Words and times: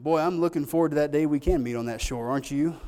Boy, 0.00 0.20
I'm 0.20 0.40
looking 0.40 0.64
forward 0.64 0.90
to 0.90 0.94
that 0.94 1.10
day 1.10 1.26
we 1.26 1.40
can 1.40 1.60
meet 1.60 1.74
on 1.74 1.86
that 1.86 2.00
shore, 2.00 2.30
aren't 2.30 2.52
you? 2.52 2.78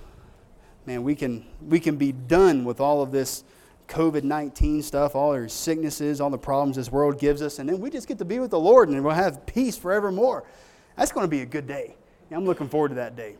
Man, 0.86 1.02
we 1.02 1.17
can, 1.17 1.44
we 1.60 1.81
can 1.81 1.97
be 1.97 2.13
done 2.13 2.65
with 2.65 2.79
all 2.79 3.02
of 3.02 3.10
this 3.10 3.43
COVID 3.89 4.22
19 4.22 4.80
stuff, 4.80 5.17
all 5.17 5.33
our 5.33 5.49
sicknesses, 5.49 6.21
all 6.21 6.31
the 6.31 6.38
problems 6.38 6.77
this 6.77 6.93
world 6.93 7.19
gives 7.19 7.43
us, 7.43 7.59
and 7.59 7.69
then 7.69 7.81
we 7.81 7.91
just 7.91 8.07
get 8.07 8.19
to 8.19 8.25
be 8.25 8.38
with 8.38 8.53
the 8.53 8.61
Lord 8.61 8.88
and 8.88 9.04
we'll 9.04 9.12
have 9.12 9.45
peace 9.45 9.77
forevermore. 9.77 10.45
That's 10.96 11.11
going 11.11 11.25
to 11.25 11.29
be 11.29 11.41
a 11.41 11.46
good 11.46 11.67
day. 11.67 11.96
I'm 12.30 12.45
looking 12.45 12.68
forward 12.68 12.91
to 12.91 12.95
that 12.95 13.16
day. 13.16 13.34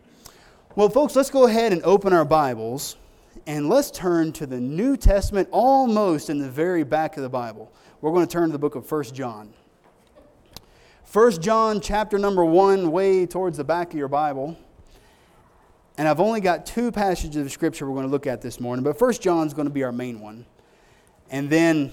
Well, 0.75 0.89
folks, 0.89 1.15
let's 1.15 1.31
go 1.31 1.47
ahead 1.47 1.73
and 1.73 1.81
open 1.85 2.13
our 2.13 2.25
Bibles 2.25 2.97
and 3.47 3.69
let's 3.69 3.93
turn 3.93 4.33
to 4.33 4.47
the 4.47 4.59
New 4.59 4.97
Testament, 4.97 5.49
almost 5.53 6.29
in 6.29 6.39
the 6.39 6.51
very 6.51 6.83
back 6.83 7.17
of 7.17 7.23
the 7.23 7.29
Bible. 7.29 7.73
We're 8.01 8.11
going 8.11 8.27
to 8.27 8.33
turn 8.33 8.49
to 8.49 8.53
the 8.53 8.59
book 8.59 8.75
of 8.75 8.91
1 8.91 9.05
John. 9.15 9.53
1 11.13 11.43
John 11.43 11.81
chapter 11.81 12.19
number 12.19 12.45
1, 12.45 12.93
way 12.93 13.27
towards 13.27 13.57
the 13.57 13.65
back 13.65 13.93
of 13.93 13.99
your 13.99 14.07
Bible. 14.07 14.57
And 15.99 16.07
I've 16.07 16.21
only 16.21 16.41
got 16.41 16.67
two 16.67 16.93
passages 16.93 17.45
of 17.45 17.51
scripture 17.51 17.85
we're 17.89 17.97
going 17.97 18.07
to 18.07 18.13
look 18.13 18.29
at 18.29 18.41
this 18.41 18.61
morning, 18.61 18.85
but 18.85 19.01
1 19.01 19.15
John 19.15 19.45
is 19.49 19.53
going 19.53 19.67
to 19.67 19.75
be 19.75 19.83
our 19.83 19.91
main 19.91 20.21
one. 20.21 20.47
And 21.29 21.51
then, 21.51 21.91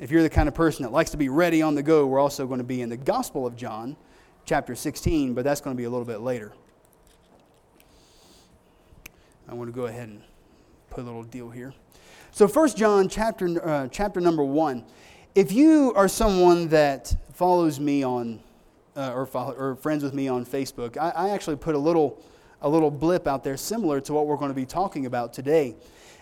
if 0.00 0.10
you're 0.10 0.24
the 0.24 0.30
kind 0.30 0.48
of 0.48 0.56
person 0.56 0.82
that 0.82 0.90
likes 0.90 1.10
to 1.10 1.16
be 1.16 1.28
ready 1.28 1.62
on 1.62 1.76
the 1.76 1.84
go, 1.84 2.04
we're 2.04 2.18
also 2.18 2.48
going 2.48 2.58
to 2.58 2.64
be 2.64 2.82
in 2.82 2.88
the 2.88 2.96
Gospel 2.96 3.46
of 3.46 3.54
John, 3.54 3.96
chapter 4.44 4.74
16, 4.74 5.34
but 5.34 5.44
that's 5.44 5.60
going 5.60 5.76
to 5.76 5.80
be 5.80 5.84
a 5.84 5.90
little 5.90 6.04
bit 6.04 6.20
later. 6.20 6.52
I 9.48 9.54
want 9.54 9.68
to 9.68 9.72
go 9.72 9.86
ahead 9.86 10.08
and 10.08 10.20
put 10.90 11.02
a 11.02 11.06
little 11.06 11.22
deal 11.22 11.48
here. 11.48 11.74
So, 12.32 12.48
1 12.48 12.70
John 12.70 13.08
chapter, 13.08 13.64
uh, 13.64 13.86
chapter 13.86 14.20
number 14.20 14.42
1. 14.42 14.84
If 15.36 15.52
you 15.52 15.92
are 15.94 16.08
someone 16.08 16.66
that 16.68 17.14
follows 17.34 17.80
me 17.80 18.02
on, 18.02 18.40
uh, 18.96 19.12
or, 19.12 19.26
follow, 19.26 19.54
or 19.54 19.76
friends 19.76 20.02
with 20.02 20.14
me 20.14 20.28
on 20.28 20.44
Facebook, 20.44 20.96
I, 20.96 21.10
I 21.10 21.30
actually 21.30 21.56
put 21.56 21.74
a 21.74 21.78
little, 21.78 22.22
a 22.60 22.68
little 22.68 22.90
blip 22.90 23.26
out 23.26 23.44
there 23.44 23.56
similar 23.56 24.00
to 24.02 24.12
what 24.12 24.26
we're 24.26 24.36
going 24.36 24.50
to 24.50 24.54
be 24.54 24.66
talking 24.66 25.06
about 25.06 25.32
today. 25.32 25.76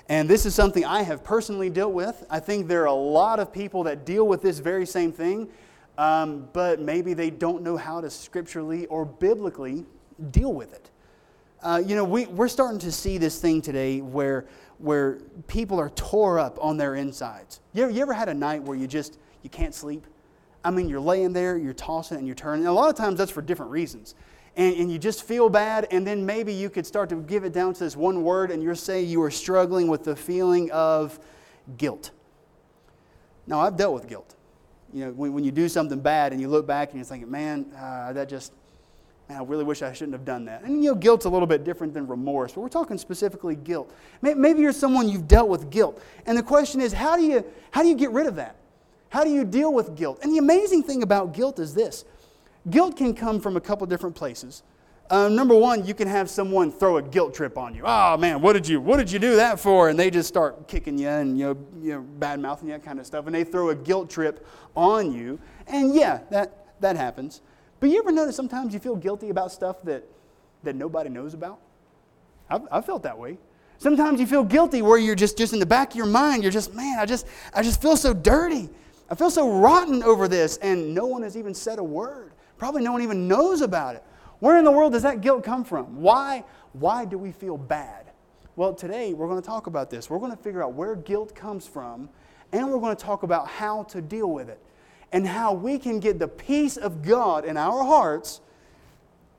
And 0.09 0.29
this 0.29 0.45
is 0.45 0.55
something 0.55 0.85
I 0.85 1.03
have 1.03 1.23
personally 1.23 1.71
dealt 1.71 1.93
with. 1.93 2.25
I 2.29 2.41
think 2.41 2.67
there 2.67 2.83
are 2.83 2.87
a 2.87 2.93
lot 2.93 3.39
of 3.39 3.53
people 3.53 3.85
that 3.85 4.05
deal 4.05 4.27
with 4.27 4.43
this 4.43 4.59
very 4.59 4.85
same 4.85 5.13
thing, 5.13 5.49
um, 5.99 6.49
but 6.53 6.81
maybe 6.81 7.15
they 7.15 7.31
don't 7.31 7.63
know 7.63 7.77
how 7.77 8.01
to 8.01 8.11
scripturally 8.11 8.87
or 8.87 9.05
biblically 9.05 9.85
deal 10.31 10.53
with 10.53 10.73
it. 10.73 10.91
Uh, 11.63 11.83
you 11.85 11.95
know, 11.95 12.05
we, 12.05 12.27
we're 12.27 12.49
starting 12.49 12.79
to 12.81 12.91
see 12.91 13.19
this 13.19 13.39
thing 13.41 13.61
today 13.61 14.01
where, 14.01 14.47
where 14.79 15.19
people 15.47 15.79
are 15.79 15.91
tore 15.91 16.39
up 16.39 16.59
on 16.61 16.77
their 16.77 16.95
insides. 16.95 17.61
You 17.73 17.85
ever, 17.85 17.93
you 17.93 18.03
ever 18.03 18.15
had 18.15 18.29
a 18.29 18.35
night 18.35 18.63
where 18.63 18.77
you 18.77 18.87
just, 18.87 19.19
you 19.43 19.51
can't 19.51 19.75
sleep? 19.75 20.07
I 20.65 20.71
mean, 20.71 20.89
you're 20.89 21.01
laying 21.01 21.33
there, 21.33 21.57
you're 21.57 21.73
tossing 21.73 22.19
and 22.19 22.27
you're 22.27 22.37
turning. 22.37 22.67
And 22.67 22.69
a 22.69 22.73
lot 22.73 22.91
of 22.91 22.97
times 22.97 23.19
that's 23.19 23.31
for 23.31 23.43
different 23.43 23.73
reasons. 23.73 24.15
And, 24.57 24.75
and 24.77 24.93
you 24.93 24.99
just 24.99 25.23
feel 25.23 25.49
bad, 25.49 25.87
and 25.91 26.07
then 26.07 26.27
maybe 26.27 26.53
you 26.53 26.69
could 26.69 26.85
start 26.85 27.09
to 27.11 27.17
give 27.17 27.45
it 27.45 27.53
down 27.53 27.73
to 27.75 27.85
this 27.85 27.97
one 27.97 28.23
word, 28.25 28.51
and 28.51 28.63
you're 28.63 28.75
saying 28.75 29.09
you 29.09 29.23
are 29.23 29.31
struggling 29.31 29.89
with 29.89 30.05
the 30.05 30.17
feeling 30.17 30.71
of 30.73 31.19
guilt. 31.77 32.11
Now, 33.47 33.61
I've 33.61 33.77
dealt 33.77 33.95
with 33.95 34.09
guilt. 34.09 34.35
You 34.93 35.07
know, 35.07 35.13
when, 35.13 35.33
when 35.33 35.45
you 35.45 35.53
do 35.53 35.69
something 35.69 36.01
bad 36.01 36.33
and 36.33 36.41
you 36.41 36.49
look 36.49 36.67
back 36.67 36.91
and 36.91 36.99
you're 36.99 37.05
thinking, 37.05 37.31
man, 37.31 37.73
uh, 37.79 38.13
that 38.13 38.29
just, 38.29 38.53
man, 39.29 39.39
I 39.39 39.45
really 39.45 39.65
wish 39.65 39.83
I 39.83 39.93
shouldn't 39.93 40.15
have 40.15 40.25
done 40.25 40.45
that. 40.47 40.63
And, 40.63 40.83
you 40.83 40.91
know, 40.91 40.97
guilt's 40.97 41.27
a 41.27 41.29
little 41.29 41.47
bit 41.47 41.63
different 41.63 41.95
than 41.95 42.09
remorse, 42.09 42.53
but 42.53 42.61
we're 42.61 42.69
talking 42.69 42.99
specifically 42.99 43.55
guilt. 43.55 43.95
Maybe 44.21 44.61
you're 44.61 44.73
someone 44.73 45.09
you've 45.09 45.29
dealt 45.29 45.49
with 45.49 45.71
guilt. 45.71 46.03
And 46.27 46.37
the 46.37 46.43
question 46.43 46.81
is, 46.81 46.93
how 46.93 47.17
do 47.17 47.23
you, 47.23 47.45
how 47.71 47.83
do 47.83 47.89
you 47.89 47.95
get 47.95 48.11
rid 48.11 48.27
of 48.27 48.35
that? 48.37 48.57
How 49.11 49.25
do 49.25 49.31
you 49.31 49.45
deal 49.45 49.73
with 49.73 49.97
guilt? 49.97 50.21
And 50.23 50.33
the 50.33 50.39
amazing 50.39 50.85
thing 50.85 51.03
about 51.03 51.35
guilt 51.35 51.59
is 51.59 51.75
this 51.75 52.05
guilt 52.71 52.97
can 52.97 53.15
come 53.15 53.41
from 53.41 53.57
a 53.57 53.61
couple 53.61 53.87
different 53.87 54.17
places. 54.17 54.63
Uh, 55.11 55.29
number 55.29 55.57
one, 55.57 55.85
you 55.85 55.93
can 55.93 56.07
have 56.07 56.31
someone 56.31 56.71
throw 56.71 56.99
a 56.99 57.03
guilt 57.03 57.35
trip 57.35 57.59
on 57.59 57.75
you. 57.75 57.83
Oh 57.85 58.17
man, 58.17 58.41
what 58.41 58.53
did 58.53 58.69
you 58.69 58.81
what 58.81 58.99
did 58.99 59.11
you 59.11 59.19
do 59.19 59.37
that 59.37 59.59
for? 59.59 59.89
And 59.89 59.99
they 59.99 60.09
just 60.09 60.29
start 60.29 60.69
kicking 60.69 60.97
you 60.97 61.09
and 61.09 61.37
you 61.37 61.47
know, 61.47 61.67
you 61.83 61.93
know 61.95 62.01
bad 62.01 62.39
mouthing 62.39 62.69
you 62.69 62.75
that 62.75 62.85
kind 62.85 63.01
of 63.01 63.07
stuff, 63.07 63.27
and 63.27 63.35
they 63.35 63.43
throw 63.43 63.71
a 63.71 63.75
guilt 63.75 64.09
trip 64.09 64.47
on 64.77 65.13
you. 65.13 65.41
And 65.67 65.93
yeah, 65.93 66.21
that 66.31 66.81
that 66.81 66.97
happens. 66.97 67.41
But 67.81 67.91
you 67.91 67.99
ever 67.99 68.13
notice 68.13 68.37
sometimes 68.37 68.73
you 68.73 68.79
feel 68.79 68.95
guilty 68.95 69.31
about 69.31 69.51
stuff 69.51 69.83
that 69.83 70.05
that 70.63 70.77
nobody 70.77 71.11
knows 71.11 71.35
about? 71.35 71.59
I've, 72.49 72.63
I've 72.71 72.87
felt 72.87 73.03
that 73.03 73.19
way. 73.19 73.39
Sometimes 73.79 74.21
you 74.21 74.27
feel 74.27 74.45
guilty 74.45 74.83
where 74.83 74.99
you're 74.99 75.17
just 75.17 75.37
just 75.37 75.53
in 75.53 75.59
the 75.59 75.67
back 75.67 75.91
of 75.91 75.97
your 75.97 76.07
mind, 76.07 76.45
you're 76.45 76.53
just 76.53 76.73
man, 76.73 77.01
I 77.01 77.07
just 77.07 77.27
I 77.53 77.65
just 77.65 77.83
feel 77.83 77.97
so 77.97 78.15
dirty. 78.15 78.71
I 79.11 79.17
feel 79.17 79.31
so 79.31 79.59
rotten 79.59 80.03
over 80.03 80.29
this, 80.29 80.57
and 80.59 80.95
no 80.95 81.07
one 81.07 81.23
has 81.23 81.37
even 81.37 81.53
said 81.53 81.79
a 81.79 81.85
word. 81.85 82.33
Probably 82.59 82.83
no 82.83 82.93
one 82.93 83.03
even 83.03 83.27
knows 83.27 83.61
about 83.61 83.97
it. 83.97 84.05
Where 84.39 84.57
in 84.57 84.65
the 84.65 84.71
world 84.71 84.93
does 84.93 85.03
that 85.03 85.21
guilt 85.21 85.43
come 85.43 85.65
from? 85.65 86.01
Why, 86.01 86.45
why 86.73 87.05
do 87.05 87.19
we 87.19 87.33
feel 87.33 87.59
bad? 87.59 88.07
Well, 88.57 88.73
today 88.73 89.13
we're 89.13 89.29
going 89.29 89.41
to 89.41 89.47
talk 89.47 89.67
about 89.67 89.91
this. 89.91 90.09
We're 90.09 90.19
going 90.19 90.31
to 90.31 90.43
figure 90.43 90.63
out 90.63 90.75
where 90.75 90.95
guilt 90.95 91.35
comes 91.35 91.67
from, 91.67 92.09
and 92.53 92.71
we're 92.71 92.79
going 92.79 92.95
to 92.95 93.03
talk 93.03 93.23
about 93.23 93.49
how 93.49 93.83
to 93.85 94.01
deal 94.01 94.31
with 94.31 94.49
it 94.49 94.61
and 95.13 95.27
how 95.27 95.53
we 95.53 95.79
can 95.79 95.99
get 95.99 96.19
the 96.19 96.29
peace 96.29 96.77
of 96.77 97.03
God 97.03 97.45
in 97.45 97.57
our 97.57 97.85
hearts 97.85 98.41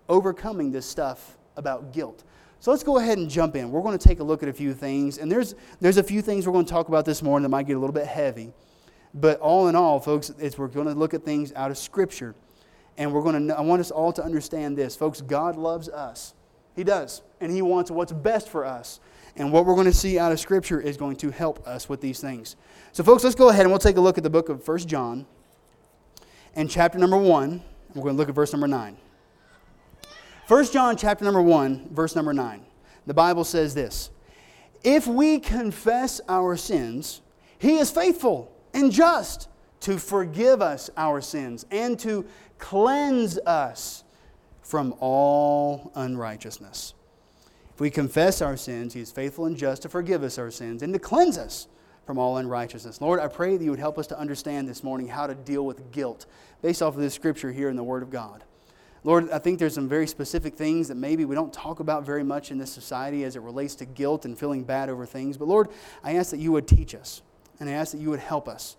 overcoming 0.09 0.71
this 0.71 0.85
stuff 0.85 1.38
about 1.55 1.93
guilt. 1.93 2.23
So 2.59 2.71
let's 2.71 2.83
go 2.83 2.97
ahead 2.97 3.17
and 3.17 3.29
jump 3.29 3.55
in. 3.55 3.71
We're 3.71 3.81
going 3.81 3.97
to 3.97 4.07
take 4.07 4.19
a 4.19 4.23
look 4.23 4.43
at 4.43 4.49
a 4.49 4.53
few 4.53 4.73
things, 4.73 5.17
and 5.17 5.31
there's, 5.31 5.55
there's 5.79 5.97
a 5.97 6.03
few 6.03 6.21
things 6.21 6.45
we're 6.45 6.53
going 6.53 6.65
to 6.65 6.71
talk 6.71 6.89
about 6.89 7.05
this 7.05 7.23
morning 7.23 7.43
that 7.43 7.49
might 7.49 7.67
get 7.67 7.77
a 7.77 7.79
little 7.79 7.93
bit 7.93 8.05
heavy. 8.05 8.53
But 9.13 9.39
all 9.39 9.67
in 9.67 9.75
all, 9.75 9.99
folks, 9.99 10.31
it's, 10.39 10.57
we're 10.57 10.67
going 10.67 10.88
to 10.88 10.94
look 10.94 11.13
at 11.13 11.23
things 11.23 11.51
out 11.53 11.72
of 11.72 11.77
Scripture. 11.77 12.35
And 12.97 13.13
we're 13.13 13.22
going 13.22 13.47
to, 13.47 13.57
I 13.57 13.61
want 13.61 13.79
us 13.79 13.91
all 13.91 14.13
to 14.13 14.23
understand 14.23 14.77
this. 14.77 14.95
Folks, 14.95 15.22
God 15.22 15.55
loves 15.55 15.89
us. 15.89 16.33
He 16.75 16.83
does. 16.83 17.21
And 17.39 17.51
He 17.51 17.61
wants 17.61 17.91
what's 17.91 18.11
best 18.11 18.50
for 18.50 18.66
us. 18.66 19.00
And 19.35 19.51
what 19.51 19.66
we're 19.66 19.75
going 19.75 19.85
to 19.85 19.94
see 19.94 20.19
out 20.19 20.31
of 20.31 20.39
Scripture 20.39 20.79
is 20.79 20.97
going 20.97 21.16
to 21.17 21.31
help 21.31 21.66
us 21.67 21.88
with 21.89 22.01
these 22.01 22.19
things. 22.19 22.55
So, 22.91 23.03
folks, 23.03 23.23
let's 23.23 23.35
go 23.35 23.50
ahead 23.50 23.61
and 23.61 23.71
we'll 23.71 23.79
take 23.79 23.97
a 23.97 24.01
look 24.01 24.17
at 24.17 24.23
the 24.23 24.29
book 24.29 24.50
of 24.50 24.66
1 24.66 24.79
John 24.79 25.25
and 26.55 26.69
chapter 26.69 27.00
number 27.00 27.17
1. 27.17 27.61
We're 27.95 28.03
going 28.03 28.16
to 28.16 28.17
look 28.17 28.29
at 28.29 28.35
verse 28.35 28.51
number 28.51 28.67
9. 28.67 28.97
1 30.47 30.66
John 30.66 30.97
chapter 30.97 31.23
number 31.23 31.41
1, 31.41 31.89
verse 31.91 32.16
number 32.16 32.33
9. 32.33 32.66
The 33.07 33.13
Bible 33.13 33.44
says 33.44 33.73
this 33.73 34.09
If 34.83 35.07
we 35.07 35.39
confess 35.39 36.19
our 36.27 36.57
sins, 36.57 37.21
He 37.57 37.77
is 37.77 37.89
faithful 37.89 38.51
and 38.73 38.91
just 38.91 39.49
to 39.81 39.97
forgive 39.97 40.61
us 40.61 40.89
our 40.95 41.21
sins 41.21 41.65
and 41.71 41.99
to 41.99 42.25
cleanse 42.57 43.37
us 43.39 44.03
from 44.61 44.95
all 44.99 45.91
unrighteousness. 45.95 46.93
If 47.73 47.79
we 47.79 47.89
confess 47.89 48.41
our 48.41 48.55
sins, 48.55 48.93
He 48.93 49.01
is 49.01 49.11
faithful 49.11 49.45
and 49.45 49.57
just 49.57 49.81
to 49.81 49.89
forgive 49.89 50.23
us 50.23 50.37
our 50.37 50.51
sins 50.51 50.83
and 50.83 50.93
to 50.93 50.99
cleanse 50.99 51.37
us 51.37 51.67
from 52.05 52.17
all 52.17 52.37
unrighteousness. 52.37 53.01
Lord, 53.01 53.19
I 53.19 53.27
pray 53.27 53.57
that 53.57 53.63
you 53.63 53.71
would 53.71 53.79
help 53.79 53.97
us 53.97 54.07
to 54.07 54.19
understand 54.19 54.67
this 54.67 54.83
morning 54.83 55.07
how 55.07 55.27
to 55.27 55.35
deal 55.35 55.65
with 55.65 55.91
guilt 55.91 56.25
based 56.61 56.81
off 56.81 56.95
of 56.95 57.01
this 57.01 57.13
scripture 57.13 57.51
here 57.51 57.69
in 57.69 57.75
the 57.75 57.83
Word 57.83 58.03
of 58.03 58.09
God. 58.09 58.43
Lord, 59.03 59.31
I 59.31 59.39
think 59.39 59.57
there's 59.57 59.73
some 59.73 59.89
very 59.89 60.05
specific 60.05 60.55
things 60.55 60.88
that 60.89 60.95
maybe 60.95 61.25
we 61.25 61.33
don't 61.33 61.51
talk 61.51 61.79
about 61.79 62.05
very 62.05 62.23
much 62.23 62.51
in 62.51 62.59
this 62.59 62.71
society 62.71 63.23
as 63.23 63.35
it 63.35 63.41
relates 63.41 63.73
to 63.75 63.85
guilt 63.85 64.25
and 64.25 64.38
feeling 64.38 64.63
bad 64.63 64.89
over 64.89 65.05
things. 65.07 65.38
But 65.38 65.47
Lord, 65.47 65.69
I 66.03 66.17
ask 66.17 66.29
that 66.31 66.39
you 66.39 66.51
would 66.51 66.67
teach 66.67 66.93
us 66.93 67.23
and 67.61 67.69
I 67.69 67.73
ask 67.73 67.91
that 67.94 68.01
you 68.01 68.09
would 68.09 68.19
help 68.19 68.49
us. 68.49 68.75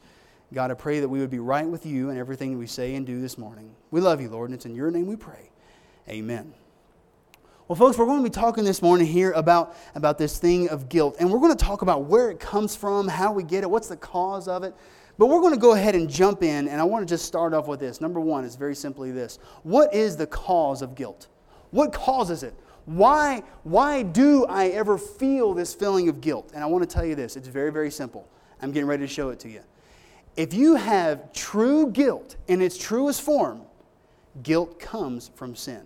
God, 0.52 0.70
I 0.70 0.74
pray 0.74 1.00
that 1.00 1.08
we 1.08 1.20
would 1.20 1.30
be 1.30 1.38
right 1.38 1.66
with 1.66 1.86
you 1.86 2.10
in 2.10 2.18
everything 2.18 2.58
we 2.58 2.66
say 2.66 2.94
and 2.96 3.06
do 3.06 3.20
this 3.20 3.38
morning. 3.38 3.74
We 3.90 4.02
love 4.02 4.20
you, 4.20 4.28
Lord, 4.28 4.50
and 4.50 4.54
it's 4.54 4.66
in 4.66 4.74
your 4.74 4.90
name 4.90 5.06
we 5.06 5.16
pray. 5.16 5.50
Amen. 6.08 6.52
Well, 7.68 7.76
folks, 7.76 7.96
we're 7.96 8.06
going 8.06 8.18
to 8.18 8.24
be 8.24 8.28
talking 8.28 8.64
this 8.64 8.82
morning 8.82 9.06
here 9.06 9.30
about, 9.32 9.76
about 9.94 10.18
this 10.18 10.38
thing 10.38 10.68
of 10.68 10.88
guilt, 10.88 11.16
and 11.20 11.30
we're 11.30 11.38
going 11.38 11.56
to 11.56 11.64
talk 11.64 11.80
about 11.82 12.04
where 12.04 12.28
it 12.28 12.40
comes 12.40 12.76
from, 12.76 13.08
how 13.08 13.32
we 13.32 13.44
get 13.44 13.62
it, 13.62 13.70
what's 13.70 13.88
the 13.88 13.96
cause 13.96 14.48
of 14.48 14.64
it. 14.64 14.74
But 15.16 15.26
we're 15.26 15.40
going 15.40 15.54
to 15.54 15.60
go 15.60 15.74
ahead 15.74 15.94
and 15.94 16.10
jump 16.10 16.42
in, 16.42 16.66
and 16.66 16.80
I 16.80 16.84
want 16.84 17.06
to 17.06 17.10
just 17.10 17.24
start 17.24 17.54
off 17.54 17.68
with 17.68 17.78
this. 17.80 18.00
Number 18.00 18.20
one 18.20 18.44
is 18.44 18.56
very 18.56 18.74
simply 18.74 19.12
this 19.12 19.38
What 19.62 19.94
is 19.94 20.16
the 20.16 20.26
cause 20.26 20.82
of 20.82 20.96
guilt? 20.96 21.28
What 21.70 21.92
causes 21.92 22.42
it? 22.42 22.54
Why, 22.84 23.44
why 23.62 24.02
do 24.02 24.44
I 24.46 24.68
ever 24.68 24.98
feel 24.98 25.54
this 25.54 25.72
feeling 25.72 26.08
of 26.08 26.20
guilt? 26.20 26.50
And 26.52 26.64
I 26.64 26.66
want 26.66 26.82
to 26.82 26.92
tell 26.92 27.04
you 27.04 27.14
this 27.14 27.36
it's 27.36 27.48
very, 27.48 27.70
very 27.70 27.90
simple. 27.90 28.28
I'm 28.62 28.70
getting 28.72 28.88
ready 28.88 29.02
to 29.02 29.12
show 29.12 29.30
it 29.30 29.40
to 29.40 29.48
you. 29.48 29.60
If 30.36 30.54
you 30.54 30.76
have 30.76 31.32
true 31.32 31.90
guilt 31.90 32.36
in 32.48 32.62
its 32.62 32.78
truest 32.78 33.20
form, 33.20 33.62
guilt 34.42 34.78
comes 34.78 35.30
from 35.34 35.54
sin. 35.54 35.82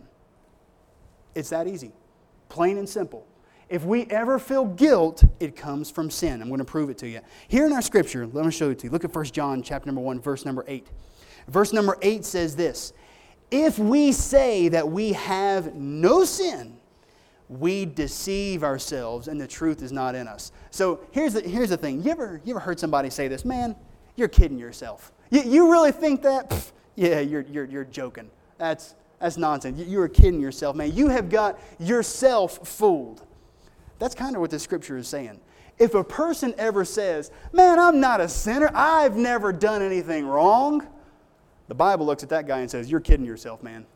It's 1.35 1.49
that 1.51 1.67
easy, 1.67 1.93
plain 2.49 2.79
and 2.79 2.89
simple. 2.89 3.27
If 3.69 3.85
we 3.85 4.05
ever 4.05 4.39
feel 4.39 4.65
guilt, 4.65 5.25
it 5.41 5.57
comes 5.57 5.91
from 5.91 6.09
sin. 6.09 6.41
I'm 6.41 6.49
going 6.49 6.59
to 6.59 6.65
prove 6.65 6.89
it 6.89 6.99
to 6.99 7.09
you. 7.09 7.21
Here 7.49 7.67
in 7.67 7.73
our 7.73 7.83
scripture, 7.83 8.27
let 8.27 8.45
me 8.45 8.53
show 8.53 8.71
it 8.71 8.79
to 8.81 8.87
you. 8.87 8.91
Look 8.91 9.05
at 9.05 9.13
1 9.13 9.25
John 9.27 9.63
chapter 9.63 9.87
number 9.87 10.01
1, 10.01 10.21
verse 10.21 10.45
number 10.45 10.65
8. 10.69 10.87
Verse 11.49 11.73
number 11.73 11.99
8 12.01 12.25
says 12.25 12.55
this 12.55 12.93
If 13.51 13.79
we 13.79 14.13
say 14.13 14.69
that 14.69 14.89
we 14.89 15.15
have 15.15 15.75
no 15.75 16.25
sin, 16.25 16.77
we 17.49 17.85
deceive 17.85 18.65
ourselves 18.65 19.29
and 19.29 19.41
the 19.41 19.47
truth 19.47 19.83
is 19.83 19.93
not 19.93 20.15
in 20.15 20.27
us. 20.27 20.53
So 20.71 21.01
here's 21.13 21.35
the, 21.35 21.43
here's 21.43 21.71
the 21.71 21.77
thing. 21.77 22.03
You 22.03 22.11
ever, 22.11 22.41
you 22.45 22.53
ever 22.53 22.61
heard 22.61 22.81
somebody 22.81 23.11
say 23.11 23.29
this? 23.29 23.45
Man, 23.45 23.77
you're 24.17 24.29
kidding 24.29 24.59
yourself. 24.59 25.13
You, 25.31 25.43
you 25.43 25.71
really 25.71 25.93
think 25.93 26.23
that? 26.23 26.51
Pfft, 26.51 26.73
yeah, 26.97 27.21
you're, 27.21 27.43
you're, 27.43 27.67
you're 27.67 27.85
joking. 27.85 28.31
That's, 28.59 28.95
That's 29.21 29.37
nonsense. 29.37 29.79
You 29.79 30.01
are 30.01 30.09
kidding 30.09 30.41
yourself, 30.41 30.75
man. 30.75 30.95
You 30.95 31.09
have 31.09 31.29
got 31.29 31.59
yourself 31.79 32.67
fooled. 32.67 33.23
That's 33.99 34.15
kind 34.15 34.35
of 34.35 34.41
what 34.41 34.51
the 34.51 34.59
scripture 34.59 34.97
is 34.97 35.09
saying. 35.09 35.41
If 35.79 35.95
a 35.95 36.03
person 36.03 36.55
ever 36.57 36.85
says, 36.85 37.31
Man, 37.53 37.79
I'm 37.79 38.01
not 38.01 38.21
a 38.21 38.29
sinner, 38.29 38.71
I've 38.75 39.17
never 39.17 39.53
done 39.53 39.83
anything 39.83 40.27
wrong, 40.27 40.87
the 41.69 41.75
Bible 41.75 42.07
looks 42.07 42.23
at 42.23 42.31
that 42.31 42.47
guy 42.47 42.61
and 42.61 42.71
says, 42.71 42.91
You're 42.91 43.01
kidding 43.01 43.27
yourself, 43.27 43.63
man. 43.63 43.87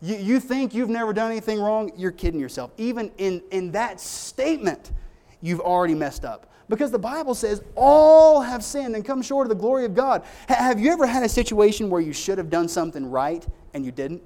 You, 0.00 0.16
you 0.16 0.40
think 0.40 0.74
you've 0.74 0.88
never 0.88 1.12
done 1.12 1.30
anything 1.30 1.60
wrong? 1.60 1.90
You're 1.96 2.12
kidding 2.12 2.40
yourself. 2.40 2.70
Even 2.76 3.10
in, 3.18 3.42
in 3.50 3.72
that 3.72 4.00
statement, 4.00 4.92
you've 5.40 5.60
already 5.60 5.94
messed 5.94 6.24
up. 6.24 6.52
Because 6.68 6.90
the 6.90 6.98
Bible 6.98 7.34
says 7.34 7.62
all 7.74 8.42
have 8.42 8.62
sinned 8.62 8.94
and 8.94 9.04
come 9.04 9.22
short 9.22 9.46
of 9.46 9.48
the 9.48 9.60
glory 9.60 9.84
of 9.84 9.94
God. 9.94 10.22
have 10.48 10.78
you 10.78 10.92
ever 10.92 11.06
had 11.06 11.22
a 11.22 11.28
situation 11.28 11.88
where 11.88 12.00
you 12.00 12.12
should 12.12 12.38
have 12.38 12.50
done 12.50 12.68
something 12.68 13.10
right 13.10 13.46
and 13.74 13.84
you 13.84 13.90
didn't? 13.90 14.22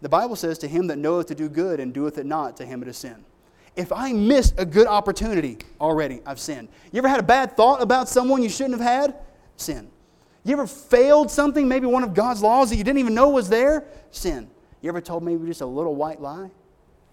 The 0.00 0.08
Bible 0.08 0.34
says, 0.34 0.58
To 0.58 0.68
him 0.68 0.86
that 0.88 0.96
knoweth 0.96 1.26
to 1.28 1.34
do 1.34 1.48
good 1.48 1.80
and 1.80 1.92
doeth 1.92 2.18
it 2.18 2.26
not, 2.26 2.56
to 2.56 2.66
him 2.66 2.82
it 2.82 2.88
is 2.88 2.96
sin. 2.96 3.24
If 3.76 3.92
I 3.92 4.12
missed 4.12 4.54
a 4.58 4.64
good 4.64 4.86
opportunity 4.86 5.58
already, 5.80 6.20
I've 6.26 6.40
sinned. 6.40 6.68
You 6.92 6.98
ever 6.98 7.08
had 7.08 7.20
a 7.20 7.24
bad 7.24 7.56
thought 7.56 7.80
about 7.80 8.08
someone 8.08 8.42
you 8.42 8.48
shouldn't 8.48 8.80
have 8.80 8.86
had? 8.86 9.14
Sin. 9.56 9.88
You 10.44 10.54
ever 10.54 10.66
failed 10.66 11.30
something, 11.30 11.68
maybe 11.68 11.86
one 11.86 12.02
of 12.02 12.14
God's 12.14 12.42
laws 12.42 12.70
that 12.70 12.76
you 12.76 12.84
didn't 12.84 12.98
even 12.98 13.14
know 13.14 13.30
was 13.30 13.48
there? 13.48 13.84
Sin. 14.10 14.50
You 14.82 14.88
ever 14.88 15.00
told 15.00 15.22
maybe 15.22 15.46
just 15.46 15.60
a 15.60 15.66
little 15.66 15.94
white 15.94 16.20
lie? 16.20 16.50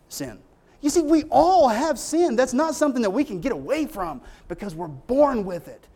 Sin. 0.10 0.40
You 0.82 0.90
see, 0.90 1.02
we 1.02 1.24
all 1.30 1.70
have 1.70 2.00
sin. 2.00 2.36
That's 2.36 2.54
not 2.54 2.74
something 2.74 3.02
that 3.02 3.10
we 3.10 3.24
can 3.24 3.40
get 3.40 3.52
away 3.52 3.86
from 3.86 4.22
because 4.48 4.76
we're 4.76 4.88
born 4.88 5.46
with 5.46 5.68
it. 5.68 5.88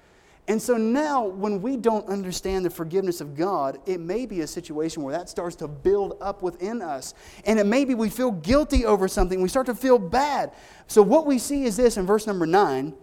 And 0.48 0.62
so 0.62 0.76
now, 0.76 1.26
when 1.26 1.62
we 1.62 1.78
don't 1.78 2.06
understand 2.10 2.66
the 2.66 2.70
forgiveness 2.70 3.22
of 3.22 3.34
God, 3.34 3.80
it 3.86 4.02
may 4.02 4.26
be 4.26 4.42
a 4.42 4.48
situation 4.48 5.02
where 5.02 5.18
that 5.18 5.30
starts 5.30 5.56
to 5.58 5.70
build 5.70 6.18
up 6.20 6.42
within 6.42 6.82
us. 6.82 7.14
And 7.46 7.58
it 7.58 7.66
may 7.66 7.86
be 7.86 7.96
we 7.96 8.10
feel 8.10 8.32
guilty 8.32 8.86
over 8.86 9.08
something, 9.08 9.42
we 9.42 9.48
start 9.48 9.68
to 9.68 9.76
feel 9.76 9.98
bad. 9.98 10.52
So, 10.88 11.02
what 11.02 11.26
we 11.26 11.40
see 11.40 11.64
is 11.64 11.78
this 11.78 11.96
in 11.96 12.06
verse 12.06 12.28
number 12.28 12.46
nine 12.46 12.94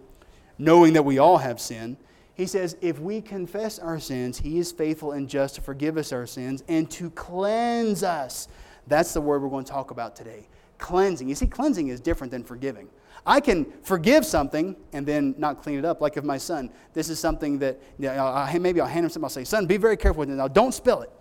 knowing 0.58 0.92
that 0.92 1.02
we 1.02 1.18
all 1.18 1.38
have 1.38 1.58
sin. 1.58 1.96
He 2.40 2.46
says, 2.46 2.74
If 2.80 2.98
we 2.98 3.20
confess 3.20 3.78
our 3.78 4.00
sins, 4.00 4.38
He 4.38 4.58
is 4.58 4.72
faithful 4.72 5.12
and 5.12 5.28
just 5.28 5.56
to 5.56 5.60
forgive 5.60 5.98
us 5.98 6.10
our 6.10 6.26
sins 6.26 6.64
and 6.68 6.90
to 6.92 7.10
cleanse 7.10 8.02
us. 8.02 8.48
That's 8.86 9.12
the 9.12 9.20
word 9.20 9.42
we're 9.42 9.50
going 9.50 9.66
to 9.66 9.70
talk 9.70 9.90
about 9.90 10.16
today 10.16 10.48
cleansing. 10.78 11.28
You 11.28 11.34
see, 11.34 11.46
cleansing 11.46 11.88
is 11.88 12.00
different 12.00 12.30
than 12.30 12.42
forgiving. 12.42 12.88
I 13.26 13.40
can 13.40 13.70
forgive 13.82 14.24
something 14.24 14.74
and 14.94 15.04
then 15.04 15.34
not 15.36 15.62
clean 15.62 15.78
it 15.78 15.84
up. 15.84 16.00
Like 16.00 16.16
if 16.16 16.24
my 16.24 16.38
son, 16.38 16.70
this 16.94 17.10
is 17.10 17.20
something 17.20 17.58
that 17.58 17.78
you 17.98 18.06
know, 18.06 18.48
maybe 18.58 18.80
I'll 18.80 18.86
hand 18.86 19.04
him 19.04 19.10
something. 19.10 19.24
I'll 19.24 19.28
say, 19.28 19.44
"Son, 19.44 19.66
be 19.66 19.76
very 19.76 19.98
careful 19.98 20.20
with 20.20 20.30
it. 20.30 20.36
Now, 20.36 20.48
don't 20.48 20.72
spill 20.72 21.02
it." 21.02 21.12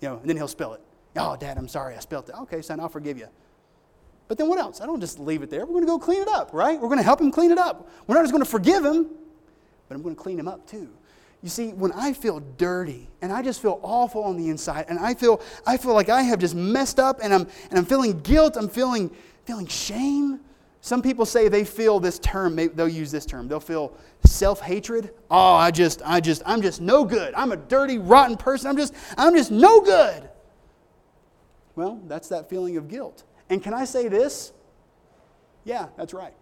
You 0.00 0.08
know, 0.08 0.16
and 0.16 0.30
then 0.30 0.38
he'll 0.38 0.48
spill 0.48 0.72
it. 0.72 0.80
Oh, 1.16 1.36
Dad, 1.36 1.58
I'm 1.58 1.68
sorry, 1.68 1.94
I 1.94 2.00
spilled 2.00 2.30
it. 2.30 2.34
Okay, 2.34 2.62
son, 2.62 2.80
I'll 2.80 2.88
forgive 2.88 3.18
you. 3.18 3.28
But 4.26 4.38
then 4.38 4.48
what 4.48 4.58
else? 4.58 4.80
I 4.80 4.86
don't 4.86 5.00
just 5.00 5.18
leave 5.18 5.42
it 5.42 5.50
there. 5.50 5.66
We're 5.66 5.74
going 5.74 5.82
to 5.82 5.88
go 5.88 5.98
clean 5.98 6.22
it 6.22 6.28
up, 6.28 6.54
right? 6.54 6.80
We're 6.80 6.88
going 6.88 6.96
to 6.96 7.04
help 7.04 7.20
him 7.20 7.30
clean 7.30 7.50
it 7.50 7.58
up. 7.58 7.90
We're 8.06 8.14
not 8.14 8.22
just 8.22 8.32
going 8.32 8.42
to 8.42 8.50
forgive 8.50 8.82
him, 8.82 9.10
but 9.92 9.96
I'm 9.96 10.02
going 10.02 10.16
to 10.16 10.22
clean 10.22 10.38
him 10.38 10.48
up 10.48 10.66
too. 10.66 10.88
You 11.42 11.50
see, 11.50 11.74
when 11.74 11.92
I 11.92 12.14
feel 12.14 12.40
dirty 12.56 13.10
and 13.20 13.30
I 13.30 13.42
just 13.42 13.60
feel 13.60 13.78
awful 13.82 14.22
on 14.24 14.38
the 14.38 14.48
inside 14.48 14.86
and 14.88 14.98
I 14.98 15.12
feel, 15.12 15.42
I 15.66 15.76
feel 15.76 15.92
like 15.92 16.08
I 16.08 16.22
have 16.22 16.38
just 16.38 16.54
messed 16.54 16.98
up 16.98 17.20
and 17.22 17.34
I'm, 17.34 17.46
and 17.68 17.78
I'm 17.78 17.84
feeling 17.84 18.20
guilt, 18.20 18.56
I'm 18.56 18.70
feeling, 18.70 19.14
feeling 19.44 19.66
shame. 19.66 20.40
Some 20.80 21.02
people 21.02 21.26
say 21.26 21.48
they 21.48 21.64
feel 21.64 22.00
this 22.00 22.18
term, 22.20 22.56
they'll 22.56 22.88
use 22.88 23.10
this 23.10 23.26
term, 23.26 23.48
they'll 23.48 23.60
feel 23.60 23.94
self 24.24 24.60
hatred. 24.60 25.10
Oh, 25.30 25.54
I 25.54 25.70
just, 25.70 26.00
I 26.06 26.20
just, 26.20 26.42
I'm 26.46 26.62
just 26.62 26.80
no 26.80 27.04
good. 27.04 27.34
I'm 27.34 27.52
a 27.52 27.56
dirty, 27.56 27.98
rotten 27.98 28.38
person. 28.38 28.70
I'm 28.70 28.76
just, 28.78 28.94
I'm 29.18 29.34
just 29.34 29.50
no 29.50 29.82
good. 29.82 30.30
Well, 31.76 32.00
that's 32.06 32.28
that 32.28 32.48
feeling 32.48 32.78
of 32.78 32.88
guilt. 32.88 33.24
And 33.50 33.62
can 33.62 33.74
I 33.74 33.84
say 33.84 34.08
this? 34.08 34.52
Yeah, 35.64 35.88
that's 35.98 36.14
right. 36.14 36.34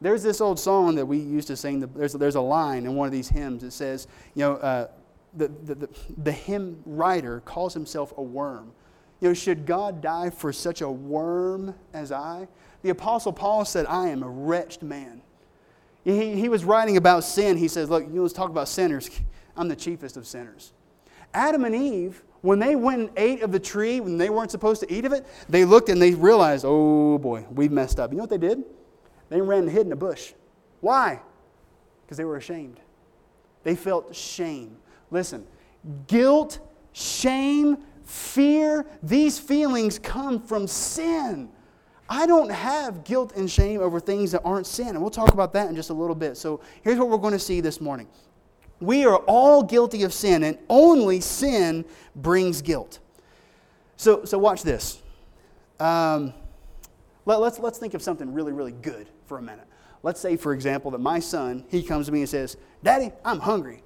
There's 0.00 0.22
this 0.22 0.40
old 0.40 0.58
song 0.58 0.96
that 0.96 1.06
we 1.06 1.18
used 1.18 1.48
to 1.48 1.56
sing. 1.56 1.80
There's, 1.80 2.12
there's 2.12 2.34
a 2.34 2.40
line 2.40 2.84
in 2.84 2.94
one 2.94 3.06
of 3.06 3.12
these 3.12 3.28
hymns 3.28 3.62
that 3.62 3.72
says, 3.72 4.06
you 4.34 4.40
know, 4.40 4.54
uh, 4.56 4.88
the, 5.36 5.48
the, 5.48 5.74
the, 5.74 5.88
the 6.22 6.32
hymn 6.32 6.80
writer 6.84 7.40
calls 7.40 7.74
himself 7.74 8.12
a 8.16 8.22
worm. 8.22 8.72
You 9.20 9.28
know, 9.28 9.34
should 9.34 9.66
God 9.66 10.00
die 10.00 10.30
for 10.30 10.52
such 10.52 10.80
a 10.80 10.90
worm 10.90 11.74
as 11.92 12.12
I? 12.12 12.48
The 12.82 12.90
Apostle 12.90 13.32
Paul 13.32 13.64
said, 13.64 13.86
I 13.86 14.08
am 14.08 14.22
a 14.22 14.28
wretched 14.28 14.82
man. 14.82 15.22
He, 16.04 16.38
he 16.38 16.48
was 16.48 16.64
writing 16.64 16.96
about 16.96 17.24
sin. 17.24 17.56
He 17.56 17.68
says, 17.68 17.88
Look, 17.88 18.04
you 18.04 18.10
know, 18.10 18.22
let's 18.22 18.34
talk 18.34 18.50
about 18.50 18.68
sinners. 18.68 19.08
I'm 19.56 19.68
the 19.68 19.76
chiefest 19.76 20.16
of 20.16 20.26
sinners. 20.26 20.72
Adam 21.32 21.64
and 21.64 21.74
Eve, 21.74 22.22
when 22.42 22.58
they 22.58 22.76
went 22.76 23.00
and 23.00 23.10
ate 23.16 23.42
of 23.42 23.52
the 23.52 23.58
tree, 23.58 24.00
when 24.00 24.18
they 24.18 24.28
weren't 24.28 24.50
supposed 24.50 24.82
to 24.82 24.92
eat 24.92 25.04
of 25.04 25.12
it, 25.12 25.26
they 25.48 25.64
looked 25.64 25.88
and 25.88 26.00
they 26.00 26.12
realized, 26.12 26.64
oh 26.66 27.18
boy, 27.18 27.46
we've 27.50 27.72
messed 27.72 27.98
up. 27.98 28.10
You 28.10 28.18
know 28.18 28.24
what 28.24 28.30
they 28.30 28.38
did? 28.38 28.62
They 29.34 29.40
ran 29.40 29.62
and 29.62 29.70
hid 29.70 29.86
in 29.86 29.90
a 29.92 29.96
bush. 29.96 30.32
Why? 30.80 31.20
Because 32.04 32.16
they 32.16 32.24
were 32.24 32.36
ashamed. 32.36 32.78
They 33.64 33.74
felt 33.74 34.14
shame. 34.14 34.76
Listen, 35.10 35.44
guilt, 36.06 36.60
shame, 36.92 37.78
fear, 38.04 38.86
these 39.02 39.36
feelings 39.36 39.98
come 39.98 40.40
from 40.40 40.68
sin. 40.68 41.48
I 42.08 42.26
don't 42.26 42.48
have 42.48 43.02
guilt 43.02 43.32
and 43.34 43.50
shame 43.50 43.80
over 43.80 43.98
things 43.98 44.30
that 44.30 44.42
aren't 44.44 44.68
sin. 44.68 44.90
And 44.90 45.00
we'll 45.00 45.10
talk 45.10 45.32
about 45.32 45.52
that 45.54 45.68
in 45.68 45.74
just 45.74 45.90
a 45.90 45.94
little 45.94 46.14
bit. 46.14 46.36
So 46.36 46.60
here's 46.82 47.00
what 47.00 47.08
we're 47.08 47.18
going 47.18 47.32
to 47.32 47.38
see 47.40 47.60
this 47.60 47.80
morning. 47.80 48.06
We 48.78 49.04
are 49.04 49.16
all 49.26 49.64
guilty 49.64 50.04
of 50.04 50.14
sin, 50.14 50.44
and 50.44 50.58
only 50.70 51.18
sin 51.18 51.84
brings 52.14 52.62
guilt. 52.62 53.00
So, 53.96 54.24
so 54.26 54.38
watch 54.38 54.62
this. 54.62 55.02
Um, 55.80 56.32
let, 57.26 57.40
let's, 57.40 57.58
let's 57.58 57.78
think 57.78 57.94
of 57.94 58.02
something 58.02 58.32
really, 58.32 58.52
really 58.52 58.70
good 58.70 59.08
for 59.26 59.38
a 59.38 59.42
minute. 59.42 59.66
Let's 60.02 60.20
say, 60.20 60.36
for 60.36 60.52
example, 60.52 60.90
that 60.90 60.98
my 60.98 61.18
son, 61.18 61.64
he 61.68 61.82
comes 61.82 62.06
to 62.06 62.12
me 62.12 62.20
and 62.20 62.28
says, 62.28 62.56
Daddy, 62.82 63.10
I'm 63.24 63.40
hungry. 63.40 63.82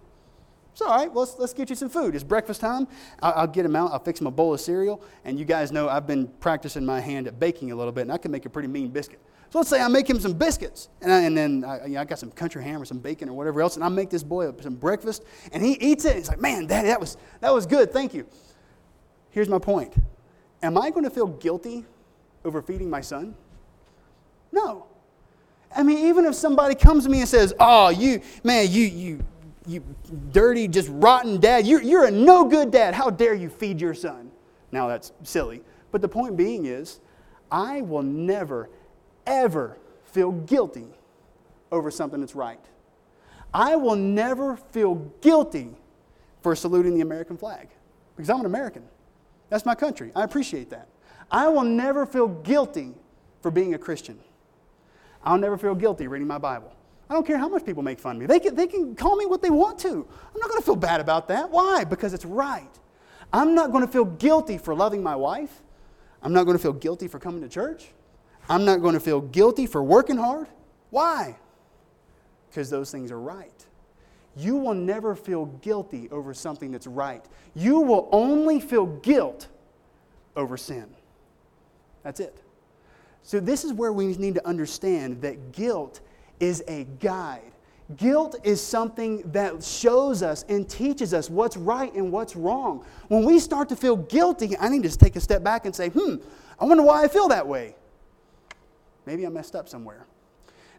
It's 0.73 0.83
all 0.83 0.97
right, 0.97 1.13
well, 1.13 1.25
let's, 1.25 1.39
let's 1.39 1.53
get 1.53 1.71
you 1.71 1.77
some 1.77 1.89
food. 1.89 2.15
It's 2.15 2.23
breakfast 2.23 2.61
time. 2.61 2.87
I'll, 3.21 3.33
I'll, 3.33 3.47
get 3.47 3.65
him 3.65 3.75
out. 3.75 3.93
I'll 3.93 3.99
fix 3.99 4.21
him 4.21 4.29
a 4.29 4.31
bowl 4.31 4.55
of 4.55 4.61
cereal. 4.61 5.03
And 5.25 5.39
you 5.39 5.45
guys 5.45 5.73
know 5.73 5.89
I've 5.89 6.07
been 6.07 6.29
practicing 6.41 6.85
my 6.87 7.01
hand 7.01 7.27
at 7.27 7.41
baking 7.41 7.73
a 7.73 7.75
little 7.75 7.93
bit, 7.93 8.03
and 8.03 8.13
I 8.13 8.19
can 8.19 8.31
make 8.31 8.47
a 8.47 8.51
pretty 8.51 8.69
mean 8.69 8.89
biscuit. 8.89 9.21
So 9.51 9.59
let's 9.59 9.71
say 9.71 9.81
I 9.81 9.89
make 9.89 10.09
him 10.09 10.21
some 10.21 10.35
biscuits, 10.35 10.89
and, 11.01 11.13
I, 11.13 11.23
and 11.23 11.37
then 11.37 11.65
I, 11.65 11.87
you 11.87 11.95
know, 11.95 12.01
I, 12.03 12.05
got 12.05 12.19
some 12.19 12.31
country 12.31 12.63
ham 12.63 12.83
or 12.83 12.85
some 12.85 12.99
bacon 12.99 13.29
or 13.29 13.33
whatever 13.33 13.63
else, 13.63 13.77
and 13.77 13.85
I 13.85 13.89
make 13.89 14.11
this 14.11 14.23
boy 14.23 14.53
some 14.61 14.75
breakfast, 14.75 15.25
and 15.53 15.65
he 15.65 15.73
eats 15.81 16.05
it. 16.05 16.11
And 16.11 16.19
he's 16.19 16.29
like, 16.29 16.41
man, 16.41 16.67
Daddy, 16.67 16.89
that 16.89 17.01
was, 17.01 17.17
that 17.41 17.53
was 17.53 17.65
good. 17.65 17.93
Thank 17.93 18.13
you. 18.13 18.27
Here's 19.31 19.49
my 19.49 19.59
point 19.59 19.95
Am 20.63 20.77
I 20.77 20.91
going 20.91 21.05
to 21.05 21.11
feel 21.11 21.29
guilty 21.29 21.87
over 22.45 22.61
feeding 22.61 22.91
my 22.91 23.01
son? 23.01 23.35
No. 24.53 24.87
I 25.75 25.83
mean, 25.83 26.07
even 26.09 26.25
if 26.25 26.35
somebody 26.35 26.75
comes 26.75 27.05
to 27.05 27.11
me 27.11 27.21
and 27.21 27.29
says, 27.29 27.55
Oh, 27.61 27.89
you, 27.91 28.23
man, 28.43 28.71
you, 28.71 28.85
you, 28.85 29.25
you 29.67 29.85
dirty, 30.33 30.69
just 30.69 30.89
rotten 30.91 31.39
dad, 31.41 31.67
you're, 31.67 31.83
you're 31.83 32.07
a 32.07 32.11
no 32.11 32.45
good 32.45 32.71
dad. 32.71 32.95
How 32.95 33.11
dare 33.11 33.35
you 33.35 33.49
feed 33.49 33.81
your 33.81 33.95
son? 33.95 34.31
Now 34.73 34.89
that's 34.89 35.13
silly. 35.23 35.63
But 35.91 36.01
the 36.01 36.09
point 36.09 36.37
being 36.37 36.67
is, 36.67 37.01
I 37.51 37.81
will 37.83 38.03
never, 38.03 38.69
ever 39.27 39.79
feel 40.05 40.33
guilty 40.33 40.87
over 41.71 41.91
something 41.91 42.21
that's 42.21 42.35
right. 42.35 42.61
I 43.53 43.77
will 43.77 43.97
never 43.97 44.57
feel 44.57 44.97
guilty 45.21 45.71
for 46.43 46.55
saluting 46.55 46.95
the 46.95 47.01
American 47.01 47.37
flag 47.37 47.69
because 48.17 48.31
I'm 48.31 48.41
an 48.41 48.47
American. 48.47 48.83
That's 49.49 49.65
my 49.65 49.75
country. 49.75 50.13
I 50.15 50.25
appreciate 50.25 50.71
that. 50.71 50.89
I 51.31 51.49
will 51.49 51.65
never 51.65 52.07
feel 52.07 52.29
guilty 52.29 52.95
for 53.41 53.51
being 53.51 53.75
a 53.75 53.79
Christian. 53.79 54.19
I'll 55.29 55.37
never 55.37 55.59
feel 55.59 55.75
guilty 55.75 56.09
reading 56.09 56.27
my 56.27 56.39
Bible. 56.39 56.73
I 57.11 57.13
don't 57.13 57.27
care 57.27 57.37
how 57.37 57.51
much 57.51 57.63
people 57.67 57.83
make 57.83 58.01
fun 58.01 58.17
of 58.17 58.21
me. 58.21 58.27
They 58.27 58.41
can, 58.41 58.55
they 58.55 58.67
can 58.67 58.97
call 58.97 59.15
me 59.15 59.27
what 59.27 59.43
they 59.43 59.51
want 59.51 59.79
to. 59.81 59.89
I'm 59.89 60.41
not 60.41 60.49
going 60.49 60.59
to 60.59 60.65
feel 60.65 60.75
bad 60.75 61.03
about 61.03 61.29
that. 61.29 61.51
Why? 61.51 61.85
Because 61.85 62.15
it's 62.15 62.25
right. 62.25 62.71
I'm 63.31 63.55
not 63.55 63.71
going 63.71 63.85
to 63.85 63.93
feel 63.93 64.07
guilty 64.07 64.57
for 64.57 64.75
loving 64.75 65.03
my 65.03 65.15
wife. 65.15 65.61
I'm 66.23 66.33
not 66.33 66.45
going 66.45 66.57
to 66.57 66.63
feel 66.63 66.73
guilty 66.73 67.09
for 67.09 67.19
coming 67.19 67.43
to 67.43 67.49
church. 67.49 67.89
I'm 68.49 68.65
not 68.65 68.81
going 68.81 68.95
to 68.95 69.01
feel 69.01 69.21
guilty 69.21 69.67
for 69.67 69.83
working 69.83 70.17
hard. 70.17 70.49
Why? 70.89 71.37
Because 72.49 72.71
those 72.71 72.91
things 72.91 73.13
are 73.13 73.21
right. 73.21 73.67
You 74.35 74.57
will 74.57 74.75
never 74.75 75.15
feel 75.15 75.45
guilty 75.45 76.09
over 76.11 76.33
something 76.33 76.71
that's 76.71 76.87
right. 76.87 77.23
You 77.55 77.81
will 77.81 78.09
only 78.13 78.61
feel 78.61 78.87
guilt 78.87 79.49
over 80.37 80.57
sin. 80.57 80.87
That's 82.03 82.19
it. 82.19 82.43
So, 83.29 83.41
this 83.41 83.63
is 83.63 83.75
where 83.75 83.93
we 83.93 84.07
need 84.17 84.37
to 84.37 84.49
understand 84.49 85.21
that 85.21 85.53
guilt 85.53 86.01
is 86.41 86.65
a 86.67 86.85
guide. 86.99 87.53
Guilt 87.99 88.37
is 88.43 88.59
something 88.59 89.21
that 89.33 89.63
shows 89.63 90.23
us 90.23 90.47
and 90.49 90.67
teaches 90.67 91.13
us 91.13 91.29
what's 91.29 91.55
right 91.55 91.93
and 91.93 92.11
what's 92.11 92.35
wrong. 92.35 92.87
When 93.09 93.27
we 93.27 93.39
start 93.39 93.69
to 93.69 93.77
feel 93.77 93.97
guilty, 93.97 94.57
I 94.59 94.71
need 94.71 94.83
to 94.83 94.89
just 94.89 94.99
take 94.99 95.15
a 95.15 95.21
step 95.21 95.45
back 95.45 95.67
and 95.67 95.77
say, 95.77 95.91
hmm, 95.91 96.15
I 96.59 96.65
wonder 96.65 96.83
why 96.83 97.05
I 97.05 97.09
feel 97.09 97.29
that 97.29 97.47
way. 97.47 97.77
Maybe 99.05 99.27
I 99.27 99.29
messed 99.29 99.55
up 99.55 99.69
somewhere. 99.69 100.07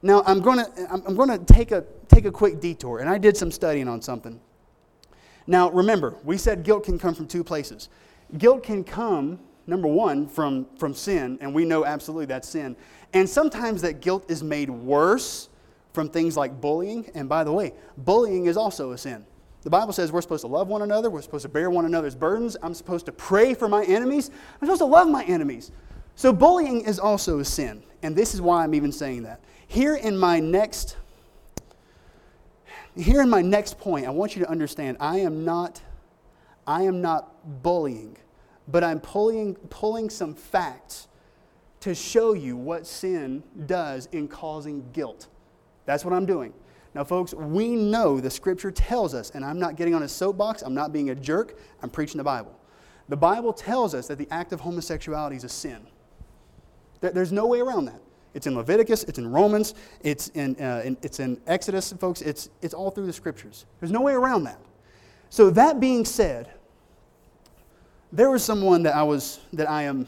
Now, 0.01 0.23
I'm 0.25 0.41
going 0.41 0.57
to 0.57 0.87
I'm 0.89 1.15
going 1.15 1.29
to 1.29 1.53
take 1.53 1.71
a, 1.71 1.85
take 2.07 2.25
a 2.25 2.31
quick 2.31 2.59
detour, 2.59 2.97
and 2.97 3.07
I 3.07 3.19
did 3.19 3.37
some 3.37 3.51
studying 3.51 3.87
on 3.87 4.01
something. 4.01 4.41
Now, 5.45 5.69
remember, 5.69 6.15
we 6.23 6.35
said 6.35 6.63
guilt 6.63 6.85
can 6.85 6.97
come 6.97 7.13
from 7.13 7.27
two 7.27 7.43
places. 7.43 7.89
Guilt 8.39 8.63
can 8.63 8.83
come 8.83 9.39
number 9.69 9.87
one, 9.87 10.27
from, 10.27 10.67
from 10.77 10.93
sin, 10.93 11.37
and 11.41 11.53
we 11.53 11.65
know 11.65 11.85
absolutely 11.85 12.25
that's 12.25 12.49
sin. 12.49 12.75
And 13.13 13.29
sometimes 13.29 13.81
that 13.83 14.01
guilt 14.01 14.29
is 14.29 14.43
made 14.43 14.69
worse 14.69 15.49
from 15.93 16.09
things 16.09 16.37
like 16.37 16.59
bullying. 16.59 17.09
And 17.15 17.27
by 17.27 17.43
the 17.43 17.51
way, 17.51 17.73
bullying 17.97 18.45
is 18.45 18.57
also 18.57 18.91
a 18.91 18.97
sin. 18.97 19.25
The 19.61 19.69
Bible 19.69 19.91
says 19.91 20.11
we're 20.11 20.21
supposed 20.21 20.41
to 20.41 20.47
love 20.47 20.67
one 20.67 20.81
another, 20.81 21.09
we're 21.09 21.21
supposed 21.21 21.41
to 21.43 21.49
bear 21.49 21.69
one 21.69 21.85
another's 21.85 22.15
burdens. 22.15 22.55
I'm 22.63 22.73
supposed 22.73 23.05
to 23.07 23.11
pray 23.11 23.53
for 23.53 23.67
my 23.67 23.83
enemies, 23.83 24.29
I'm 24.61 24.67
supposed 24.67 24.79
to 24.79 24.85
love 24.85 25.07
my 25.07 25.23
enemies. 25.25 25.71
So 26.15 26.33
bullying 26.33 26.81
is 26.81 26.99
also 26.99 27.39
a 27.39 27.45
sin. 27.45 27.83
And 28.03 28.15
this 28.15 28.33
is 28.33 28.41
why 28.41 28.63
I'm 28.63 28.73
even 28.73 28.91
saying 28.91 29.23
that. 29.23 29.41
Here 29.67 29.95
in 29.95 30.17
my 30.17 30.39
next 30.39 30.97
here 32.95 33.21
in 33.21 33.29
my 33.29 33.41
next 33.41 33.79
point, 33.79 34.05
I 34.05 34.09
want 34.09 34.35
you 34.35 34.43
to 34.43 34.49
understand 34.49 34.97
I 34.99 35.19
am 35.19 35.45
not 35.45 35.81
I 36.67 36.83
am 36.83 37.01
not 37.01 37.63
bullying, 37.63 38.17
but 38.71 38.83
I'm 38.83 38.99
pulling 38.99 39.55
pulling 39.69 40.09
some 40.09 40.33
facts 40.33 41.07
to 41.81 41.95
show 41.95 42.33
you 42.33 42.57
what 42.57 42.85
sin 42.85 43.43
does 43.65 44.07
in 44.11 44.27
causing 44.27 44.89
guilt. 44.91 45.27
That's 45.85 46.03
what 46.03 46.13
I'm 46.13 46.25
doing. 46.25 46.53
Now, 46.93 47.03
folks, 47.03 47.33
we 47.33 47.69
know 47.69 48.19
the 48.19 48.29
scripture 48.29 48.71
tells 48.71 49.13
us, 49.13 49.31
and 49.31 49.45
I'm 49.45 49.59
not 49.59 49.75
getting 49.75 49.93
on 49.93 50.03
a 50.03 50.07
soapbox, 50.07 50.61
I'm 50.61 50.73
not 50.73 50.91
being 50.91 51.11
a 51.11 51.15
jerk, 51.15 51.57
I'm 51.81 51.89
preaching 51.89 52.17
the 52.17 52.23
Bible. 52.23 52.59
The 53.09 53.17
Bible 53.17 53.53
tells 53.53 53.93
us 53.93 54.07
that 54.07 54.17
the 54.17 54.27
act 54.31 54.53
of 54.53 54.59
homosexuality 54.59 55.35
is 55.35 55.43
a 55.43 55.49
sin. 55.49 55.85
There's 57.01 57.31
no 57.31 57.47
way 57.47 57.59
around 57.59 57.85
that. 57.85 58.01
It's 58.33 58.45
in 58.45 58.55
Leviticus, 58.55 59.03
it's 59.05 59.17
in 59.17 59.31
Romans, 59.31 59.73
it's 60.01 60.27
in, 60.29 60.55
uh, 60.61 60.81
in, 60.83 60.97
it's 61.01 61.19
in 61.19 61.39
Exodus, 61.47 61.93
folks. 61.93 62.21
It's, 62.21 62.49
it's 62.61 62.73
all 62.73 62.91
through 62.91 63.07
the 63.07 63.13
scriptures. 63.13 63.65
There's 63.79 63.91
no 63.91 64.01
way 64.01 64.13
around 64.13 64.43
that. 64.43 64.59
So, 65.29 65.49
that 65.51 65.79
being 65.79 66.05
said, 66.05 66.51
there 68.11 68.29
was 68.29 68.43
someone 68.43 68.83
that 68.83 68.95
I 68.95 69.03
was 69.03 69.39
that 69.53 69.69
I 69.69 69.83
am 69.83 70.07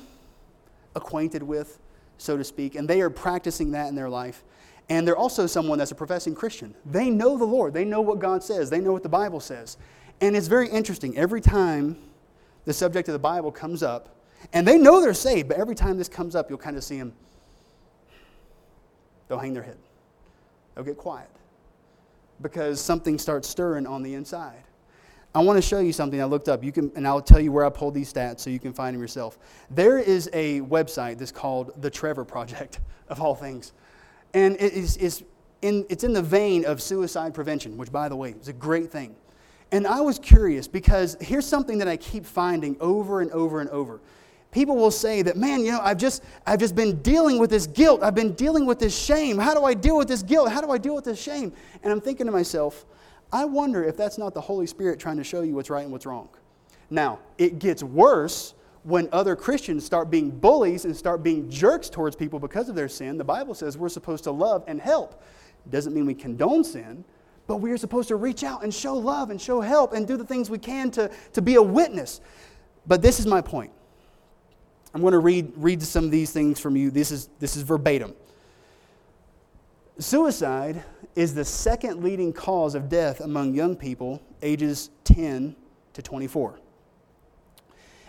acquainted 0.96 1.43
with, 1.43 1.79
so 2.17 2.38
to 2.38 2.43
speak, 2.43 2.75
and 2.75 2.88
they 2.88 3.01
are 3.01 3.10
practicing 3.10 3.72
that 3.72 3.88
in 3.89 3.96
their 3.96 4.10
life. 4.10 4.43
And 4.89 5.08
they're 5.08 5.17
also 5.17 5.48
someone 5.48 5.77
that's 5.77 5.91
a 5.91 5.96
professing 5.96 6.36
Christian. 6.36 6.75
They 6.86 7.10
know 7.10 7.38
the 7.38 7.46
Lord. 7.46 7.74
They 7.74 7.86
know 7.86 8.01
what 8.01 8.20
God 8.20 8.43
says. 8.43 8.70
They 8.70 8.81
know 8.81 8.91
what 8.91 9.03
the 9.03 9.10
Bible 9.10 9.39
says. 9.39 9.77
And 10.20 10.36
it's 10.36 10.48
very 10.48 10.67
interesting. 10.67 11.17
Every 11.17 11.39
time 11.39 11.98
the 12.65 12.74
subject 12.74 13.08
of 13.08 13.13
the 13.13 13.20
Bible 13.20 13.51
comes 13.51 13.84
up, 13.84 14.17
and 14.53 14.67
they 14.67 14.77
know 14.77 15.00
they're 15.00 15.13
saved, 15.13 15.48
but 15.48 15.58
every 15.58 15.75
time 15.75 15.98
this 15.98 16.10
comes 16.10 16.36
up, 16.36 16.50
you'll 16.50 16.60
kind 16.60 16.75
of 16.75 16.84
see 16.84 16.98
them 16.98 17.13
they'll 19.31 19.39
hang 19.39 19.53
their 19.53 19.63
head. 19.63 19.77
They'll 20.75 20.84
get 20.84 20.98
quiet 20.98 21.29
because 22.41 22.81
something 22.81 23.17
starts 23.17 23.48
stirring 23.48 23.88
on 23.88 24.03
the 24.03 24.13
inside. 24.13 24.63
I 25.33 25.39
want 25.39 25.57
to 25.57 25.61
show 25.61 25.79
you 25.79 25.93
something 25.93 26.21
I 26.21 26.25
looked 26.25 26.50
up. 26.50 26.63
You 26.63 26.73
can, 26.73 26.91
and 26.95 27.07
I'll 27.07 27.21
tell 27.21 27.39
you 27.39 27.51
where 27.51 27.65
I 27.65 27.69
pulled 27.69 27.93
these 27.93 28.11
stats 28.11 28.41
so 28.41 28.50
you 28.50 28.59
can 28.59 28.73
find 28.73 28.93
them 28.93 29.01
yourself. 29.01 29.38
There 29.69 29.97
is 29.97 30.29
a 30.33 30.61
website 30.61 31.17
that's 31.17 31.31
called 31.31 31.71
the 31.81 31.89
Trevor 31.89 32.25
Project, 32.25 32.79
of 33.07 33.21
all 33.21 33.35
things. 33.35 33.71
And 34.33 34.55
it 34.55 34.73
is, 34.73 35.23
in, 35.61 35.85
it's 35.89 36.03
in 36.03 36.13
the 36.13 36.21
vein 36.21 36.65
of 36.65 36.81
suicide 36.81 37.33
prevention, 37.33 37.77
which, 37.77 37.91
by 37.91 38.09
the 38.09 38.15
way, 38.15 38.31
is 38.31 38.50
a 38.50 38.53
great 38.53 38.91
thing. 38.91 39.15
And 39.71 39.88
I 39.88 40.01
was 40.01 40.19
curious 40.19 40.67
because 40.67 41.15
here's 41.21 41.45
something 41.45 41.77
that 41.77 41.88
I 41.88 41.95
keep 41.95 42.25
finding 42.25 42.75
over 42.81 43.21
and 43.21 43.31
over 43.31 43.61
and 43.61 43.69
over 43.69 44.01
people 44.51 44.75
will 44.75 44.91
say 44.91 45.21
that 45.21 45.38
man 45.38 45.63
you 45.63 45.71
know 45.71 45.79
i've 45.81 45.97
just 45.97 46.23
i've 46.45 46.59
just 46.59 46.75
been 46.75 47.01
dealing 47.01 47.39
with 47.39 47.50
this 47.50 47.67
guilt 47.67 48.03
i've 48.03 48.15
been 48.15 48.33
dealing 48.33 48.65
with 48.65 48.79
this 48.79 48.97
shame 48.97 49.38
how 49.38 49.53
do 49.53 49.63
i 49.63 49.73
deal 49.73 49.97
with 49.97 50.07
this 50.07 50.21
guilt 50.21 50.51
how 50.51 50.61
do 50.61 50.71
i 50.71 50.77
deal 50.77 50.93
with 50.93 51.05
this 51.05 51.21
shame 51.21 51.53
and 51.83 51.91
i'm 51.91 52.01
thinking 52.01 52.25
to 52.25 52.31
myself 52.31 52.85
i 53.31 53.45
wonder 53.45 53.83
if 53.83 53.97
that's 53.97 54.17
not 54.17 54.33
the 54.33 54.41
holy 54.41 54.67
spirit 54.67 55.00
trying 55.00 55.17
to 55.17 55.23
show 55.23 55.41
you 55.41 55.55
what's 55.55 55.69
right 55.69 55.83
and 55.83 55.91
what's 55.91 56.05
wrong. 56.05 56.29
Now 56.89 57.19
it 57.38 57.59
gets 57.59 57.83
worse 57.83 58.53
when 58.83 59.07
other 59.11 59.35
christians 59.35 59.85
start 59.85 60.09
being 60.09 60.31
bullies 60.31 60.85
and 60.85 60.95
start 60.95 61.23
being 61.23 61.50
jerks 61.50 61.89
towards 61.89 62.15
people 62.15 62.39
because 62.39 62.69
of 62.69 62.75
their 62.75 62.89
sin. 62.89 63.17
The 63.17 63.23
bible 63.23 63.53
says 63.53 63.77
we're 63.77 63.89
supposed 63.89 64.23
to 64.25 64.31
love 64.31 64.63
and 64.67 64.81
help. 64.81 65.23
Doesn't 65.69 65.93
mean 65.93 66.05
we 66.05 66.13
condone 66.13 66.63
sin 66.63 67.03
but 67.51 67.57
we 67.57 67.71
are 67.71 67.77
supposed 67.77 68.07
to 68.07 68.15
reach 68.15 68.45
out 68.45 68.63
and 68.63 68.73
show 68.73 68.95
love 68.95 69.29
and 69.29 69.41
show 69.41 69.59
help 69.59 69.91
and 69.91 70.07
do 70.07 70.15
the 70.15 70.23
things 70.23 70.50
we 70.50 70.57
can 70.57 70.89
to, 70.91 71.11
to 71.33 71.41
be 71.41 71.55
a 71.55 71.61
witness. 71.61 72.21
But 72.88 73.01
this 73.01 73.19
is 73.19 73.27
my 73.27 73.41
point. 73.41 73.71
I'm 74.93 75.01
going 75.01 75.11
to 75.11 75.19
read, 75.19 75.51
read 75.57 75.81
some 75.83 76.05
of 76.05 76.11
these 76.11 76.31
things 76.31 76.61
from 76.61 76.77
you. 76.77 76.91
This 76.91 77.11
is, 77.11 77.29
this 77.39 77.57
is 77.57 77.63
verbatim. 77.63 78.13
Suicide 80.00 80.83
is 81.15 81.33
the 81.33 81.45
second 81.45 82.03
leading 82.03 82.31
cause 82.31 82.75
of 82.75 82.89
death 82.89 83.21
among 83.21 83.53
young 83.53 83.75
people 83.75 84.21
ages 84.41 84.89
10 85.03 85.55
to 85.93 86.01
24. 86.01 86.60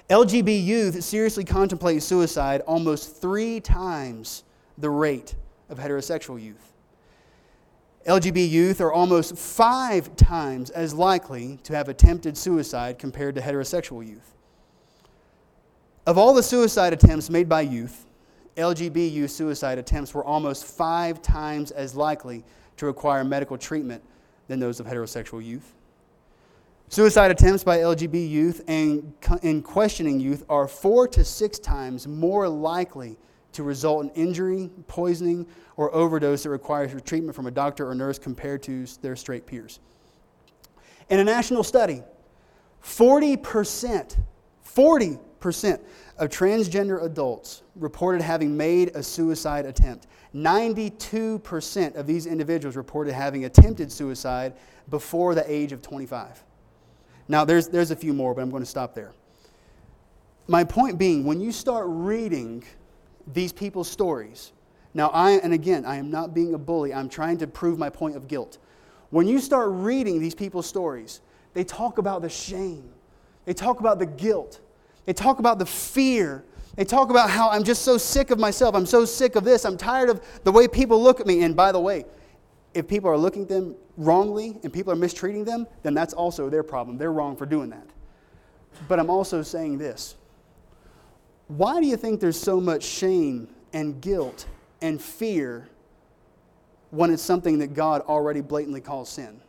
LGB 0.09 0.65
youth 0.65 1.03
seriously 1.03 1.45
contemplate 1.45 2.03
suicide 2.03 2.61
almost 2.63 3.21
three 3.21 3.61
times 3.61 4.45
the 4.79 4.91
rate 4.91 5.35
of 5.69 5.79
heterosexual 5.79 6.41
youth. 6.41 6.73
LGB 8.07 8.49
youth 8.49 8.81
are 8.81 8.93
almost 8.93 9.37
five 9.37 10.15
times 10.17 10.71
as 10.71 10.93
likely 10.93 11.59
to 11.63 11.75
have 11.75 11.89
attempted 11.89 12.37
suicide 12.37 12.99
compared 12.99 13.35
to 13.37 13.41
heterosexual 13.41 14.07
youth. 14.07 14.35
Of 16.05 16.19
all 16.19 16.35
the 16.35 16.43
suicide 16.43 16.93
attempts 16.93 17.31
made 17.31 17.49
by 17.49 17.61
youth, 17.61 18.07
LGB 18.57 19.11
youth 19.11 19.31
suicide 19.31 19.79
attempts 19.79 20.13
were 20.15 20.25
almost 20.25 20.65
five 20.65 21.23
times 21.23 21.71
as 21.71 21.95
likely 21.95 22.45
to 22.77 22.87
require 22.87 23.25
medical 23.25 23.57
treatment 23.57 24.03
than 24.49 24.61
those 24.61 24.81
of 24.81 24.87
heterosexual 24.87 25.45
youth. 25.45 25.75
Suicide 26.89 27.31
attempts 27.31 27.65
by 27.65 27.79
LGB 27.79 28.29
youth 28.29 28.63
and 28.69 29.15
in 29.43 29.63
questioning 29.63 30.21
youth 30.21 30.45
are 30.51 30.69
four 30.69 31.09
to 31.09 31.25
six 31.25 31.59
times 31.59 32.07
more 32.07 32.47
likely 32.49 33.17
to 33.53 33.63
result 33.63 34.05
in 34.05 34.11
injury, 34.11 34.71
poisoning, 34.89 35.47
or 35.77 35.95
overdose 35.95 36.43
that 36.43 36.51
requires 36.51 36.93
treatment 37.03 37.35
from 37.35 37.47
a 37.47 37.51
doctor 37.51 37.89
or 37.89 37.95
nurse 37.95 38.19
compared 38.19 38.63
to 38.65 38.85
their 39.01 39.17
straight 39.17 39.47
peers. 39.47 39.81
In 41.09 41.19
a 41.19 41.25
national 41.25 41.65
study, 41.65 42.03
40%, 42.85 44.17
40 44.75 45.19
percent 45.43 45.83
of 46.19 46.31
transgender 46.31 47.03
adults 47.05 47.63
reported 47.77 48.23
having 48.23 48.57
made 48.57 48.95
a 48.95 49.03
suicide 49.03 49.67
attempt. 49.67 50.07
92% 50.35 51.95
of 51.97 52.07
these 52.07 52.27
individuals 52.27 52.77
reported 52.77 53.13
having 53.13 53.45
attempted 53.45 53.93
suicide 53.93 54.55
before 54.89 55.35
the 55.35 55.53
age 55.53 55.73
of 55.73 55.83
25. 55.83 56.43
Now, 57.29 57.45
there's, 57.45 57.69
there's 57.69 57.91
a 57.91 57.97
few 57.97 58.15
more, 58.15 58.35
but 58.35 58.41
I'm 58.41 58.51
going 58.51 58.63
to 58.63 58.69
stop 58.69 58.95
there. 58.95 59.13
My 60.49 60.65
point 60.65 60.99
being, 60.99 61.25
when 61.25 61.41
you 61.41 61.53
start 61.53 61.85
reading 61.89 62.65
these 63.33 63.53
people's 63.53 63.91
stories, 63.91 64.53
now, 64.95 65.09
I, 65.09 65.33
and 65.33 65.53
again, 65.53 65.85
I 65.85 65.97
am 65.97 66.11
not 66.11 66.35
being 66.35 66.55
a 66.55 66.59
bully, 66.59 66.93
I'm 66.93 67.09
trying 67.09 67.39
to 67.39 67.47
prove 67.47 67.79
my 67.79 67.91
point 67.91 68.17
of 68.17 68.29
guilt. 68.29 68.59
When 69.11 69.27
you 69.27 69.39
start 69.41 69.71
reading 69.73 70.21
these 70.21 70.35
people's 70.35 70.67
stories, 70.67 71.21
they 71.55 71.65
talk 71.65 71.99
about 71.99 72.23
the 72.23 72.29
shame, 72.29 72.91
they 73.45 73.55
talk 73.55 73.81
about 73.81 73.99
the 73.99 74.07
guilt, 74.07 74.61
they 75.07 75.13
talk 75.13 75.39
about 75.39 75.59
the 75.59 75.67
fear. 75.67 76.45
They 76.75 76.87
talk 76.87 77.11
about 77.11 77.29
how 77.29 77.51
I'm 77.51 77.65
just 77.65 77.83
so 77.83 77.99
sick 77.99 78.31
of 78.31 78.39
myself. 78.39 78.75
I'm 78.75 78.87
so 78.87 79.05
sick 79.05 79.37
of 79.37 79.45
this. 79.45 79.67
I'm 79.67 79.77
tired 79.77 80.09
of 80.09 80.23
the 80.43 80.51
way 80.51 80.67
people 80.67 81.03
look 81.03 81.21
at 81.21 81.27
me. 81.27 81.43
And 81.43 81.55
by 81.55 81.71
the 81.71 81.79
way, 81.79 82.07
if 82.73 82.89
people 82.89 83.11
are 83.11 83.19
looking 83.19 83.43
at 83.43 83.49
them 83.51 83.75
wrongly 83.99 84.59
and 84.63 84.73
people 84.73 84.91
are 84.91 84.97
mistreating 84.97 85.45
them, 85.45 85.67
then 85.83 85.93
that's 85.93 86.15
also 86.15 86.49
their 86.49 86.63
problem. 86.63 86.97
They're 86.97 87.13
wrong 87.13 87.37
for 87.37 87.45
doing 87.45 87.69
that. 87.71 87.87
But 88.89 88.99
I'm 88.99 89.11
also 89.11 89.43
saying 89.43 89.79
this 89.79 90.17
why 91.49 91.81
do 91.81 91.87
you 91.87 91.97
think 91.97 92.21
there's 92.21 92.41
so 92.41 92.61
much 92.61 92.83
shame 92.83 93.49
and 93.73 94.01
guilt 94.01 94.47
and 94.81 95.01
fear 95.01 95.69
when 96.91 97.11
it's 97.11 97.23
something 97.23 97.59
that 97.59 97.75
God 97.75 98.01
already 98.03 98.41
blatantly 98.41 98.81
calls 98.81 99.11
sin? 99.11 99.41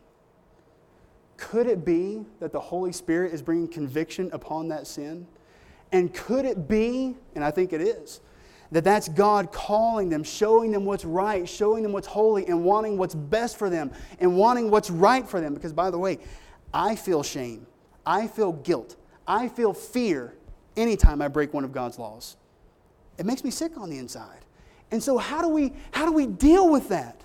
Could 1.44 1.68
it 1.68 1.84
be 1.84 2.24
that 2.40 2.54
the 2.54 2.60
Holy 2.60 2.94
Spirit 2.94 3.34
is 3.34 3.42
bringing 3.42 3.68
conviction 3.68 4.30
upon 4.32 4.70
that 4.70 4.88
sin? 4.88 5.28
And 5.92 6.14
could 6.14 6.46
it 6.46 6.70
be, 6.70 7.18
and 7.36 7.44
I 7.44 7.52
think 7.52 7.74
it 7.74 7.82
is, 7.82 8.22
that 8.72 8.86
that's 8.86 9.10
God 9.10 9.52
calling 9.52 10.08
them, 10.08 10.24
showing 10.24 10.72
them 10.72 10.86
what's 10.86 11.04
right, 11.04 11.48
showing 11.48 11.84
them 11.84 11.92
what's 11.92 12.08
holy, 12.08 12.48
and 12.48 12.64
wanting 12.64 12.98
what's 12.98 13.14
best 13.14 13.58
for 13.58 13.70
them, 13.70 13.92
and 14.20 14.38
wanting 14.38 14.72
what's 14.72 14.90
right 14.90 15.28
for 15.28 15.42
them? 15.42 15.54
Because, 15.54 15.74
by 15.74 15.92
the 15.92 15.98
way, 15.98 16.18
I 16.74 16.96
feel 16.96 17.24
shame, 17.24 17.68
I 18.06 18.28
feel 18.28 18.54
guilt, 18.54 18.96
I 19.28 19.50
feel 19.50 19.74
fear 19.74 20.34
anytime 20.78 21.22
I 21.22 21.28
break 21.28 21.54
one 21.54 21.66
of 21.66 21.74
God's 21.74 22.00
laws. 22.00 22.38
It 23.18 23.26
makes 23.26 23.44
me 23.44 23.52
sick 23.52 23.78
on 23.78 23.90
the 23.90 23.98
inside. 23.98 24.46
And 24.92 25.04
so, 25.04 25.18
how 25.18 25.42
do 25.42 25.50
we, 25.50 25.74
how 25.92 26.06
do 26.06 26.14
we 26.14 26.26
deal 26.26 26.72
with 26.72 26.88
that? 26.88 27.22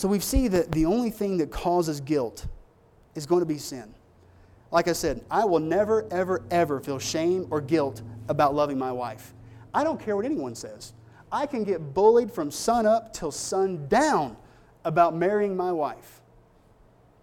So, 0.00 0.08
we 0.08 0.18
see 0.18 0.48
that 0.48 0.72
the 0.72 0.86
only 0.86 1.10
thing 1.10 1.36
that 1.36 1.50
causes 1.50 2.00
guilt 2.00 2.46
is 3.14 3.26
going 3.26 3.40
to 3.40 3.46
be 3.46 3.58
sin. 3.58 3.94
Like 4.70 4.88
I 4.88 4.94
said, 4.94 5.22
I 5.30 5.44
will 5.44 5.60
never, 5.60 6.08
ever, 6.10 6.42
ever 6.50 6.80
feel 6.80 6.98
shame 6.98 7.46
or 7.50 7.60
guilt 7.60 8.00
about 8.26 8.54
loving 8.54 8.78
my 8.78 8.92
wife. 8.92 9.34
I 9.74 9.84
don't 9.84 10.00
care 10.00 10.16
what 10.16 10.24
anyone 10.24 10.54
says. 10.54 10.94
I 11.30 11.44
can 11.44 11.64
get 11.64 11.92
bullied 11.92 12.32
from 12.32 12.50
sun 12.50 12.86
up 12.86 13.12
till 13.12 13.30
sun 13.30 13.88
down 13.88 14.38
about 14.86 15.14
marrying 15.14 15.54
my 15.54 15.70
wife. 15.70 16.22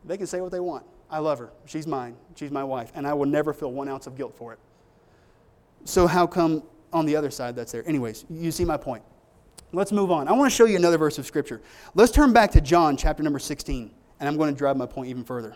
They 0.06 0.16
can 0.16 0.28
say 0.28 0.40
what 0.42 0.52
they 0.52 0.60
want. 0.60 0.86
I 1.10 1.18
love 1.18 1.40
her. 1.40 1.50
She's 1.66 1.88
mine. 1.88 2.16
She's 2.36 2.52
my 2.52 2.64
wife. 2.64 2.92
And 2.94 3.08
I 3.08 3.14
will 3.16 3.26
never 3.26 3.56
feel 3.56 3.72
one 3.72 3.90
ounce 3.90 4.06
of 4.06 4.16
guilt 4.16 4.36
for 4.38 4.54
it. 4.54 4.60
so 5.84 6.06
how 6.06 6.28
come 6.28 6.62
on 6.94 7.08
the 7.08 7.16
other 7.16 7.32
side 7.32 7.56
that's 7.56 7.72
there? 7.72 7.84
Anyways, 7.88 8.26
you 8.30 8.52
see 8.52 8.66
my 8.66 8.78
point. 8.78 9.02
Let's 9.74 9.92
move 9.92 10.12
on. 10.12 10.28
I 10.28 10.32
want 10.32 10.50
to 10.52 10.56
show 10.56 10.66
you 10.66 10.78
another 10.78 10.98
verse 10.98 11.18
of 11.18 11.26
Scripture. 11.26 11.62
Let's 11.94 12.12
turn 12.12 12.32
back 12.32 12.52
to 12.52 12.62
John 12.62 12.96
chapter 12.96 13.22
number 13.22 13.40
16, 13.40 13.92
and 14.20 14.30
I'm 14.30 14.38
going 14.38 14.54
to 14.54 14.58
drive 14.58 14.78
my 14.78 14.86
point 14.86 15.10
even 15.10 15.24
further. 15.24 15.56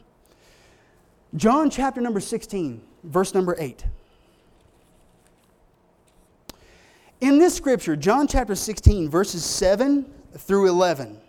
John 1.36 1.70
chapter 1.70 2.02
number 2.02 2.20
16, 2.20 2.82
verse 3.04 3.34
number 3.34 3.56
8. 3.58 3.86
In 7.22 7.38
this 7.38 7.56
scripture, 7.56 7.96
John 7.96 8.28
chapter 8.28 8.56
16, 8.56 9.08
verses 9.08 9.46
7 9.46 10.12
through 10.40 10.68
11, 10.68 11.22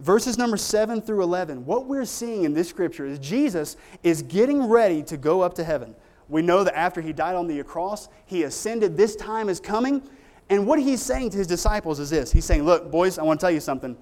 verses 0.00 0.38
number 0.38 0.56
7 0.56 1.02
through 1.02 1.22
11, 1.22 1.66
what 1.66 1.84
we're 1.84 2.06
seeing 2.06 2.44
in 2.44 2.54
this 2.54 2.68
scripture 2.68 3.04
is 3.04 3.18
Jesus 3.18 3.76
is 4.02 4.22
getting 4.22 4.64
ready 4.64 5.02
to 5.04 5.16
go 5.18 5.42
up 5.42 5.54
to 5.54 5.64
heaven. 5.64 5.94
We 6.28 6.42
know 6.42 6.64
that 6.64 6.76
after 6.76 7.00
he 7.00 7.12
died 7.12 7.36
on 7.36 7.46
the 7.46 7.62
cross, 7.62 8.08
he 8.26 8.42
ascended. 8.42 8.96
This 8.96 9.14
time 9.14 9.48
is 9.48 9.60
coming. 9.60 10.02
And 10.50 10.66
what 10.66 10.78
he's 10.78 11.02
saying 11.02 11.30
to 11.30 11.38
his 11.38 11.46
disciples 11.46 12.00
is 12.00 12.10
this 12.10 12.32
He's 12.32 12.44
saying, 12.44 12.64
Look, 12.64 12.90
boys, 12.90 13.18
I 13.18 13.22
want 13.22 13.40
to 13.40 13.44
tell 13.44 13.50
you 13.50 13.60
something. 13.60 13.96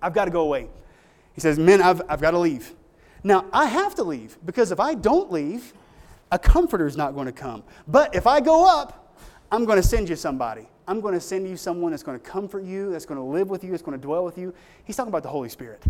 I've 0.00 0.14
got 0.14 0.26
to 0.26 0.30
go 0.30 0.42
away. 0.42 0.68
He 1.34 1.40
says, 1.40 1.58
Men, 1.58 1.82
I've, 1.82 2.02
I've 2.08 2.20
got 2.20 2.32
to 2.32 2.38
leave. 2.38 2.74
Now, 3.22 3.46
I 3.52 3.66
have 3.66 3.94
to 3.96 4.04
leave 4.04 4.38
because 4.44 4.70
if 4.70 4.80
I 4.80 4.94
don't 4.94 5.32
leave, 5.32 5.72
a 6.30 6.38
comforter 6.38 6.86
is 6.86 6.96
not 6.96 7.14
going 7.14 7.26
to 7.26 7.32
come. 7.32 7.62
But 7.88 8.14
if 8.14 8.26
I 8.26 8.40
go 8.40 8.66
up, 8.66 9.16
I'm 9.50 9.64
going 9.64 9.76
to 9.80 9.86
send 9.86 10.08
you 10.08 10.16
somebody. 10.16 10.68
I'm 10.86 11.00
going 11.00 11.14
to 11.14 11.20
send 11.20 11.48
you 11.48 11.56
someone 11.56 11.92
that's 11.92 12.02
going 12.02 12.18
to 12.18 12.24
comfort 12.24 12.64
you, 12.64 12.90
that's 12.90 13.06
going 13.06 13.18
to 13.18 13.24
live 13.24 13.48
with 13.48 13.64
you, 13.64 13.70
that's 13.70 13.82
going 13.82 13.98
to 13.98 14.02
dwell 14.02 14.24
with 14.24 14.36
you. 14.36 14.52
He's 14.84 14.96
talking 14.96 15.10
about 15.10 15.22
the 15.22 15.28
Holy 15.30 15.48
Spirit. 15.48 15.82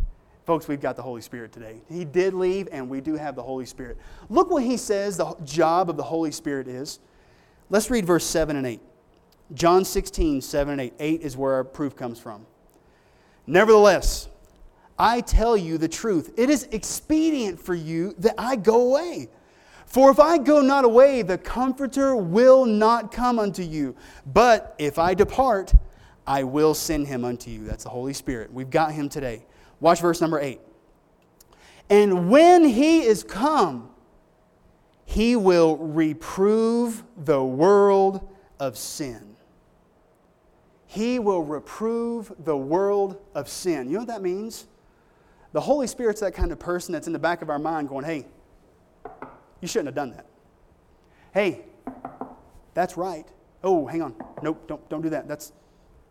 Folks, 0.44 0.68
we've 0.68 0.80
got 0.80 0.94
the 0.94 1.02
Holy 1.02 1.22
Spirit 1.22 1.52
today. 1.52 1.80
He 1.88 2.04
did 2.04 2.34
leave, 2.34 2.68
and 2.70 2.88
we 2.88 3.00
do 3.00 3.16
have 3.16 3.34
the 3.34 3.42
Holy 3.42 3.64
Spirit. 3.64 3.96
Look 4.28 4.50
what 4.50 4.62
he 4.62 4.76
says 4.76 5.16
the 5.16 5.34
job 5.44 5.88
of 5.88 5.96
the 5.96 6.02
Holy 6.02 6.30
Spirit 6.30 6.68
is. 6.68 7.00
Let's 7.70 7.90
read 7.90 8.04
verse 8.04 8.24
7 8.24 8.54
and 8.54 8.66
8. 8.66 8.80
John 9.52 9.84
16, 9.84 10.40
7 10.40 10.72
and 10.72 10.80
8. 10.80 10.94
8 10.98 11.20
is 11.20 11.36
where 11.36 11.54
our 11.54 11.64
proof 11.64 11.94
comes 11.94 12.18
from. 12.18 12.46
Nevertheless, 13.46 14.28
I 14.98 15.20
tell 15.20 15.56
you 15.56 15.76
the 15.76 15.88
truth. 15.88 16.32
It 16.36 16.48
is 16.48 16.64
expedient 16.72 17.60
for 17.60 17.74
you 17.74 18.14
that 18.18 18.34
I 18.38 18.56
go 18.56 18.88
away. 18.90 19.28
For 19.86 20.10
if 20.10 20.18
I 20.18 20.38
go 20.38 20.60
not 20.62 20.84
away, 20.84 21.22
the 21.22 21.36
Comforter 21.36 22.16
will 22.16 22.64
not 22.64 23.12
come 23.12 23.38
unto 23.38 23.62
you. 23.62 23.94
But 24.26 24.74
if 24.78 24.98
I 24.98 25.14
depart, 25.14 25.74
I 26.26 26.44
will 26.44 26.74
send 26.74 27.06
him 27.06 27.24
unto 27.24 27.50
you. 27.50 27.64
That's 27.64 27.84
the 27.84 27.90
Holy 27.90 28.14
Spirit. 28.14 28.52
We've 28.52 28.70
got 28.70 28.92
him 28.92 29.08
today. 29.08 29.44
Watch 29.80 30.00
verse 30.00 30.20
number 30.20 30.40
8. 30.40 30.60
And 31.90 32.30
when 32.30 32.64
he 32.64 33.02
is 33.02 33.22
come, 33.22 33.90
he 35.04 35.36
will 35.36 35.76
reprove 35.76 37.04
the 37.16 37.44
world 37.44 38.26
of 38.58 38.78
sin. 38.78 39.33
He 40.94 41.18
will 41.18 41.42
reprove 41.42 42.32
the 42.38 42.56
world 42.56 43.20
of 43.34 43.48
sin. 43.48 43.88
You 43.88 43.94
know 43.94 43.98
what 43.98 44.08
that 44.08 44.22
means? 44.22 44.66
The 45.50 45.60
Holy 45.60 45.88
Spirit's 45.88 46.20
that 46.20 46.34
kind 46.34 46.52
of 46.52 46.60
person 46.60 46.92
that's 46.92 47.08
in 47.08 47.12
the 47.12 47.18
back 47.18 47.42
of 47.42 47.50
our 47.50 47.58
mind 47.58 47.88
going, 47.88 48.04
hey, 48.04 48.26
you 49.60 49.66
shouldn't 49.66 49.88
have 49.88 49.96
done 49.96 50.10
that. 50.12 50.26
Hey, 51.32 51.64
that's 52.74 52.96
right. 52.96 53.26
Oh, 53.64 53.88
hang 53.88 54.02
on. 54.02 54.14
Nope, 54.40 54.68
don't, 54.68 54.88
don't 54.88 55.02
do 55.02 55.10
that. 55.10 55.26
That's, 55.26 55.52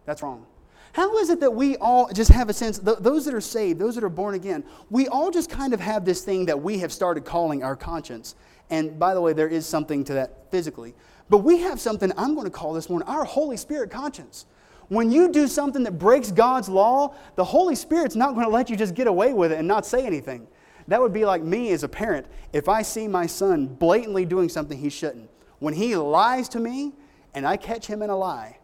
that's 0.06 0.22
wrong. 0.22 0.46
How 0.92 1.18
is 1.18 1.30
it 1.30 1.40
that 1.40 1.52
we 1.52 1.78
all 1.78 2.12
just 2.12 2.32
have 2.32 2.50
a 2.50 2.54
sense, 2.54 2.78
th- 2.78 2.98
those 3.00 3.24
that 3.24 3.34
are 3.34 3.40
saved, 3.40 3.80
those 3.80 3.96
that 3.96 4.04
are 4.04 4.10
born 4.10 4.36
again, 4.36 4.66
we 4.90 5.08
all 5.08 5.32
just 5.32 5.50
kind 5.50 5.74
of 5.74 5.80
have 5.80 6.04
this 6.04 6.26
thing 6.26 6.48
that 6.48 6.62
we 6.62 6.80
have 6.80 6.92
started 6.92 7.24
calling 7.24 7.64
our 7.64 7.78
conscience. 7.78 8.36
And 8.70 9.00
by 9.00 9.14
the 9.14 9.22
way, 9.22 9.32
there 9.32 9.48
is 9.48 9.66
something 9.66 10.04
to 10.04 10.14
that 10.16 10.52
physically. 10.52 10.94
But 11.30 11.38
we 11.38 11.60
have 11.60 11.80
something 11.80 12.12
I'm 12.18 12.36
going 12.36 12.48
to 12.48 12.52
call 12.52 12.74
this 12.74 12.90
morning 12.90 13.08
our 13.08 13.24
Holy 13.24 13.56
Spirit 13.56 13.90
conscience. 13.90 14.46
When 14.90 15.12
you 15.12 15.32
do 15.32 15.48
something 15.48 15.84
that 15.84 15.98
breaks 15.98 16.32
God's 16.32 16.70
law, 16.70 17.16
the 17.36 17.44
Holy 17.44 17.76
Spirit's 17.76 18.16
not 18.16 18.34
going 18.34 18.46
to 18.46 18.52
let 18.52 18.70
you 18.70 18.76
just 18.76 18.96
get 18.96 19.08
away 19.08 19.34
with 19.34 19.52
it 19.52 19.60
and 19.60 19.68
not 19.68 19.86
say 19.86 20.06
anything. 20.06 20.48
That 20.88 21.02
would 21.02 21.14
be 21.14 21.26
like 21.26 21.42
me 21.42 21.72
as 21.72 21.84
a 21.84 21.88
parent 21.88 22.28
if 22.52 22.68
I 22.68 22.82
see 22.82 23.08
my 23.08 23.26
son 23.26 23.68
blatantly 23.68 24.26
doing 24.26 24.50
something 24.50 24.78
he 24.78 24.90
shouldn't. 24.90 25.30
When 25.60 25.74
he 25.74 25.96
lies 25.96 26.50
to 26.50 26.60
me 26.60 26.94
and 27.34 27.48
I 27.48 27.58
catch 27.58 27.88
him 27.88 28.02
in 28.02 28.10
a 28.10 28.18
lie, 28.18 28.60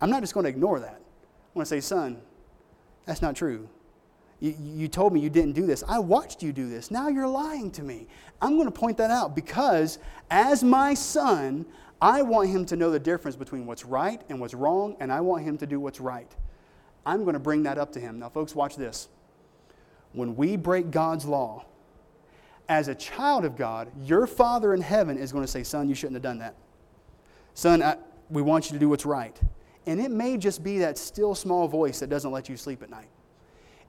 I'm 0.00 0.10
not 0.10 0.20
just 0.22 0.34
going 0.34 0.44
to 0.44 0.50
ignore 0.50 0.80
that. 0.80 0.96
I'm 0.96 1.54
going 1.54 1.64
to 1.64 1.68
say, 1.68 1.80
son, 1.80 2.20
that's 3.04 3.20
not 3.20 3.36
true. 3.36 3.68
You, 4.40 4.56
you 4.58 4.88
told 4.88 5.12
me 5.12 5.20
you 5.20 5.30
didn't 5.30 5.52
do 5.52 5.66
this. 5.66 5.84
I 5.86 5.98
watched 5.98 6.42
you 6.42 6.52
do 6.52 6.68
this. 6.68 6.90
Now 6.90 7.08
you're 7.08 7.28
lying 7.28 7.70
to 7.72 7.82
me. 7.82 8.08
I'm 8.40 8.56
going 8.56 8.66
to 8.66 8.72
point 8.72 8.96
that 8.96 9.10
out 9.10 9.36
because 9.36 9.98
as 10.30 10.64
my 10.64 10.94
son, 10.94 11.66
I 12.02 12.20
want 12.22 12.50
him 12.50 12.66
to 12.66 12.76
know 12.76 12.90
the 12.90 12.98
difference 12.98 13.36
between 13.36 13.64
what's 13.64 13.84
right 13.84 14.20
and 14.28 14.40
what's 14.40 14.54
wrong, 14.54 14.96
and 14.98 15.12
I 15.12 15.20
want 15.20 15.44
him 15.44 15.56
to 15.58 15.66
do 15.66 15.78
what's 15.78 16.00
right. 16.00 16.30
I'm 17.06 17.22
going 17.22 17.34
to 17.34 17.40
bring 17.40 17.62
that 17.62 17.78
up 17.78 17.92
to 17.92 18.00
him. 18.00 18.18
Now, 18.18 18.28
folks, 18.28 18.54
watch 18.54 18.76
this 18.76 19.08
when 20.12 20.36
we 20.36 20.56
break 20.56 20.90
God's 20.90 21.24
law, 21.24 21.64
as 22.68 22.88
a 22.88 22.94
child 22.94 23.44
of 23.44 23.56
God, 23.56 23.90
your 24.04 24.26
Father 24.26 24.74
in 24.74 24.80
heaven 24.80 25.18
is 25.18 25.32
going 25.32 25.44
to 25.44 25.50
say, 25.50 25.62
Son, 25.62 25.88
you 25.88 25.94
shouldn't 25.94 26.16
have 26.16 26.22
done 26.22 26.38
that. 26.38 26.54
Son, 27.54 27.82
I, 27.82 27.96
we 28.30 28.42
want 28.42 28.66
you 28.66 28.72
to 28.72 28.78
do 28.78 28.88
what's 28.88 29.04
right. 29.04 29.38
And 29.86 30.00
it 30.00 30.10
may 30.10 30.36
just 30.36 30.62
be 30.62 30.78
that 30.78 30.96
still 30.96 31.34
small 31.34 31.68
voice 31.68 32.00
that 32.00 32.08
doesn't 32.08 32.30
let 32.30 32.48
you 32.48 32.56
sleep 32.56 32.82
at 32.82 32.90
night. 32.90 33.08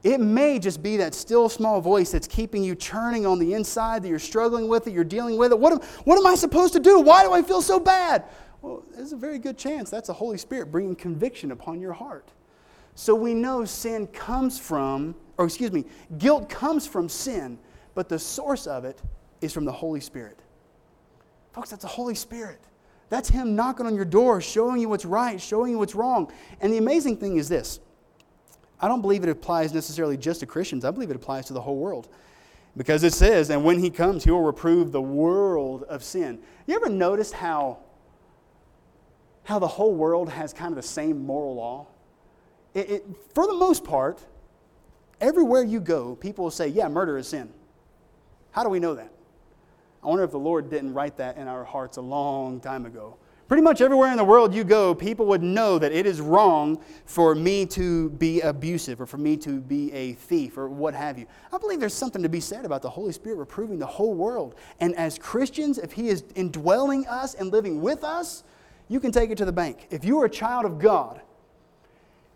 It 0.04 0.20
may 0.20 0.60
just 0.60 0.84
be 0.84 0.98
that 0.98 1.16
still 1.16 1.48
small 1.48 1.80
voice 1.80 2.12
that's 2.12 2.28
keeping 2.28 2.64
you 2.64 2.76
churning 2.76 3.26
on 3.26 3.40
the 3.40 3.54
inside, 3.54 4.04
that 4.04 4.10
you're 4.10 4.20
struggling 4.20 4.68
with 4.68 4.86
it, 4.88 4.94
you're 4.94 5.04
dealing 5.06 5.38
with 5.38 5.52
it. 5.52 5.60
What 5.60 5.72
am, 5.74 5.80
what 6.04 6.18
am 6.18 6.28
I 6.28 6.36
supposed 6.36 6.74
to 6.74 6.80
do? 6.80 7.00
Why 7.00 7.24
do 7.24 7.32
I 7.32 7.42
feel 7.42 7.62
so 7.62 7.80
bad? 7.80 8.26
Well, 8.62 8.84
there's 8.94 9.14
a 9.14 9.18
very 9.18 9.40
good 9.40 9.58
chance 9.58 9.90
that's 9.90 10.08
the 10.08 10.14
Holy 10.14 10.38
Spirit 10.38 10.72
bringing 10.72 10.96
conviction 10.96 11.52
upon 11.52 11.80
your 11.80 11.94
heart. 11.94 12.30
So 12.96 13.16
we 13.16 13.34
know 13.34 13.66
sin 13.66 14.08
comes 14.08 14.60
from 14.60 15.16
or 15.38 15.46
excuse 15.46 15.72
me, 15.72 15.86
guilt 16.18 16.50
comes 16.50 16.86
from 16.86 17.10
sin, 17.10 17.58
but 17.96 18.10
the 18.10 18.20
source 18.20 18.68
of 18.68 18.86
it 18.86 19.02
is 19.42 19.54
from 19.54 19.66
the 19.66 19.72
Holy 19.72 20.00
Spirit. 20.00 20.40
Folks, 21.52 21.70
that's 21.70 21.84
the 21.84 21.88
Holy 21.88 22.16
Spirit. 22.16 22.60
That's 23.10 23.30
Him 23.30 23.56
knocking 23.56 23.86
on 23.86 23.96
your 23.96 24.06
door, 24.06 24.42
showing 24.42 24.82
you 24.82 24.90
what's 24.90 25.06
right, 25.06 25.40
showing 25.40 25.72
you 25.72 25.78
what's 25.78 25.96
wrong. 25.96 26.32
And 26.62 26.72
the 26.72 26.78
amazing 26.78 27.18
thing 27.18 27.38
is 27.38 27.50
this 27.50 27.80
I 28.84 28.88
don't 28.88 29.02
believe 29.02 29.24
it 29.24 29.30
applies 29.30 29.74
necessarily 29.74 30.18
just 30.18 30.42
to 30.42 30.46
Christians, 30.46 30.86
I 30.86 30.92
believe 30.92 31.10
it 31.10 31.16
applies 31.16 31.46
to 31.48 31.54
the 31.54 31.62
whole 31.62 31.78
world. 31.78 32.10
Because 32.76 33.04
it 33.04 33.14
says, 33.14 33.50
and 33.50 33.64
when 33.64 33.80
He 33.80 33.90
comes, 33.90 34.24
He 34.24 34.32
will 34.32 34.42
reprove 34.42 34.92
the 34.92 35.02
world 35.02 35.84
of 35.84 36.04
sin. 36.04 36.40
You 36.68 36.76
ever 36.76 36.90
noticed 36.90 37.34
how, 37.34 37.80
how 39.44 39.60
the 39.60 39.68
whole 39.68 39.94
world 39.94 40.30
has 40.30 40.54
kind 40.54 40.72
of 40.72 40.76
the 40.76 40.88
same 40.88 41.26
moral 41.26 41.56
law? 41.56 41.88
It, 42.74 42.90
it, 42.90 43.06
for 43.34 43.46
the 43.46 43.54
most 43.54 43.84
part, 43.84 44.20
Everywhere 45.24 45.64
you 45.64 45.80
go, 45.80 46.18
people 46.18 46.44
will 46.44 46.52
say, 46.52 46.68
yeah, 46.68 46.90
murder 46.90 47.18
is 47.18 47.30
sin. 47.30 47.50
How 48.52 48.62
do 48.62 48.68
we 48.68 48.82
know 48.82 48.94
that? 48.96 49.10
I 50.04 50.08
wonder 50.08 50.26
if 50.26 50.32
the 50.32 50.38
Lord 50.38 50.70
didn't 50.70 50.94
write 50.94 51.16
that 51.16 51.38
in 51.38 51.48
our 51.48 51.64
hearts 51.64 51.96
a 51.96 52.02
long 52.02 52.60
time 52.60 52.86
ago. 52.86 53.16
Pretty 53.54 53.62
much 53.62 53.82
everywhere 53.82 54.10
in 54.10 54.18
the 54.18 54.24
world 54.24 54.52
you 54.52 54.64
go, 54.64 54.96
people 54.96 55.28
would 55.28 55.44
know 55.44 55.78
that 55.78 55.92
it 55.92 56.08
is 56.08 56.20
wrong 56.20 56.84
for 57.06 57.36
me 57.36 57.68
to 57.68 58.10
be 58.10 58.42
abusive 58.42 59.00
or 59.00 59.06
for 59.06 59.20
me 59.20 59.38
to 59.38 59.62
be 59.62 59.92
a 59.92 60.14
thief 60.14 60.58
or 60.58 60.68
what 60.68 60.96
have 60.96 61.20
you. 61.20 61.28
I 61.52 61.60
believe 61.60 61.80
there's 61.80 61.94
something 61.94 62.24
to 62.24 62.30
be 62.30 62.40
said 62.40 62.66
about 62.66 62.82
the 62.82 62.90
Holy 62.90 63.12
Spirit 63.12 63.36
reproving 63.36 63.78
the 63.78 63.86
whole 63.86 64.16
world. 64.16 64.56
And 64.80 64.96
as 64.96 65.20
Christians, 65.20 65.78
if 65.78 65.92
He 65.92 66.08
is 66.08 66.24
indwelling 66.34 67.06
us 67.06 67.36
and 67.36 67.52
living 67.52 67.80
with 67.80 68.04
us, 68.04 68.44
you 68.90 69.00
can 69.00 69.12
take 69.12 69.30
it 69.30 69.38
to 69.38 69.46
the 69.46 69.52
bank. 69.52 69.86
If 69.92 70.04
you 70.04 70.20
are 70.24 70.26
a 70.26 70.32
child 70.32 70.66
of 70.66 70.80
God, 70.80 71.22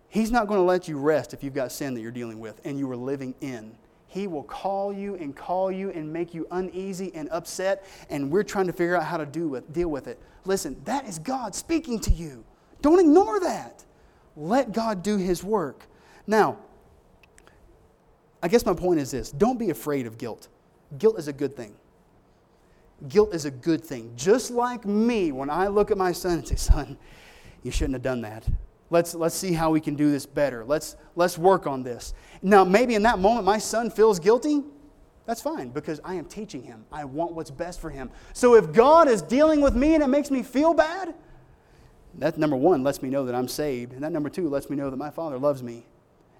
He's 0.10 0.30
not 0.30 0.48
going 0.48 0.60
to 0.60 0.66
let 0.66 0.88
you 0.88 1.00
rest 1.00 1.34
if 1.34 1.44
you've 1.44 1.56
got 1.56 1.72
sin 1.72 1.96
that 1.96 2.02
you're 2.02 2.12
dealing 2.12 2.40
with 2.40 2.62
and 2.64 2.78
you 2.78 2.88
are 2.92 2.96
living 2.96 3.34
in. 3.42 3.76
He 4.08 4.28
will 4.28 4.44
call 4.44 4.94
you 4.94 5.16
and 5.16 5.36
call 5.36 5.72
you 5.72 5.92
and 5.92 6.12
make 6.12 6.34
you 6.34 6.48
uneasy 6.52 7.12
and 7.14 7.30
upset, 7.30 7.86
and 8.10 8.32
we're 8.32 8.44
trying 8.44 8.68
to 8.68 8.74
figure 8.74 8.96
out 8.96 9.04
how 9.04 9.18
to 9.18 9.26
do 9.26 9.50
with, 9.50 9.72
deal 9.74 9.90
with 9.90 10.08
it. 10.08 10.20
Listen, 10.46 10.82
that 10.86 11.06
is 11.06 11.20
God 11.20 11.54
speaking 11.54 12.00
to 12.00 12.12
you. 12.12 12.44
Don't 12.82 13.00
ignore 13.00 13.40
that. 13.42 13.84
Let 14.36 14.72
God 14.72 15.04
do 15.04 15.18
His 15.18 15.44
work. 15.44 15.84
Now, 16.26 16.58
I 18.42 18.48
guess 18.48 18.66
my 18.66 18.74
point 18.74 19.00
is 19.00 19.12
this 19.12 19.32
don't 19.32 19.60
be 19.60 19.72
afraid 19.72 20.08
of 20.08 20.18
guilt. 20.18 20.48
Guilt 20.98 21.20
is 21.20 21.28
a 21.28 21.34
good 21.34 21.56
thing. 21.56 21.76
Guilt 23.10 23.34
is 23.34 23.46
a 23.46 23.52
good 23.52 23.84
thing. 23.84 24.14
Just 24.16 24.52
like 24.52 24.86
me, 24.86 25.32
when 25.32 25.50
I 25.50 25.68
look 25.68 25.92
at 25.92 25.98
my 25.98 26.12
son 26.12 26.40
and 26.40 26.48
say, 26.48 26.56
Son, 26.56 26.98
you 27.62 27.72
shouldn't 27.72 27.94
have 27.94 28.02
done 28.02 28.22
that. 28.22 28.48
Let's, 28.90 29.14
let's 29.14 29.36
see 29.36 29.54
how 29.54 29.72
we 29.72 29.82
can 29.82 29.96
do 29.96 30.12
this 30.12 30.26
better. 30.26 30.64
Let's, 30.64 30.96
let's 31.16 31.38
work 31.38 31.68
on 31.68 31.84
this. 31.84 32.14
Now, 32.42 32.64
maybe 32.64 32.96
in 32.96 33.04
that 33.04 33.20
moment 33.20 33.46
my 33.46 33.58
son 33.58 33.90
feels 33.90 34.20
guilty. 34.20 34.64
That's 35.26 35.42
fine 35.42 35.70
because 35.70 36.00
I 36.06 36.16
am 36.16 36.26
teaching 36.26 36.64
him. 36.64 36.86
I 36.90 37.04
want 37.04 37.34
what's 37.34 37.52
best 37.52 37.82
for 37.82 37.90
him. 37.90 38.10
So 38.32 38.56
if 38.56 38.72
God 38.72 39.10
is 39.10 39.22
dealing 39.22 39.60
with 39.60 39.76
me 39.76 39.94
and 39.94 40.02
it 40.02 40.08
makes 40.08 40.32
me 40.32 40.42
feel 40.42 40.74
bad, 40.74 41.14
that 42.20 42.38
number 42.38 42.56
one 42.56 42.82
lets 42.82 43.02
me 43.02 43.10
know 43.10 43.26
that 43.26 43.36
I'm 43.36 43.50
saved. 43.50 43.92
And 43.92 44.02
that 44.04 44.14
number 44.14 44.30
two 44.30 44.48
lets 44.48 44.70
me 44.70 44.78
know 44.78 44.90
that 44.90 44.98
my 44.98 45.10
father 45.10 45.38
loves 45.38 45.62
me. 45.62 45.86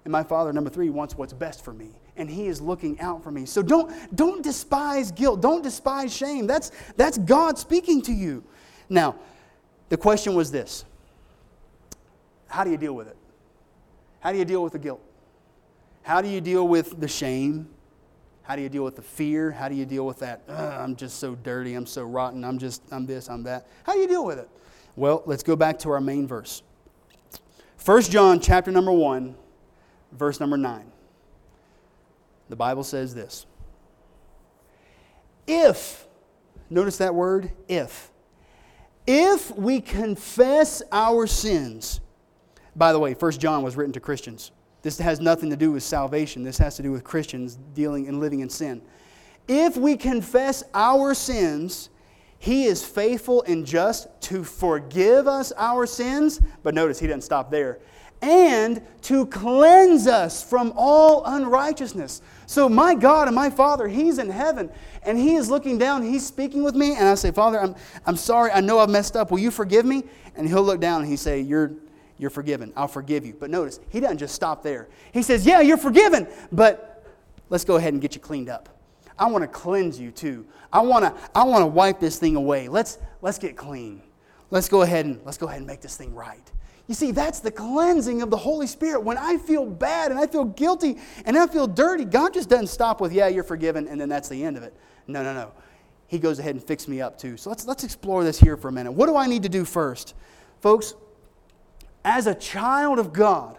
And 0.04 0.12
my 0.12 0.22
father, 0.22 0.54
number 0.54 0.70
three, 0.70 0.88
wants 0.88 1.16
what's 1.16 1.34
best 1.34 1.62
for 1.62 1.74
me. 1.74 1.90
And 2.16 2.30
he 2.30 2.46
is 2.46 2.62
looking 2.62 2.98
out 2.98 3.22
for 3.22 3.30
me. 3.30 3.44
So 3.44 3.62
don't, 3.62 3.92
don't 4.16 4.42
despise 4.42 5.12
guilt. 5.12 5.42
Don't 5.42 5.62
despise 5.62 6.16
shame. 6.16 6.46
That's, 6.46 6.72
that's 6.96 7.18
God 7.18 7.58
speaking 7.58 8.00
to 8.02 8.12
you. 8.12 8.42
Now, 8.88 9.16
the 9.90 9.98
question 9.98 10.34
was 10.34 10.50
this 10.50 10.86
How 12.48 12.64
do 12.64 12.70
you 12.70 12.76
deal 12.76 12.94
with 12.94 13.08
it? 13.08 13.16
How 14.20 14.32
do 14.32 14.38
you 14.38 14.44
deal 14.44 14.62
with 14.62 14.72
the 14.72 14.78
guilt? 14.78 15.00
How 16.02 16.20
do 16.20 16.28
you 16.28 16.40
deal 16.40 16.66
with 16.66 16.98
the 17.00 17.08
shame? 17.08 17.68
How 18.42 18.56
do 18.56 18.62
you 18.62 18.70
deal 18.70 18.82
with 18.82 18.96
the 18.96 19.02
fear? 19.02 19.50
How 19.50 19.68
do 19.68 19.74
you 19.74 19.84
deal 19.84 20.06
with 20.06 20.20
that? 20.20 20.42
I'm 20.48 20.96
just 20.96 21.18
so 21.18 21.34
dirty. 21.34 21.74
I'm 21.74 21.86
so 21.86 22.02
rotten. 22.02 22.44
I'm 22.44 22.58
just, 22.58 22.82
I'm 22.90 23.04
this, 23.04 23.28
I'm 23.28 23.42
that. 23.42 23.68
How 23.84 23.92
do 23.92 23.98
you 23.98 24.08
deal 24.08 24.24
with 24.24 24.38
it? 24.38 24.48
Well, 24.96 25.22
let's 25.26 25.42
go 25.42 25.54
back 25.54 25.78
to 25.80 25.90
our 25.90 26.00
main 26.00 26.26
verse. 26.26 26.62
1 27.84 28.02
John 28.02 28.40
chapter 28.40 28.72
number 28.72 28.90
1, 28.90 29.36
verse 30.12 30.40
number 30.40 30.56
9. 30.56 30.90
The 32.48 32.56
Bible 32.56 32.82
says 32.82 33.14
this. 33.14 33.46
If, 35.46 36.06
notice 36.70 36.96
that 36.98 37.14
word, 37.14 37.52
if. 37.68 38.10
If 39.06 39.54
we 39.56 39.80
confess 39.80 40.82
our 40.90 41.26
sins, 41.26 42.00
by 42.78 42.92
the 42.92 42.98
way, 42.98 43.12
First 43.12 43.40
John 43.40 43.62
was 43.62 43.76
written 43.76 43.92
to 43.94 44.00
Christians. 44.00 44.52
This 44.82 44.98
has 44.98 45.20
nothing 45.20 45.50
to 45.50 45.56
do 45.56 45.72
with 45.72 45.82
salvation. 45.82 46.44
This 46.44 46.58
has 46.58 46.76
to 46.76 46.82
do 46.82 46.92
with 46.92 47.02
Christians 47.02 47.58
dealing 47.74 48.06
and 48.06 48.20
living 48.20 48.40
in 48.40 48.48
sin. 48.48 48.80
If 49.48 49.76
we 49.76 49.96
confess 49.96 50.62
our 50.72 51.14
sins, 51.14 51.90
he 52.38 52.64
is 52.64 52.84
faithful 52.84 53.42
and 53.42 53.66
just 53.66 54.08
to 54.22 54.44
forgive 54.44 55.26
us 55.26 55.52
our 55.56 55.86
sins. 55.86 56.40
But 56.62 56.74
notice 56.74 57.00
he 57.00 57.08
doesn't 57.08 57.22
stop 57.22 57.50
there. 57.50 57.80
And 58.20 58.82
to 59.02 59.26
cleanse 59.26 60.06
us 60.06 60.42
from 60.42 60.72
all 60.76 61.24
unrighteousness. 61.24 62.20
So, 62.46 62.68
my 62.68 62.94
God 62.94 63.28
and 63.28 63.34
my 63.34 63.48
Father, 63.48 63.86
He's 63.86 64.18
in 64.18 64.28
heaven, 64.28 64.70
and 65.04 65.16
He 65.16 65.36
is 65.36 65.48
looking 65.48 65.78
down, 65.78 66.02
He's 66.02 66.26
speaking 66.26 66.64
with 66.64 66.74
me, 66.74 66.96
and 66.96 67.06
I 67.06 67.14
say, 67.14 67.30
Father, 67.30 67.60
I'm, 67.60 67.76
I'm 68.06 68.16
sorry, 68.16 68.50
I 68.50 68.60
know 68.60 68.80
I've 68.80 68.90
messed 68.90 69.14
up. 69.14 69.30
Will 69.30 69.38
you 69.38 69.52
forgive 69.52 69.86
me? 69.86 70.02
And 70.34 70.48
He'll 70.48 70.64
look 70.64 70.80
down 70.80 71.02
and 71.02 71.08
He 71.08 71.16
say, 71.16 71.40
You're 71.40 71.70
you're 72.18 72.30
forgiven. 72.30 72.72
I'll 72.76 72.88
forgive 72.88 73.24
you. 73.24 73.34
But 73.38 73.50
notice, 73.50 73.80
he 73.88 74.00
doesn't 74.00 74.18
just 74.18 74.34
stop 74.34 74.62
there. 74.62 74.88
He 75.12 75.22
says, 75.22 75.46
Yeah, 75.46 75.60
you're 75.60 75.78
forgiven, 75.78 76.26
but 76.52 77.06
let's 77.48 77.64
go 77.64 77.76
ahead 77.76 77.92
and 77.92 78.02
get 78.02 78.14
you 78.14 78.20
cleaned 78.20 78.48
up. 78.48 78.68
I 79.18 79.26
want 79.26 79.42
to 79.42 79.48
cleanse 79.48 79.98
you 79.98 80.10
too. 80.10 80.46
I 80.72 80.80
want 80.80 81.04
to 81.04 81.14
I 81.34 81.44
want 81.44 81.62
to 81.62 81.66
wipe 81.66 82.00
this 82.00 82.18
thing 82.18 82.36
away. 82.36 82.68
Let's 82.68 82.98
let's 83.22 83.38
get 83.38 83.56
clean. 83.56 84.02
Let's 84.50 84.68
go 84.68 84.82
ahead 84.82 85.06
and 85.06 85.20
let's 85.24 85.38
go 85.38 85.46
ahead 85.46 85.58
and 85.58 85.66
make 85.66 85.80
this 85.80 85.96
thing 85.96 86.14
right. 86.14 86.52
You 86.88 86.94
see, 86.94 87.12
that's 87.12 87.40
the 87.40 87.50
cleansing 87.50 88.22
of 88.22 88.30
the 88.30 88.36
Holy 88.36 88.66
Spirit. 88.66 89.00
When 89.00 89.18
I 89.18 89.36
feel 89.36 89.66
bad 89.66 90.10
and 90.10 90.18
I 90.18 90.26
feel 90.26 90.44
guilty 90.46 90.96
and 91.26 91.36
I 91.36 91.46
feel 91.46 91.66
dirty, 91.66 92.06
God 92.06 92.32
just 92.32 92.48
doesn't 92.48 92.68
stop 92.68 93.02
with, 93.02 93.12
yeah, 93.12 93.28
you're 93.28 93.44
forgiven, 93.44 93.86
and 93.86 94.00
then 94.00 94.08
that's 94.08 94.30
the 94.30 94.42
end 94.42 94.56
of 94.56 94.62
it. 94.62 94.74
No, 95.06 95.22
no, 95.22 95.34
no. 95.34 95.52
He 96.06 96.18
goes 96.18 96.38
ahead 96.38 96.54
and 96.54 96.64
fixes 96.64 96.88
me 96.88 97.02
up 97.02 97.18
too. 97.18 97.36
So 97.36 97.50
let's, 97.50 97.66
let's 97.66 97.84
explore 97.84 98.24
this 98.24 98.40
here 98.40 98.56
for 98.56 98.68
a 98.68 98.72
minute. 98.72 98.92
What 98.92 99.06
do 99.06 99.16
I 99.16 99.26
need 99.26 99.42
to 99.42 99.50
do 99.50 99.66
first? 99.66 100.14
Folks, 100.60 100.94
as 102.08 102.26
a 102.26 102.34
child 102.34 102.98
of 102.98 103.12
God, 103.12 103.58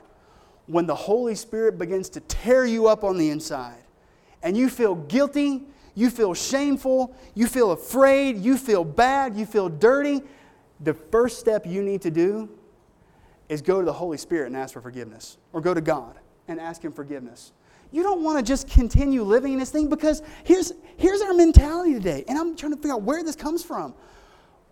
when 0.66 0.88
the 0.88 0.96
Holy 0.96 1.36
Spirit 1.36 1.78
begins 1.78 2.10
to 2.10 2.20
tear 2.22 2.66
you 2.66 2.88
up 2.88 3.04
on 3.04 3.16
the 3.16 3.30
inside 3.30 3.84
and 4.42 4.58
you 4.58 4.70
feel 4.70 4.96
guilty, 4.96 5.62
you 5.94 6.10
feel 6.10 6.34
shameful, 6.34 7.16
you 7.36 7.46
feel 7.46 7.72
afraid, 7.72 8.38
you 8.38 8.58
feel 8.58 8.84
bad, 8.84 9.38
you 9.38 9.46
feel 9.46 9.70
dirty, 9.70 10.24
the 10.80 10.96
first 10.96 11.40
step 11.40 11.68
you 11.68 11.84
need 11.84 12.02
to 12.02 12.10
do 12.10 12.50
is 13.50 13.62
go 13.62 13.82
to 13.82 13.86
the 13.86 13.94
Holy 13.94 14.18
Spirit 14.18 14.48
and 14.48 14.58
ask 14.58 14.74
for 14.74 14.82
forgiveness, 14.82 15.38
or 15.54 15.62
go 15.62 15.76
to 15.76 15.82
God 15.82 16.18
and 16.48 16.60
ask 16.60 16.84
Him 16.84 16.92
forgiveness. 16.92 17.52
You 17.92 18.02
don't 18.02 18.24
want 18.24 18.40
to 18.40 18.44
just 18.44 18.68
continue 18.68 19.22
living 19.22 19.54
in 19.54 19.60
this 19.60 19.70
thing 19.70 19.90
because 19.90 20.24
here's, 20.44 20.74
here's 20.98 21.22
our 21.22 21.36
mentality 21.36 21.94
today. 21.94 22.24
And 22.28 22.36
I'm 22.38 22.56
trying 22.56 22.72
to 22.72 22.78
figure 22.78 22.94
out 22.94 23.04
where 23.04 23.24
this 23.24 23.36
comes 23.36 23.64
from. 23.64 23.94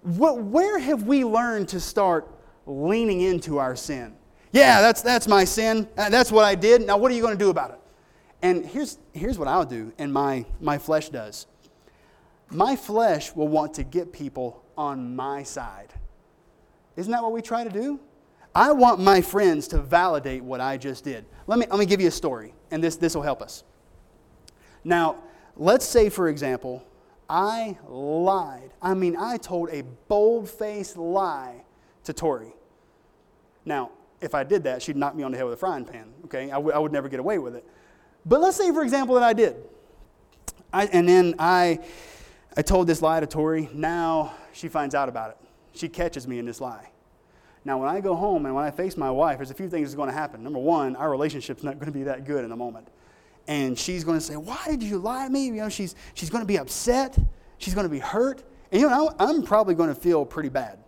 What, 0.01 0.39
where 0.39 0.79
have 0.79 1.03
we 1.03 1.23
learned 1.23 1.67
to 1.69 1.79
start 1.79 2.31
leaning 2.67 3.21
into 3.21 3.57
our 3.57 3.75
sin. 3.75 4.13
Yeah, 4.51 4.81
that's, 4.81 5.01
that's 5.01 5.27
my 5.27 5.43
sin. 5.43 5.87
Uh, 5.97 6.09
that's 6.09 6.31
what 6.31 6.45
I 6.45 6.55
did. 6.55 6.85
Now, 6.85 6.97
what 6.97 7.11
are 7.11 7.15
you 7.15 7.21
going 7.21 7.37
to 7.37 7.43
do 7.43 7.49
about 7.49 7.71
it? 7.71 7.79
And 8.41 8.65
here's, 8.65 8.99
here's 9.13 9.39
what 9.39 9.47
I'll 9.47 9.65
do, 9.65 9.91
and 9.97 10.13
my, 10.13 10.45
my 10.61 10.77
flesh 10.77 11.09
does. 11.09 11.47
My 12.49 12.75
flesh 12.75 13.35
will 13.35 13.47
want 13.47 13.73
to 13.75 13.83
get 13.83 14.13
people 14.13 14.63
on 14.77 15.15
my 15.15 15.43
side. 15.43 15.93
Isn't 16.95 17.11
that 17.11 17.23
what 17.23 17.31
we 17.31 17.41
try 17.41 17.63
to 17.63 17.69
do? 17.69 17.99
I 18.53 18.71
want 18.71 18.99
my 18.99 19.21
friends 19.21 19.67
to 19.69 19.79
validate 19.79 20.43
what 20.43 20.61
I 20.61 20.77
just 20.77 21.03
did. 21.03 21.25
Let 21.47 21.59
me, 21.59 21.65
let 21.69 21.79
me 21.79 21.85
give 21.85 21.99
you 22.01 22.07
a 22.07 22.11
story, 22.11 22.53
and 22.71 22.83
this, 22.83 22.95
this 22.95 23.15
will 23.15 23.23
help 23.23 23.41
us. 23.41 23.63
Now, 24.83 25.17
let's 25.55 25.85
say, 25.85 26.09
for 26.09 26.29
example, 26.29 26.83
I 27.29 27.77
lied. 27.87 28.71
I 28.81 28.93
mean, 28.93 29.17
I 29.17 29.37
told 29.37 29.69
a 29.69 29.83
bold 30.07 30.49
faced 30.49 30.95
lie 30.95 31.63
to 32.05 32.13
Tori. 32.13 32.53
Now, 33.67 33.91
if 34.21 34.33
I 34.33 34.45
did 34.45 34.63
that, 34.63 34.81
she'd 34.81 34.95
knock 34.95 35.13
me 35.13 35.23
on 35.23 35.31
the 35.31 35.37
head 35.37 35.43
with 35.43 35.53
a 35.53 35.57
frying 35.57 35.83
pan, 35.83 36.13
okay? 36.25 36.45
I, 36.45 36.55
w- 36.55 36.73
I 36.73 36.79
would 36.79 36.93
never 36.93 37.09
get 37.09 37.19
away 37.19 37.37
with 37.37 37.53
it. 37.53 37.65
But 38.25 38.39
let's 38.39 38.55
say, 38.55 38.71
for 38.71 38.81
example, 38.81 39.15
that 39.15 39.25
I 39.25 39.33
did. 39.33 39.57
I, 40.71 40.85
and 40.85 41.07
then 41.07 41.35
I, 41.37 41.79
I 42.55 42.61
told 42.61 42.87
this 42.87 43.01
lie 43.01 43.19
to 43.19 43.27
Tori. 43.27 43.69
Now 43.73 44.33
she 44.53 44.69
finds 44.69 44.95
out 44.95 45.09
about 45.09 45.31
it. 45.31 45.37
She 45.73 45.89
catches 45.89 46.27
me 46.27 46.39
in 46.39 46.45
this 46.45 46.61
lie. 46.61 46.89
Now, 47.65 47.77
when 47.77 47.89
I 47.89 47.99
go 47.99 48.15
home 48.15 48.45
and 48.45 48.55
when 48.55 48.63
I 48.63 48.71
face 48.71 48.95
my 48.95 49.11
wife, 49.11 49.37
there's 49.37 49.51
a 49.51 49.53
few 49.53 49.69
things 49.69 49.89
that's 49.89 49.95
going 49.95 50.09
to 50.09 50.15
happen. 50.15 50.41
Number 50.43 50.59
one, 50.59 50.95
our 50.95 51.11
relationship's 51.11 51.63
not 51.63 51.75
going 51.75 51.91
to 51.91 51.91
be 51.91 52.03
that 52.03 52.23
good 52.23 52.45
in 52.45 52.53
a 52.53 52.55
moment. 52.55 52.87
And 53.49 53.77
she's 53.77 54.05
going 54.05 54.17
to 54.17 54.23
say, 54.23 54.37
Why 54.37 54.63
did 54.67 54.83
you 54.83 54.97
lie 54.97 55.25
to 55.25 55.31
me? 55.31 55.47
You 55.47 55.53
know, 55.53 55.69
she's, 55.69 55.93
she's 56.13 56.29
going 56.29 56.41
to 56.41 56.47
be 56.47 56.57
upset. 56.57 57.17
She's 57.57 57.73
going 57.73 57.85
to 57.85 57.91
be 57.91 57.99
hurt. 57.99 58.43
And, 58.71 58.81
you 58.81 58.89
know, 58.89 59.13
I'm 59.19 59.43
probably 59.43 59.75
going 59.75 59.89
to 59.89 59.95
feel 59.95 60.25
pretty 60.25 60.49
bad 60.49 60.79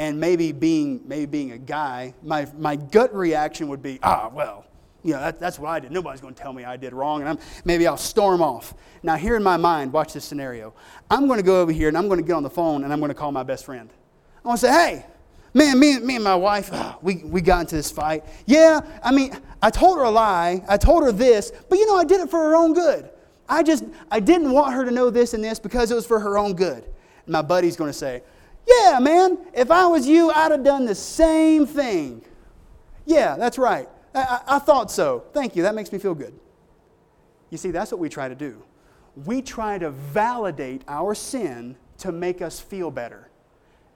and 0.00 0.18
maybe 0.18 0.50
being 0.50 1.02
maybe 1.04 1.26
being 1.26 1.52
a 1.52 1.58
guy, 1.58 2.14
my, 2.22 2.48
my 2.56 2.74
gut 2.74 3.14
reaction 3.14 3.68
would 3.68 3.82
be, 3.82 3.98
ah, 4.02 4.30
well, 4.32 4.64
you 5.04 5.12
know, 5.12 5.20
that, 5.20 5.38
that's 5.38 5.58
what 5.58 5.68
I 5.68 5.78
did. 5.78 5.92
Nobody's 5.92 6.22
going 6.22 6.32
to 6.32 6.42
tell 6.42 6.54
me 6.54 6.64
I 6.64 6.78
did 6.78 6.94
wrong, 6.94 7.20
and 7.20 7.28
I'm, 7.28 7.38
maybe 7.66 7.86
I'll 7.86 7.98
storm 7.98 8.40
off. 8.40 8.72
Now, 9.02 9.16
here 9.16 9.36
in 9.36 9.42
my 9.42 9.58
mind, 9.58 9.92
watch 9.92 10.14
this 10.14 10.24
scenario. 10.24 10.72
I'm 11.10 11.26
going 11.26 11.36
to 11.36 11.44
go 11.44 11.60
over 11.60 11.70
here 11.70 11.88
and 11.88 11.98
I'm 11.98 12.08
going 12.08 12.18
to 12.18 12.26
get 12.26 12.32
on 12.32 12.42
the 12.42 12.50
phone 12.50 12.82
and 12.82 12.92
I'm 12.92 12.98
going 12.98 13.10
to 13.10 13.14
call 13.14 13.30
my 13.30 13.42
best 13.42 13.66
friend. 13.66 13.90
I 14.42 14.48
want 14.48 14.60
to 14.60 14.66
say, 14.66 14.72
hey, 14.72 15.06
man, 15.52 15.78
me, 15.78 15.98
me 15.98 16.14
and 16.14 16.24
my 16.24 16.34
wife, 16.34 16.70
oh, 16.72 16.98
we, 17.02 17.16
we 17.16 17.42
got 17.42 17.60
into 17.60 17.76
this 17.76 17.90
fight. 17.90 18.24
Yeah, 18.46 18.80
I 19.04 19.12
mean, 19.12 19.38
I 19.60 19.68
told 19.68 19.98
her 19.98 20.04
a 20.04 20.10
lie. 20.10 20.64
I 20.66 20.78
told 20.78 21.02
her 21.02 21.12
this, 21.12 21.52
but 21.68 21.78
you 21.78 21.86
know, 21.86 21.96
I 21.96 22.04
did 22.04 22.22
it 22.22 22.30
for 22.30 22.38
her 22.38 22.56
own 22.56 22.72
good. 22.72 23.10
I 23.50 23.62
just, 23.62 23.84
I 24.10 24.20
didn't 24.20 24.50
want 24.50 24.72
her 24.72 24.84
to 24.86 24.90
know 24.90 25.10
this 25.10 25.34
and 25.34 25.44
this 25.44 25.58
because 25.58 25.90
it 25.90 25.94
was 25.94 26.06
for 26.06 26.20
her 26.20 26.38
own 26.38 26.54
good. 26.54 26.84
And 27.26 27.32
my 27.32 27.42
buddy's 27.42 27.76
going 27.76 27.90
to 27.90 27.98
say, 27.98 28.22
yeah, 28.66 28.98
man, 29.00 29.38
if 29.52 29.70
I 29.70 29.86
was 29.86 30.06
you, 30.06 30.30
I'd 30.30 30.52
have 30.52 30.64
done 30.64 30.84
the 30.84 30.94
same 30.94 31.66
thing. 31.66 32.22
Yeah, 33.06 33.36
that's 33.36 33.58
right. 33.58 33.88
I, 34.14 34.20
I, 34.20 34.56
I, 34.56 34.58
thought 34.58 34.90
so. 34.90 35.24
Thank 35.32 35.56
you. 35.56 35.62
That 35.62 35.74
makes 35.74 35.92
me 35.92 35.98
feel 35.98 36.14
good. 36.14 36.38
You 37.50 37.58
see, 37.58 37.70
that's 37.70 37.90
what 37.90 37.98
we 37.98 38.08
try 38.08 38.28
to 38.28 38.34
do. 38.34 38.62
We 39.24 39.42
try 39.42 39.78
to 39.78 39.90
validate 39.90 40.82
our 40.86 41.14
sin 41.14 41.76
to 41.98 42.12
make 42.12 42.42
us 42.42 42.60
feel 42.60 42.90
better. 42.90 43.28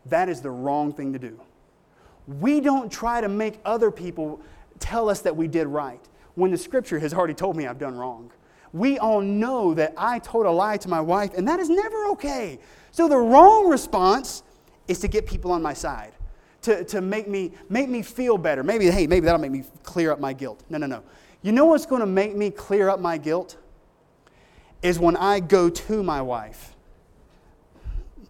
That 0.07 0.29
is 0.29 0.41
the 0.41 0.51
wrong 0.51 0.93
thing 0.93 1.13
to 1.13 1.19
do. 1.19 1.41
We 2.27 2.61
don't 2.61 2.91
try 2.91 3.21
to 3.21 3.29
make 3.29 3.61
other 3.65 3.91
people 3.91 4.41
tell 4.79 5.09
us 5.09 5.21
that 5.21 5.37
we 5.37 5.47
did 5.47 5.67
right 5.67 6.01
when 6.35 6.51
the 6.51 6.59
scripture 6.59 6.99
has 6.99 7.15
already 7.15 7.35
told 7.35 7.57
me 7.57 7.67
I've 7.67 7.79
done 7.79 7.97
wrong. 7.97 8.33
We 8.73 8.99
all 8.99 9.21
know 9.21 9.73
that 9.75 9.95
I 9.97 10.19
told 10.19 10.47
a 10.47 10.51
lie 10.51 10.79
to 10.79 10.89
my 10.89 11.01
wife, 11.01 11.35
and 11.35 11.47
that 11.47 11.61
is 11.61 11.71
never 11.71 12.07
okay. 12.07 12.59
So 12.91 13.09
the 13.09 13.17
wrong 13.17 13.69
response 13.69 14.43
is 14.89 14.99
to 15.01 15.09
get 15.09 15.27
people 15.27 15.53
on 15.53 15.63
my 15.63 15.73
side, 15.73 16.13
to, 16.63 16.85
to 16.85 17.01
make, 17.01 17.29
me, 17.29 17.53
make 17.69 17.89
me 17.89 18.03
feel 18.03 18.39
better. 18.39 18.63
Maybe, 18.63 18.91
hey, 18.91 19.07
maybe 19.07 19.25
that'll 19.27 19.41
make 19.41 19.51
me 19.51 19.65
clear 19.83 20.11
up 20.11 20.21
my 20.21 20.33
guilt. 20.33 20.63
No, 20.69 20.79
no, 20.79 20.87
no. 20.87 21.03
You 21.43 21.53
know 21.53 21.67
what's 21.67 21.87
going 21.87 22.01
to 22.01 22.07
make 22.07 22.35
me 22.35 22.51
clear 22.51 22.89
up 22.89 23.01
my 23.01 23.19
guilt? 23.19 23.57
Is 24.83 24.99
when 24.99 25.17
I 25.17 25.41
go 25.41 25.71
to 25.71 26.03
my 26.03 26.21
wife. 26.21 26.75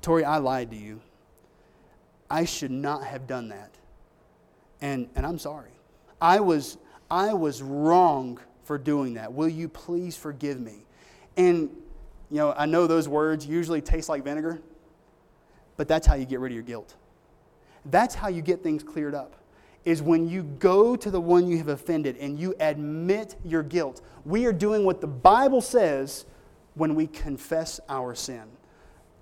Tori, 0.01 0.25
I 0.25 0.37
lied 0.37 0.71
to 0.71 0.77
you. 0.77 1.01
I 2.31 2.45
should 2.45 2.71
not 2.71 3.05
have 3.05 3.27
done 3.27 3.49
that. 3.49 3.71
And, 4.81 5.09
and 5.15 5.25
I'm 5.25 5.39
sorry. 5.39 5.71
I 6.21 6.41
was, 6.41 6.77
I 7.11 7.35
was 7.35 7.63
wrong 7.63 8.39
for 8.65 8.79
doing 8.79 9.15
that. 9.15 9.33
Will 9.33 9.49
you 9.49 9.69
please 9.69 10.17
forgive 10.17 10.61
me? 10.61 10.85
And, 11.37 11.71
you 12.31 12.37
know, 12.37 12.53
I 12.57 12.67
know 12.67 12.87
those 12.87 13.09
words 13.09 13.47
usually 13.47 13.81
taste 13.81 14.09
like 14.09 14.25
vinegar. 14.25 14.61
But 15.77 15.89
that's 15.89 16.07
how 16.07 16.15
you 16.15 16.25
get 16.25 16.41
rid 16.41 16.53
of 16.53 16.55
your 16.55 16.65
guilt. 16.65 16.95
That's 17.87 18.15
how 18.15 18.29
you 18.29 18.43
get 18.43 18.63
things 18.63 18.83
cleared 18.83 19.15
up. 19.15 19.37
Is 19.85 20.01
when 20.01 20.29
you 20.29 20.43
go 20.43 20.97
to 20.97 21.11
the 21.11 21.21
one 21.21 21.47
you 21.47 21.59
have 21.59 21.69
offended 21.69 22.17
and 22.17 22.39
you 22.39 22.55
admit 22.59 23.37
your 23.45 23.63
guilt. 23.63 24.01
We 24.25 24.47
are 24.47 24.53
doing 24.53 24.85
what 24.85 25.01
the 25.01 25.07
Bible 25.07 25.61
says 25.61 26.25
when 26.75 26.95
we 26.95 27.07
confess 27.07 27.81
our 27.89 28.15
sin. 28.15 28.45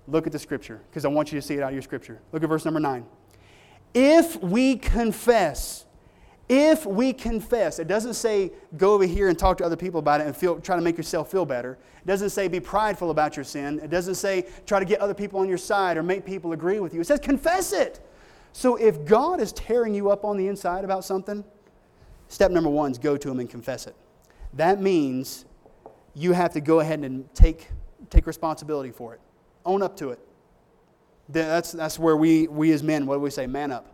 Look 0.07 0.25
at 0.25 0.33
the 0.33 0.39
scripture, 0.39 0.81
because 0.89 1.05
I 1.05 1.09
want 1.09 1.31
you 1.31 1.39
to 1.39 1.45
see 1.45 1.55
it 1.55 1.61
out 1.61 1.69
of 1.69 1.73
your 1.73 1.81
scripture. 1.81 2.21
Look 2.31 2.43
at 2.43 2.49
verse 2.49 2.65
number 2.65 2.79
nine. 2.79 3.05
If 3.93 4.41
we 4.41 4.77
confess, 4.77 5.85
if 6.49 6.85
we 6.85 7.13
confess, 7.13 7.79
it 7.79 7.87
doesn't 7.87 8.15
say 8.15 8.51
go 8.75 8.93
over 8.93 9.05
here 9.05 9.29
and 9.29 9.39
talk 9.39 9.57
to 9.59 9.65
other 9.65 9.77
people 9.77 9.99
about 9.99 10.19
it 10.19 10.27
and 10.27 10.35
feel, 10.35 10.59
try 10.59 10.75
to 10.75 10.81
make 10.81 10.97
yourself 10.97 11.31
feel 11.31 11.45
better. 11.45 11.77
It 12.01 12.07
doesn't 12.07 12.31
say 12.31 12.47
be 12.47 12.59
prideful 12.59 13.11
about 13.11 13.37
your 13.37 13.45
sin. 13.45 13.79
It 13.81 13.89
doesn't 13.89 14.15
say 14.15 14.47
try 14.65 14.79
to 14.79 14.85
get 14.85 14.99
other 14.99 15.13
people 15.13 15.39
on 15.39 15.47
your 15.47 15.57
side 15.57 15.95
or 15.95 16.03
make 16.03 16.25
people 16.25 16.51
agree 16.51 16.79
with 16.79 16.93
you. 16.93 17.01
It 17.01 17.07
says 17.07 17.19
confess 17.19 17.71
it. 17.71 18.05
So 18.51 18.75
if 18.75 19.05
God 19.05 19.39
is 19.39 19.53
tearing 19.53 19.95
you 19.95 20.11
up 20.11 20.25
on 20.25 20.37
the 20.37 20.47
inside 20.47 20.83
about 20.83 21.05
something, 21.05 21.43
step 22.27 22.51
number 22.51 22.69
one 22.69 22.91
is 22.91 22.97
go 22.97 23.15
to 23.15 23.31
Him 23.31 23.39
and 23.39 23.49
confess 23.49 23.87
it. 23.87 23.95
That 24.53 24.81
means 24.81 25.45
you 26.13 26.33
have 26.33 26.53
to 26.53 26.61
go 26.61 26.81
ahead 26.81 26.99
and 26.99 27.33
take, 27.33 27.69
take 28.09 28.27
responsibility 28.27 28.91
for 28.91 29.13
it, 29.13 29.21
own 29.65 29.81
up 29.81 29.95
to 29.97 30.11
it. 30.11 30.19
That's, 31.29 31.71
that's 31.71 31.97
where 31.97 32.17
we, 32.17 32.47
we 32.47 32.71
as 32.73 32.83
men, 32.83 33.05
what 33.05 33.15
do 33.15 33.21
we 33.21 33.29
say? 33.29 33.47
Man 33.47 33.71
up. 33.71 33.87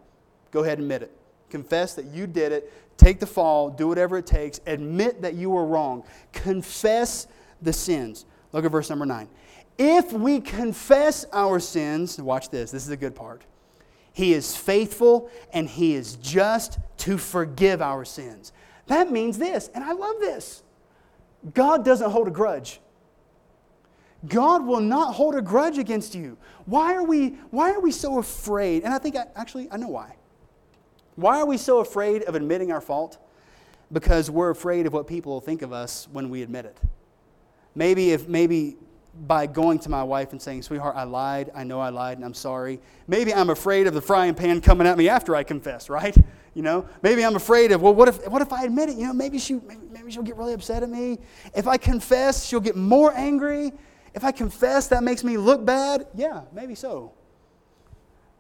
Go 0.52 0.64
ahead 0.64 0.80
and 0.80 0.86
admit 0.86 1.04
it. 1.04 1.19
Confess 1.50 1.94
that 1.96 2.06
you 2.06 2.28
did 2.28 2.52
it. 2.52 2.74
Take 2.98 3.20
the 3.20 3.26
fall. 3.26 3.70
Do 3.70 3.88
whatever 3.88 4.18
it 4.18 4.26
takes. 4.26 4.60
Admit 4.66 5.22
that 5.22 5.36
you 5.36 5.50
were 5.50 5.66
wrong. 5.66 6.04
Confess 6.32 7.28
the 7.62 7.74
sins. 7.74 8.26
Look 8.52 8.66
at 8.66 8.72
verse 8.72 8.90
number 8.90 9.06
nine. 9.06 9.30
If 9.78 10.12
we 10.12 10.42
confess 10.42 11.26
our 11.32 11.60
sins, 11.60 12.20
watch 12.20 12.50
this, 12.50 12.72
this 12.72 12.84
is 12.84 12.90
a 12.90 12.98
good 12.98 13.16
part. 13.16 13.44
He 14.12 14.34
is 14.34 14.56
faithful 14.56 15.30
and 15.54 15.70
He 15.70 15.96
is 15.96 16.16
just 16.16 16.80
to 16.98 17.18
forgive 17.18 17.82
our 17.82 18.04
sins. 18.04 18.52
That 18.88 19.12
means 19.12 19.38
this, 19.38 19.70
and 19.74 19.84
I 19.84 19.94
love 19.94 20.20
this 20.20 20.64
God 21.54 21.86
doesn't 21.86 22.12
hold 22.12 22.28
a 22.28 22.32
grudge. 22.32 22.82
God 24.28 24.66
will 24.66 24.82
not 24.82 25.16
hold 25.16 25.36
a 25.36 25.42
grudge 25.42 25.78
against 25.78 26.14
you. 26.14 26.38
Why 26.66 26.94
are 26.94 27.04
we, 27.04 27.30
why 27.52 27.72
are 27.72 27.80
we 27.80 27.92
so 27.92 28.20
afraid? 28.20 28.84
And 28.84 28.94
I 28.94 28.98
think, 28.98 29.16
I, 29.16 29.28
actually, 29.36 29.70
I 29.72 29.78
know 29.78 29.88
why. 29.88 30.18
Why 31.20 31.42
are 31.42 31.46
we 31.46 31.58
so 31.58 31.80
afraid 31.80 32.24
of 32.24 32.36
admitting 32.36 32.72
our 32.72 32.80
fault? 32.80 33.18
Because 33.92 34.32
we're 34.32 34.52
afraid 34.52 34.86
of 34.86 34.94
what 34.94 35.06
people 35.06 35.34
will 35.34 35.42
think 35.42 35.62
of 35.62 35.74
us 35.74 36.08
when 36.14 36.30
we 36.30 36.44
admit 36.44 36.64
it. 36.64 36.80
Maybe 37.76 38.12
if 38.12 38.30
maybe 38.30 38.78
by 39.28 39.46
going 39.46 39.80
to 39.80 39.90
my 39.90 40.02
wife 40.02 40.32
and 40.32 40.42
saying, 40.42 40.62
Sweetheart, 40.62 40.96
I 40.96 41.04
lied. 41.04 41.52
I 41.54 41.66
know 41.66 41.82
I 41.82 41.90
lied 41.90 42.18
and 42.18 42.26
I'm 42.26 42.34
sorry. 42.34 42.80
Maybe 43.08 43.34
I'm 43.34 43.50
afraid 43.50 43.86
of 43.86 43.94
the 43.94 44.02
frying 44.02 44.34
pan 44.34 44.62
coming 44.62 44.88
at 44.88 44.98
me 44.98 45.10
after 45.10 45.36
I 45.36 45.44
confess, 45.44 45.90
right? 45.90 46.16
You 46.56 46.64
know, 46.64 46.90
maybe 47.04 47.24
I'm 47.24 47.36
afraid 47.36 47.72
of, 47.72 47.82
well, 47.84 47.94
what 47.94 48.10
if, 48.10 48.28
what 48.28 48.42
if 48.42 48.52
I 48.52 48.64
admit 48.64 48.90
it? 48.90 48.98
You 48.98 49.06
know, 49.06 49.14
maybe, 49.14 49.38
she, 49.38 49.54
maybe, 49.54 49.82
maybe 49.92 50.12
she'll 50.12 50.24
get 50.24 50.36
really 50.36 50.54
upset 50.54 50.82
at 50.82 50.90
me. 50.90 51.20
If 51.54 51.68
I 51.68 51.78
confess, 51.78 52.44
she'll 52.44 52.60
get 52.60 52.76
more 52.76 53.14
angry. 53.16 53.72
If 54.16 54.24
I 54.24 54.32
confess, 54.32 54.88
that 54.88 55.04
makes 55.04 55.24
me 55.24 55.38
look 55.38 55.64
bad. 55.64 56.08
Yeah, 56.16 56.42
maybe 56.52 56.74
so. 56.74 57.14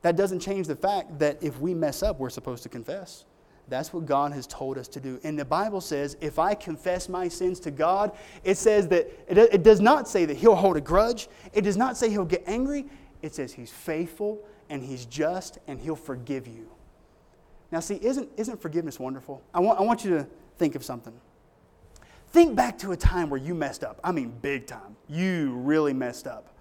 That 0.01 0.15
doesn't 0.15 0.39
change 0.39 0.67
the 0.67 0.75
fact 0.75 1.19
that 1.19 1.41
if 1.43 1.59
we 1.59 1.73
mess 1.73 2.03
up, 2.03 2.19
we're 2.19 2.29
supposed 2.29 2.63
to 2.63 2.69
confess. 2.69 3.25
That's 3.67 3.93
what 3.93 4.05
God 4.05 4.33
has 4.33 4.47
told 4.47 4.77
us 4.77 4.87
to 4.89 4.99
do. 4.99 5.19
And 5.23 5.37
the 5.37 5.45
Bible 5.45 5.81
says, 5.81 6.17
if 6.21 6.39
I 6.39 6.55
confess 6.55 7.07
my 7.07 7.27
sins 7.27 7.59
to 7.61 7.71
God, 7.71 8.11
it 8.43 8.57
says 8.57 8.87
that 8.87 9.11
it, 9.27 9.37
it, 9.37 9.63
does 9.63 9.79
not 9.79 10.07
say 10.07 10.25
that 10.25 10.37
He'll 10.37 10.55
hold 10.55 10.75
a 10.75 10.81
grudge. 10.81 11.27
It 11.53 11.61
does 11.61 11.77
not 11.77 11.95
say 11.95 12.09
He'll 12.09 12.25
get 12.25 12.43
angry. 12.47 12.85
It 13.21 13.35
says 13.35 13.53
He's 13.53 13.71
faithful 13.71 14.43
and 14.69 14.83
He's 14.83 15.05
just 15.05 15.59
and 15.67 15.79
He'll 15.79 15.95
forgive 15.95 16.47
you. 16.47 16.67
Now, 17.71 17.79
see, 17.79 17.99
isn't, 18.01 18.29
isn't 18.37 18.59
forgiveness 18.59 18.99
wonderful? 18.99 19.43
I 19.53 19.59
want, 19.59 19.79
I 19.79 19.83
want 19.83 20.03
you 20.03 20.11
to 20.11 20.27
think 20.57 20.73
of 20.73 20.83
something. 20.83 21.13
Think 22.31 22.55
back 22.55 22.77
to 22.79 22.91
a 22.91 22.97
time 22.97 23.29
where 23.29 23.39
you 23.39 23.53
messed 23.53 23.83
up. 23.83 23.99
I 24.03 24.11
mean, 24.11 24.33
big 24.41 24.65
time. 24.65 24.95
You 25.07 25.53
really 25.53 25.93
messed 25.93 26.27
up. 26.27 26.55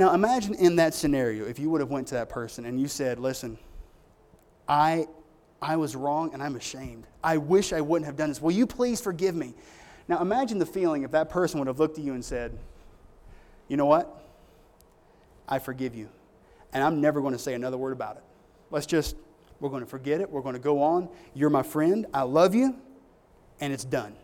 Now, 0.00 0.14
imagine 0.14 0.54
in 0.54 0.76
that 0.76 0.94
scenario 0.94 1.44
if 1.44 1.58
you 1.58 1.68
would 1.68 1.82
have 1.82 1.90
went 1.90 2.08
to 2.08 2.14
that 2.14 2.30
person 2.30 2.64
and 2.64 2.80
you 2.80 2.88
said, 2.88 3.18
"Listen, 3.18 3.58
I 4.66 5.06
I 5.60 5.76
was 5.76 5.94
wrong 5.94 6.32
and 6.32 6.42
I'm 6.42 6.56
ashamed. 6.56 7.06
I 7.22 7.36
wish 7.36 7.74
I 7.74 7.82
wouldn't 7.82 8.06
have 8.06 8.16
done 8.16 8.30
this. 8.30 8.40
Will 8.40 8.50
you 8.50 8.66
please 8.66 8.98
forgive 8.98 9.34
me? 9.34 9.52
Now 10.08 10.22
imagine 10.22 10.58
the 10.58 10.64
feeling 10.64 11.02
if 11.02 11.10
that 11.10 11.28
person 11.28 11.58
would 11.58 11.66
have 11.66 11.78
looked 11.78 11.98
at 11.98 12.04
you 12.04 12.14
and 12.14 12.24
said, 12.24 12.58
You 13.68 13.76
know 13.76 13.84
what? 13.84 14.24
I 15.46 15.58
forgive 15.58 15.94
you. 15.94 16.08
And 16.72 16.82
I'm 16.82 17.02
never 17.02 17.20
going 17.20 17.34
to 17.34 17.38
say 17.38 17.52
another 17.52 17.76
word 17.76 17.92
about 17.92 18.16
it. 18.16 18.22
Let's 18.70 18.86
just, 18.86 19.16
we're 19.60 19.68
going 19.68 19.82
to 19.82 19.90
forget 19.90 20.22
it. 20.22 20.30
We're 20.30 20.40
going 20.40 20.54
to 20.54 20.60
go 20.60 20.80
on. 20.80 21.10
You're 21.34 21.50
my 21.50 21.62
friend. 21.62 22.06
I 22.14 22.22
love 22.22 22.54
you. 22.54 22.74
And 23.60 23.70
it's 23.70 23.84
done. 23.84 24.14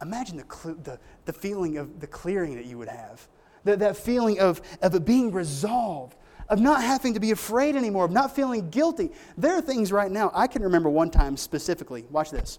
Imagine 0.00 0.36
the, 0.36 0.76
the, 0.84 1.00
the 1.24 1.32
feeling 1.32 1.76
of 1.76 1.98
the 1.98 2.06
clearing 2.06 2.54
that 2.54 2.66
you 2.66 2.78
would 2.78 2.88
have, 2.88 3.26
that, 3.64 3.80
that 3.80 3.96
feeling 3.96 4.40
of, 4.40 4.60
of 4.82 4.94
it 4.94 5.04
being 5.04 5.32
resolved 5.32 6.16
of 6.48 6.60
not 6.60 6.82
having 6.82 7.14
to 7.14 7.20
be 7.20 7.30
afraid 7.30 7.76
anymore, 7.76 8.04
of 8.04 8.10
not 8.10 8.34
feeling 8.34 8.68
guilty. 8.70 9.10
There 9.36 9.56
are 9.56 9.62
things 9.62 9.90
right 9.90 10.10
now. 10.10 10.30
I 10.34 10.46
can 10.46 10.62
remember 10.62 10.90
one 10.90 11.10
time 11.10 11.36
specifically. 11.36 12.04
Watch 12.10 12.30
this. 12.30 12.58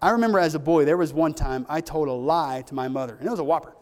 I 0.00 0.10
remember 0.10 0.38
as 0.38 0.54
a 0.54 0.58
boy, 0.58 0.84
there 0.84 0.96
was 0.96 1.12
one 1.12 1.32
time 1.32 1.64
I 1.68 1.80
told 1.80 2.08
a 2.08 2.12
lie 2.12 2.62
to 2.66 2.74
my 2.74 2.88
mother, 2.88 3.16
and 3.16 3.26
it 3.26 3.30
was 3.30 3.40
a 3.40 3.44
whopper. 3.44 3.72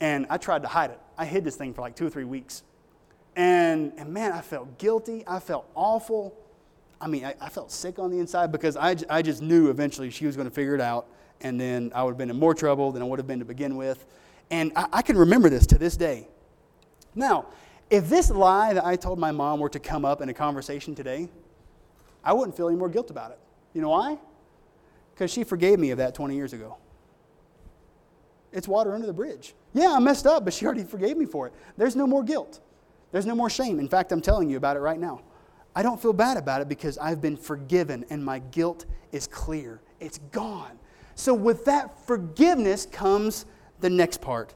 And 0.00 0.26
I 0.30 0.38
tried 0.38 0.62
to 0.62 0.68
hide 0.68 0.90
it. 0.90 1.00
I 1.16 1.26
hid 1.26 1.44
this 1.44 1.56
thing 1.56 1.74
for 1.74 1.82
like 1.82 1.94
two 1.94 2.06
or 2.06 2.10
three 2.10 2.24
weeks. 2.24 2.62
And, 3.36 3.92
and 3.96 4.12
man, 4.12 4.32
I 4.32 4.40
felt 4.40 4.78
guilty. 4.78 5.24
I 5.26 5.38
felt 5.38 5.70
awful. 5.74 6.36
I 7.00 7.06
mean, 7.08 7.24
I, 7.24 7.34
I 7.40 7.48
felt 7.48 7.70
sick 7.70 7.98
on 7.98 8.10
the 8.10 8.18
inside 8.18 8.50
because 8.50 8.76
I, 8.76 8.96
I 9.10 9.22
just 9.22 9.42
knew 9.42 9.70
eventually 9.70 10.10
she 10.10 10.26
was 10.26 10.36
going 10.36 10.48
to 10.48 10.54
figure 10.54 10.74
it 10.74 10.80
out. 10.80 11.06
And 11.42 11.60
then 11.60 11.92
I 11.94 12.02
would 12.02 12.12
have 12.12 12.18
been 12.18 12.30
in 12.30 12.38
more 12.38 12.54
trouble 12.54 12.92
than 12.92 13.02
I 13.02 13.04
would 13.04 13.18
have 13.18 13.26
been 13.26 13.40
to 13.40 13.44
begin 13.44 13.76
with. 13.76 14.04
And 14.50 14.72
I, 14.76 14.86
I 14.92 15.02
can 15.02 15.16
remember 15.16 15.48
this 15.48 15.66
to 15.68 15.78
this 15.78 15.96
day. 15.96 16.28
Now, 17.14 17.46
if 17.90 18.08
this 18.08 18.30
lie 18.30 18.72
that 18.72 18.84
I 18.84 18.96
told 18.96 19.18
my 19.18 19.32
mom 19.32 19.60
were 19.60 19.68
to 19.68 19.78
come 19.78 20.04
up 20.04 20.20
in 20.20 20.28
a 20.28 20.34
conversation 20.34 20.94
today, 20.94 21.28
I 22.24 22.32
wouldn't 22.32 22.56
feel 22.56 22.68
any 22.68 22.76
more 22.76 22.88
guilt 22.88 23.10
about 23.10 23.32
it. 23.32 23.38
You 23.74 23.82
know 23.82 23.90
why? 23.90 24.18
Because 25.14 25.30
she 25.30 25.44
forgave 25.44 25.78
me 25.78 25.90
of 25.90 25.98
that 25.98 26.14
20 26.14 26.34
years 26.34 26.52
ago. 26.52 26.78
It's 28.52 28.68
water 28.68 28.94
under 28.94 29.06
the 29.06 29.12
bridge. 29.12 29.54
Yeah, 29.72 29.92
I 29.92 29.98
messed 29.98 30.26
up, 30.26 30.44
but 30.44 30.52
she 30.52 30.66
already 30.66 30.84
forgave 30.84 31.16
me 31.16 31.24
for 31.24 31.46
it. 31.46 31.54
There's 31.76 31.96
no 31.96 32.06
more 32.06 32.22
guilt. 32.22 32.60
There's 33.10 33.26
no 33.26 33.34
more 33.34 33.50
shame. 33.50 33.78
In 33.78 33.88
fact, 33.88 34.12
I'm 34.12 34.20
telling 34.20 34.48
you 34.50 34.56
about 34.56 34.76
it 34.76 34.80
right 34.80 34.98
now. 34.98 35.22
I 35.74 35.82
don't 35.82 36.00
feel 36.00 36.12
bad 36.12 36.36
about 36.36 36.60
it 36.60 36.68
because 36.68 36.98
I've 36.98 37.20
been 37.20 37.36
forgiven 37.36 38.04
and 38.10 38.22
my 38.22 38.40
guilt 38.40 38.84
is 39.10 39.26
clear. 39.26 39.80
It's 40.00 40.18
gone. 40.30 40.78
So, 41.14 41.34
with 41.34 41.64
that 41.66 42.06
forgiveness 42.06 42.86
comes 42.86 43.46
the 43.82 43.90
next 43.90 44.20
part. 44.20 44.54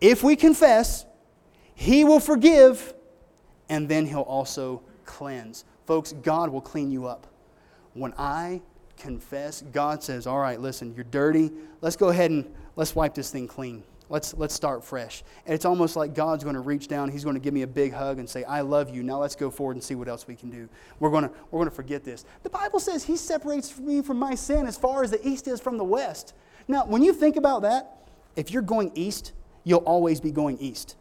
If 0.00 0.22
we 0.22 0.36
confess, 0.36 1.04
he 1.74 2.04
will 2.04 2.20
forgive, 2.20 2.94
and 3.68 3.88
then 3.88 4.06
He'll 4.06 4.20
also 4.20 4.82
cleanse. 5.04 5.64
Folks, 5.86 6.12
God 6.12 6.50
will 6.50 6.60
clean 6.60 6.92
you 6.92 7.06
up. 7.06 7.26
When 7.94 8.14
I 8.16 8.62
confess, 8.96 9.62
God 9.72 10.02
says, 10.02 10.26
All 10.26 10.38
right, 10.38 10.60
listen, 10.60 10.94
you're 10.94 11.04
dirty. 11.04 11.50
Let's 11.80 11.96
go 11.96 12.10
ahead 12.10 12.30
and 12.30 12.52
let's 12.76 12.94
wipe 12.94 13.14
this 13.14 13.30
thing 13.30 13.48
clean. 13.48 13.82
Let's, 14.08 14.34
let's 14.34 14.52
start 14.52 14.84
fresh. 14.84 15.24
And 15.46 15.54
it's 15.54 15.64
almost 15.64 15.96
like 15.96 16.14
God's 16.14 16.44
going 16.44 16.54
to 16.54 16.60
reach 16.60 16.86
down. 16.86 17.10
He's 17.10 17.24
going 17.24 17.34
to 17.34 17.40
give 17.40 17.54
me 17.54 17.62
a 17.62 17.66
big 17.66 17.94
hug 17.94 18.18
and 18.18 18.28
say, 18.28 18.44
I 18.44 18.60
love 18.60 18.94
you. 18.94 19.02
Now 19.02 19.18
let's 19.18 19.34
go 19.34 19.50
forward 19.50 19.76
and 19.76 19.82
see 19.82 19.94
what 19.94 20.06
else 20.06 20.26
we 20.26 20.36
can 20.36 20.50
do. 20.50 20.68
We're 21.00 21.08
going 21.08 21.24
to, 21.24 21.30
we're 21.50 21.60
going 21.60 21.70
to 21.70 21.74
forget 21.74 22.04
this. 22.04 22.26
The 22.42 22.50
Bible 22.50 22.78
says 22.78 23.04
He 23.04 23.16
separates 23.16 23.78
me 23.78 24.02
from 24.02 24.18
my 24.18 24.34
sin 24.34 24.66
as 24.66 24.76
far 24.76 25.02
as 25.02 25.10
the 25.10 25.26
east 25.26 25.48
is 25.48 25.60
from 25.60 25.78
the 25.78 25.84
west. 25.84 26.34
Now, 26.68 26.84
when 26.84 27.02
you 27.02 27.14
think 27.14 27.36
about 27.36 27.62
that, 27.62 28.01
if 28.36 28.50
you're 28.50 28.62
going 28.62 28.92
east, 28.94 29.32
you'll 29.64 29.80
always 29.80 30.20
be 30.20 30.30
going 30.30 30.58
east. 30.58 30.96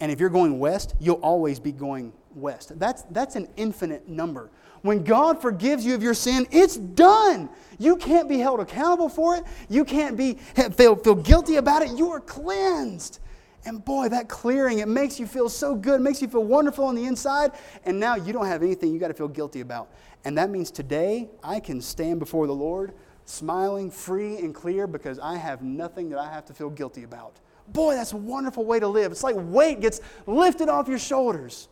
And 0.00 0.10
if 0.10 0.20
you're 0.20 0.30
going 0.30 0.58
west, 0.58 0.94
you'll 1.00 1.16
always 1.16 1.60
be 1.60 1.72
going 1.72 2.12
west. 2.34 2.78
That's, 2.78 3.02
that's 3.10 3.36
an 3.36 3.48
infinite 3.56 4.08
number. 4.08 4.50
When 4.82 5.02
God 5.02 5.40
forgives 5.40 5.86
you 5.86 5.94
of 5.94 6.02
your 6.02 6.14
sin, 6.14 6.46
it's 6.50 6.76
done. 6.76 7.48
You 7.78 7.96
can't 7.96 8.28
be 8.28 8.38
held 8.38 8.60
accountable 8.60 9.08
for 9.08 9.36
it. 9.36 9.44
You 9.68 9.84
can't 9.84 10.16
be, 10.16 10.34
feel, 10.76 10.96
feel 10.96 11.14
guilty 11.14 11.56
about 11.56 11.82
it. 11.82 11.96
You 11.96 12.10
are 12.10 12.20
cleansed. 12.20 13.20
And 13.66 13.82
boy, 13.82 14.10
that 14.10 14.28
clearing, 14.28 14.80
it 14.80 14.88
makes 14.88 15.18
you 15.18 15.26
feel 15.26 15.48
so 15.48 15.74
good, 15.74 16.00
it 16.00 16.02
makes 16.02 16.20
you 16.20 16.28
feel 16.28 16.44
wonderful 16.44 16.84
on 16.84 16.94
the 16.94 17.06
inside. 17.06 17.52
And 17.84 17.98
now 17.98 18.14
you 18.14 18.32
don't 18.32 18.46
have 18.46 18.62
anything 18.62 18.92
you 18.92 18.98
got 18.98 19.08
to 19.08 19.14
feel 19.14 19.28
guilty 19.28 19.60
about. 19.60 19.90
And 20.26 20.36
that 20.36 20.50
means 20.50 20.70
today 20.70 21.30
I 21.42 21.60
can 21.60 21.80
stand 21.80 22.18
before 22.18 22.46
the 22.46 22.54
Lord 22.54 22.92
smiling, 23.24 23.90
free, 23.90 24.38
and 24.38 24.54
clear 24.54 24.86
because 24.86 25.18
I 25.18 25.36
have 25.36 25.62
nothing 25.62 26.10
that 26.10 26.18
I 26.18 26.30
have 26.32 26.44
to 26.46 26.54
feel 26.54 26.70
guilty 26.70 27.04
about. 27.04 27.36
Boy, 27.68 27.94
that's 27.94 28.12
a 28.12 28.16
wonderful 28.16 28.64
way 28.64 28.78
to 28.80 28.88
live. 28.88 29.10
It's 29.12 29.22
like 29.22 29.36
weight 29.38 29.80
gets 29.80 30.00
lifted 30.26 30.68
off 30.68 30.88
your 30.88 30.98
shoulders. 30.98 31.68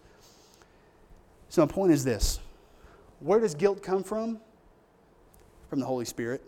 So, 1.49 1.65
my 1.67 1.71
point 1.71 1.93
is 1.93 2.03
this 2.03 2.41
where 3.21 3.41
does 3.41 3.55
guilt 3.55 3.83
come 3.83 4.03
from? 4.03 4.41
From 5.69 5.81
the 5.81 5.87
Holy 5.87 6.05
Spirit. 6.05 6.43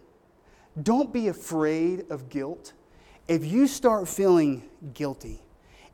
Don't 0.83 1.13
be 1.13 1.29
afraid 1.29 2.11
of 2.11 2.29
guilt. 2.29 2.73
If 3.29 3.45
you 3.45 3.67
start 3.67 4.09
feeling 4.09 4.69
guilty, 4.93 5.41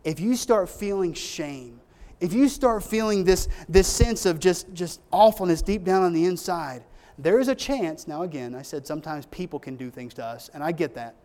if 0.05 0.19
you 0.19 0.35
start 0.35 0.69
feeling 0.69 1.13
shame, 1.13 1.81
if 2.21 2.33
you 2.33 2.49
start 2.49 2.83
feeling 2.83 3.25
this, 3.25 3.49
this 3.69 3.87
sense 3.87 4.27
of 4.27 4.41
just, 4.41 4.73
just 4.75 5.01
awfulness 5.11 5.63
deep 5.63 5.85
down 5.85 6.03
on 6.03 6.13
the 6.13 6.25
inside, 6.25 6.83
there 7.23 7.39
is 7.39 7.49
a 7.49 7.55
chance. 7.55 8.07
Now, 8.07 8.23
again, 8.23 8.55
I 8.55 8.63
said 8.63 8.87
sometimes 8.87 9.27
people 9.27 9.59
can 9.59 9.77
do 9.77 9.91
things 9.91 10.15
to 10.15 10.25
us, 10.25 10.51
and 10.55 10.63
I 10.63 10.73
get 10.73 10.95
that. 10.95 11.17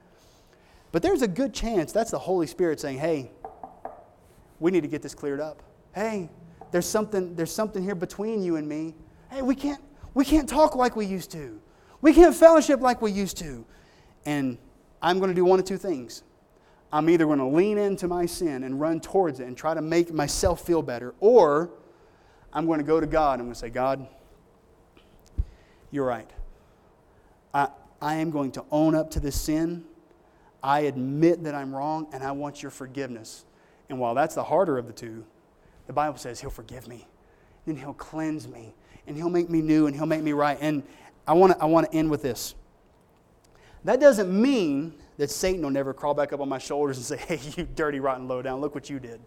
But 0.92 1.02
there's 1.02 1.22
a 1.22 1.28
good 1.28 1.54
chance 1.54 1.92
that's 1.92 2.12
the 2.12 2.20
Holy 2.20 2.48
Spirit 2.48 2.80
saying, 2.80 3.00
hey, 3.00 3.32
we 4.60 4.72
need 4.72 4.82
to 4.82 4.88
get 4.88 5.02
this 5.02 5.14
cleared 5.14 5.42
up. 5.42 5.62
Hey, 5.94 6.30
there's 6.72 6.86
something, 6.86 7.36
there's 7.36 7.52
something 7.52 7.84
here 7.84 7.96
between 7.96 8.42
you 8.42 8.56
and 8.56 8.68
me. 8.68 8.96
Hey, 9.30 9.42
we 9.42 9.56
can't, 9.56 9.82
we 10.14 10.24
can't 10.24 10.48
talk 10.48 10.76
like 10.76 10.96
we 10.96 11.06
used 11.06 11.32
to. 11.32 11.60
We 12.02 12.14
can't 12.14 12.36
fellowship 12.36 12.82
like 12.82 13.02
we 13.02 13.12
used 13.12 13.38
to. 13.38 13.66
And 14.26 14.58
I'm 15.02 15.20
going 15.20 15.30
to 15.30 15.36
do 15.36 15.46
one 15.46 15.60
of 15.60 15.66
two 15.66 15.78
things. 15.78 16.24
I'm 16.92 17.10
either 17.10 17.26
going 17.26 17.40
to 17.40 17.48
lean 17.48 17.78
into 17.78 18.08
my 18.08 18.26
sin 18.26 18.64
and 18.64 18.80
run 18.80 19.02
towards 19.02 19.40
it 19.40 19.48
and 19.48 19.58
try 19.58 19.74
to 19.74 19.82
make 19.82 20.14
myself 20.14 20.66
feel 20.66 20.82
better, 20.82 21.14
or 21.20 21.72
I'm 22.54 22.66
going 22.66 22.80
to 22.80 22.86
go 22.86 23.00
to 23.02 23.08
God. 23.08 23.40
I'm 23.40 23.48
going 23.48 23.54
to 23.54 23.60
say, 23.60 23.70
God, 23.70 24.08
you're 25.92 26.06
right. 26.06 26.30
I, 27.54 27.70
I 28.02 28.16
am 28.16 28.32
going 28.32 28.52
to 28.54 28.66
own 28.72 28.96
up 28.96 29.12
to 29.12 29.20
this 29.20 29.40
sin. 29.40 29.86
I 30.62 30.82
admit 30.82 31.44
that 31.44 31.56
I'm 31.56 31.74
wrong, 31.74 32.08
and 32.12 32.24
I 32.24 32.32
want 32.32 32.62
your 32.62 32.72
forgiveness. 32.72 33.46
And 33.90 34.00
while 34.00 34.16
that's 34.16 34.36
the 34.36 34.44
harder 34.44 34.78
of 34.78 34.88
the 34.88 34.94
two, 34.94 35.26
the 35.88 35.94
Bible 35.94 36.18
says 36.18 36.42
He'll 36.42 36.50
forgive 36.50 36.88
me, 36.88 37.08
then 37.66 37.76
He'll 37.76 37.94
cleanse 37.94 38.48
me, 38.48 38.74
and 39.08 39.16
He'll 39.16 39.30
make 39.30 39.50
me 39.50 39.62
new, 39.62 39.88
and 39.88 39.96
He'll 39.96 40.06
make 40.06 40.24
me 40.24 40.34
right. 40.34 40.58
And 40.60 40.84
I 41.28 41.34
want 41.34 41.54
to 41.54 41.62
I 41.62 41.66
want 41.66 41.92
to 41.92 41.98
end 41.98 42.10
with 42.10 42.22
this. 42.22 42.56
That 43.84 44.00
doesn't 44.00 44.30
mean 44.30 44.96
that 45.18 45.30
Satan 45.30 45.62
will 45.62 45.70
never 45.70 45.94
crawl 45.94 46.16
back 46.16 46.34
up 46.34 46.42
on 46.42 46.50
my 46.50 46.58
shoulders 46.58 46.98
and 46.98 47.06
say, 47.06 47.18
Hey, 47.38 47.40
you 47.56 47.68
dirty, 47.76 48.00
rotten, 48.00 48.28
low 48.28 48.42
down, 48.42 48.60
look 48.62 48.74
what 48.74 48.90
you 48.90 49.00
did. 49.00 49.22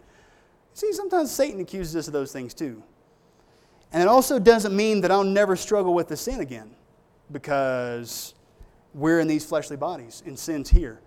See, 0.74 0.92
sometimes 0.92 1.30
Satan 1.30 1.60
accuses 1.60 1.96
us 1.96 2.06
of 2.08 2.12
those 2.12 2.32
things 2.32 2.54
too. 2.54 2.82
And 3.92 4.02
it 4.02 4.08
also 4.08 4.38
doesn't 4.38 4.74
mean 4.74 5.00
that 5.00 5.10
I'll 5.10 5.24
never 5.24 5.56
struggle 5.56 5.94
with 5.94 6.08
the 6.08 6.16
sin 6.16 6.40
again 6.40 6.70
because 7.32 8.34
we're 8.94 9.20
in 9.20 9.28
these 9.28 9.44
fleshly 9.44 9.76
bodies 9.76 10.22
and 10.26 10.38
sin's 10.38 10.68
here. 10.68 11.00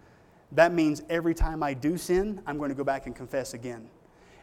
That 0.53 0.73
means 0.73 1.01
every 1.09 1.33
time 1.33 1.63
I 1.63 1.73
do 1.73 1.97
sin, 1.97 2.41
I'm 2.45 2.57
going 2.57 2.69
to 2.69 2.75
go 2.75 2.83
back 2.83 3.05
and 3.05 3.15
confess 3.15 3.53
again. 3.53 3.89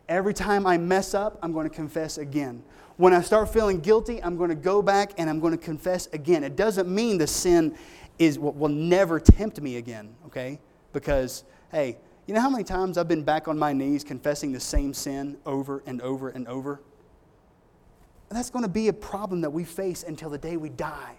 Every 0.09 0.33
time 0.33 0.66
I 0.66 0.79
mess 0.79 1.12
up, 1.12 1.38
I'm 1.42 1.53
going 1.53 1.68
to 1.68 1.74
confess 1.74 2.16
again. 2.16 2.62
When 2.96 3.12
I 3.12 3.20
start 3.20 3.53
feeling 3.53 3.81
guilty, 3.81 4.22
I'm 4.22 4.37
going 4.37 4.48
to 4.48 4.57
go 4.57 4.81
back 4.81 5.12
and 5.18 5.29
I'm 5.29 5.38
going 5.38 5.53
to 5.53 5.62
confess 5.62 6.09
again. 6.12 6.44
It 6.44 6.57
doesn't 6.57 6.88
mean 6.88 7.18
the 7.18 7.27
sin 7.27 7.77
is 8.18 8.38
will 8.38 8.68
never 8.68 9.20
tempt 9.20 9.61
me 9.61 9.77
again, 9.77 10.14
okay? 10.27 10.59
Because 10.92 11.44
hey, 11.70 11.98
you 12.27 12.35
know 12.35 12.40
how 12.40 12.51
many 12.51 12.64
times 12.64 12.98
I've 12.98 13.07
been 13.07 13.22
back 13.22 13.48
on 13.48 13.59
my 13.59 13.72
knees 13.72 14.03
confessing 14.03 14.53
the 14.53 14.61
same 14.61 14.92
sin 14.92 15.37
over 15.46 15.83
and 15.87 16.01
over 16.01 16.31
and 16.31 16.48
over? 16.48 16.81
That's 18.31 18.51
going 18.51 18.64
to 18.64 18.71
be 18.71 18.88
a 18.88 18.93
problem 18.93 19.41
that 19.41 19.51
we 19.51 19.64
face 19.64 20.03
until 20.03 20.31
the 20.31 20.38
day 20.38 20.57
we 20.57 20.69
die. 20.69 21.17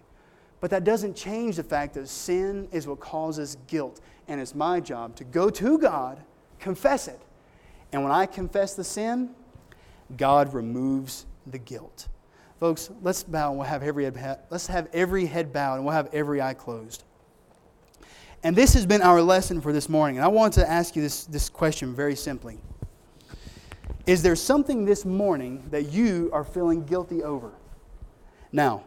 But 0.61 0.69
that 0.71 0.83
doesn't 0.83 1.15
change 1.15 1.55
the 1.55 1.63
fact 1.63 1.93
that 1.93 2.07
sin 2.07 2.67
is 2.71 2.85
what 2.85 2.99
causes 2.99 3.57
guilt. 3.67 4.01
And 4.27 4.39
it's 4.39 4.53
my 4.53 4.79
job 4.79 5.15
to 5.15 5.23
go 5.23 5.49
to 5.49 5.77
God, 5.77 6.21
confess 6.59 7.07
it. 7.07 7.19
And 7.91 8.03
when 8.03 8.11
I 8.11 8.25
confess 8.25 8.75
the 8.75 8.83
sin, 8.83 9.31
God 10.17 10.53
removes 10.53 11.25
the 11.47 11.57
guilt. 11.57 12.07
Folks, 12.59 12.91
let's 13.01 13.23
bow 13.23 13.49
and 13.49 13.57
we'll 13.57 13.67
have 13.67 13.83
every 13.83 14.03
head, 14.03 14.39
let's 14.49 14.67
have 14.67 14.89
every 14.91 15.25
head 15.25 15.53
bowed 15.53 15.75
and 15.75 15.85
we'll 15.85 15.93
have 15.93 16.13
every 16.13 16.41
eye 16.41 16.53
closed. 16.53 17.03
And 18.43 18.55
this 18.55 18.73
has 18.73 18.85
been 18.85 19.01
our 19.01 19.21
lesson 19.21 19.61
for 19.61 19.73
this 19.73 19.89
morning. 19.89 20.17
And 20.17 20.25
I 20.25 20.27
want 20.27 20.53
to 20.55 20.69
ask 20.69 20.95
you 20.95 21.01
this, 21.01 21.25
this 21.25 21.49
question 21.49 21.95
very 21.95 22.15
simply. 22.15 22.59
Is 24.05 24.23
there 24.23 24.35
something 24.35 24.85
this 24.85 25.05
morning 25.05 25.67
that 25.71 25.91
you 25.91 26.29
are 26.33 26.43
feeling 26.43 26.85
guilty 26.85 27.23
over? 27.23 27.51
Now, 28.51 28.83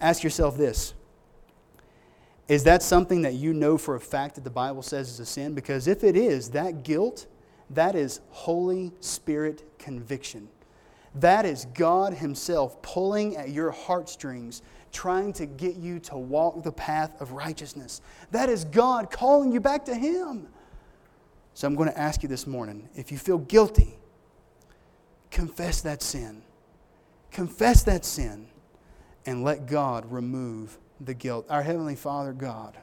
ask 0.00 0.24
yourself 0.24 0.56
this 0.56 0.94
Is 2.48 2.64
that 2.64 2.82
something 2.82 3.22
that 3.22 3.34
you 3.34 3.52
know 3.52 3.78
for 3.78 3.94
a 3.94 4.00
fact 4.00 4.34
that 4.34 4.44
the 4.44 4.50
Bible 4.50 4.82
says 4.82 5.10
is 5.10 5.20
a 5.20 5.26
sin? 5.26 5.54
Because 5.54 5.86
if 5.86 6.02
it 6.04 6.16
is, 6.16 6.50
that 6.50 6.82
guilt, 6.82 7.26
that 7.70 7.94
is 7.94 8.20
Holy 8.30 8.92
Spirit 9.00 9.78
conviction. 9.78 10.48
That 11.14 11.44
is 11.44 11.66
God 11.74 12.14
Himself 12.14 12.80
pulling 12.82 13.36
at 13.36 13.50
your 13.50 13.70
heartstrings, 13.70 14.62
trying 14.92 15.32
to 15.34 15.46
get 15.46 15.76
you 15.76 15.98
to 16.00 16.16
walk 16.16 16.62
the 16.62 16.72
path 16.72 17.20
of 17.20 17.32
righteousness. 17.32 18.00
That 18.30 18.48
is 18.48 18.64
God 18.64 19.10
calling 19.10 19.52
you 19.52 19.60
back 19.60 19.84
to 19.86 19.94
Him. 19.94 20.48
So 21.54 21.66
I'm 21.66 21.74
going 21.74 21.88
to 21.88 21.98
ask 21.98 22.22
you 22.22 22.28
this 22.28 22.46
morning 22.46 22.88
if 22.94 23.12
you 23.12 23.18
feel 23.18 23.38
guilty, 23.38 23.98
confess 25.30 25.80
that 25.82 26.02
sin. 26.02 26.42
Confess 27.30 27.82
that 27.84 28.04
sin 28.04 28.48
and 29.24 29.42
let 29.42 29.66
God 29.66 30.10
remove 30.10 30.78
the 31.00 31.14
guilt. 31.14 31.46
Our 31.48 31.62
Heavenly 31.62 31.96
Father, 31.96 32.32
God, 32.32 32.76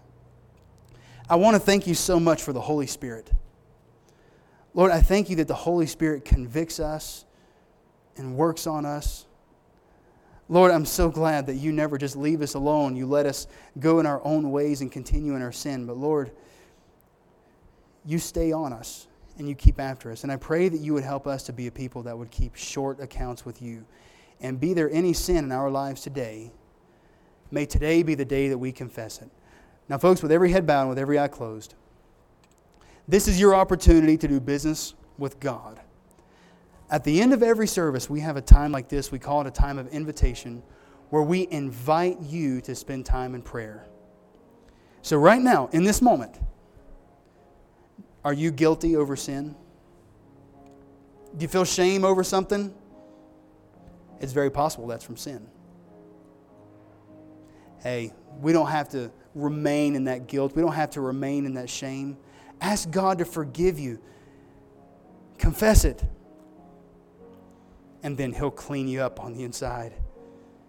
I 1.30 1.36
want 1.36 1.56
to 1.56 1.60
thank 1.60 1.86
you 1.86 1.94
so 1.94 2.20
much 2.20 2.42
for 2.42 2.54
the 2.54 2.62
Holy 2.62 2.88
Spirit. 2.88 3.32
Lord, 4.74 4.92
I 4.92 5.02
thank 5.02 5.30
you 5.30 5.36
that 5.38 5.48
the 5.48 5.54
Holy 5.54 5.86
Spirit 5.86 6.26
convicts 6.26 6.80
us 6.80 7.26
and 8.18 8.36
works 8.36 8.68
on 8.68 8.86
us. 8.86 9.26
Lord, 10.48 10.72
I'm 10.72 10.86
so 10.86 11.10
glad 11.10 11.46
that 11.48 11.56
you 11.56 11.72
never 11.72 11.98
just 11.98 12.16
leave 12.16 12.42
us 12.42 12.56
alone. 12.56 12.96
You 12.96 13.06
let 13.06 13.28
us 13.28 13.48
go 13.80 14.00
in 14.00 14.08
our 14.08 14.24
own 14.24 14.52
ways 14.52 14.82
and 14.82 14.92
continue 14.92 15.36
in 15.36 15.44
our 15.44 15.52
sin. 15.52 15.86
But 15.86 15.98
Lord, 15.98 16.32
you 18.06 18.20
stay 18.20 18.52
on 18.52 18.74
us 18.74 19.08
and 19.38 19.48
you 19.48 19.56
keep 19.56 19.80
after 19.80 20.12
us. 20.12 20.24
And 20.24 20.32
I 20.32 20.36
pray 20.36 20.70
that 20.70 20.80
you 20.80 20.94
would 20.94 21.04
help 21.04 21.28
us 21.28 21.44
to 21.44 21.54
be 21.54 21.68
a 21.68 21.72
people 21.72 22.04
that 22.04 22.18
would 22.18 22.32
keep 22.32 22.56
short 22.56 23.00
accounts 23.00 23.46
with 23.46 23.62
you 23.62 23.86
and 24.42 24.60
be 24.60 24.74
there 24.74 24.90
any 24.92 25.14
sin 25.14 25.46
in 25.46 25.52
our 25.52 25.70
lives 25.70 26.02
today, 26.02 26.52
may 27.52 27.66
today 27.66 28.04
be 28.04 28.16
the 28.16 28.26
day 28.26 28.50
that 28.50 28.58
we 28.58 28.72
confess 28.72 29.22
it. 29.22 29.30
Now, 29.88 29.98
folks, 29.98 30.22
with 30.22 30.32
every 30.32 30.52
head 30.52 30.66
bowed 30.66 30.82
and 30.82 30.90
with 30.90 31.00
every 31.00 31.20
eye 31.20 31.28
closed, 31.28 31.74
this 33.08 33.28
is 33.28 33.40
your 33.40 33.56
opportunity 33.56 34.18
to 34.18 34.28
do 34.28 34.40
business 34.40 34.94
with 35.18 35.40
God. 35.40 35.80
At 36.92 37.04
the 37.04 37.22
end 37.22 37.34
of 37.34 37.44
every 37.44 37.68
service, 37.68 38.10
we 38.10 38.20
have 38.20 38.38
a 38.38 38.42
time 38.42 38.72
like 38.72 38.88
this. 38.88 39.12
We 39.12 39.20
call 39.20 39.42
it 39.42 39.48
a 39.48 39.52
time 39.52 39.78
of 39.78 39.88
invitation 39.90 40.64
where 41.10 41.24
we 41.24 41.48
invite 41.52 42.20
you 42.22 42.62
to 42.62 42.76
spend 42.76 43.06
time 43.06 43.36
in 43.36 43.42
prayer. 43.42 43.86
So, 45.02 45.18
right 45.18 45.42
now, 45.42 45.70
in 45.72 45.84
this 45.84 46.02
moment, 46.02 46.40
are 48.24 48.34
you 48.34 48.52
guilty 48.52 48.96
over 48.96 49.16
sin? 49.16 49.56
Do 51.36 51.44
you 51.44 51.48
feel 51.48 51.66
shame 51.66 52.04
over 52.04 52.24
something? 52.24 52.74
it's 54.20 54.34
very 54.34 54.52
possible 54.52 54.88
that's 54.88 55.04
from 55.04 55.18
sin. 55.18 55.46
Hey, 57.82 58.14
we 58.42 58.52
don't 58.52 58.68
have 58.68 58.90
to 58.90 59.12
remain 59.34 59.96
in 59.96 60.06
that 60.06 60.28
guilt. 60.28 60.56
We 60.56 60.62
don't 60.62 60.74
have 60.74 60.92
to 60.92 61.02
remain 61.02 61.46
in 61.46 61.54
that 61.54 61.70
shame. 61.70 62.18
Ask 62.60 62.92
God 62.92 63.20
to 63.20 63.26
forgive 63.26 63.80
you. 63.80 64.00
Confess 65.38 65.86
it. 65.86 66.04
And 68.04 68.18
then 68.18 68.34
He'll 68.34 68.52
clean 68.52 68.88
you 68.88 69.02
up 69.02 69.22
on 69.22 69.34
the 69.34 69.44
inside. 69.44 69.94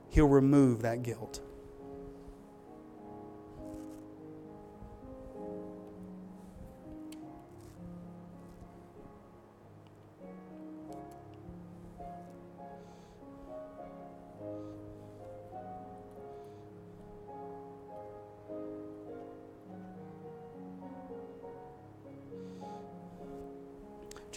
He'll 0.08 0.28
remove 0.28 0.82
that 0.82 1.02
guilt. 1.02 1.40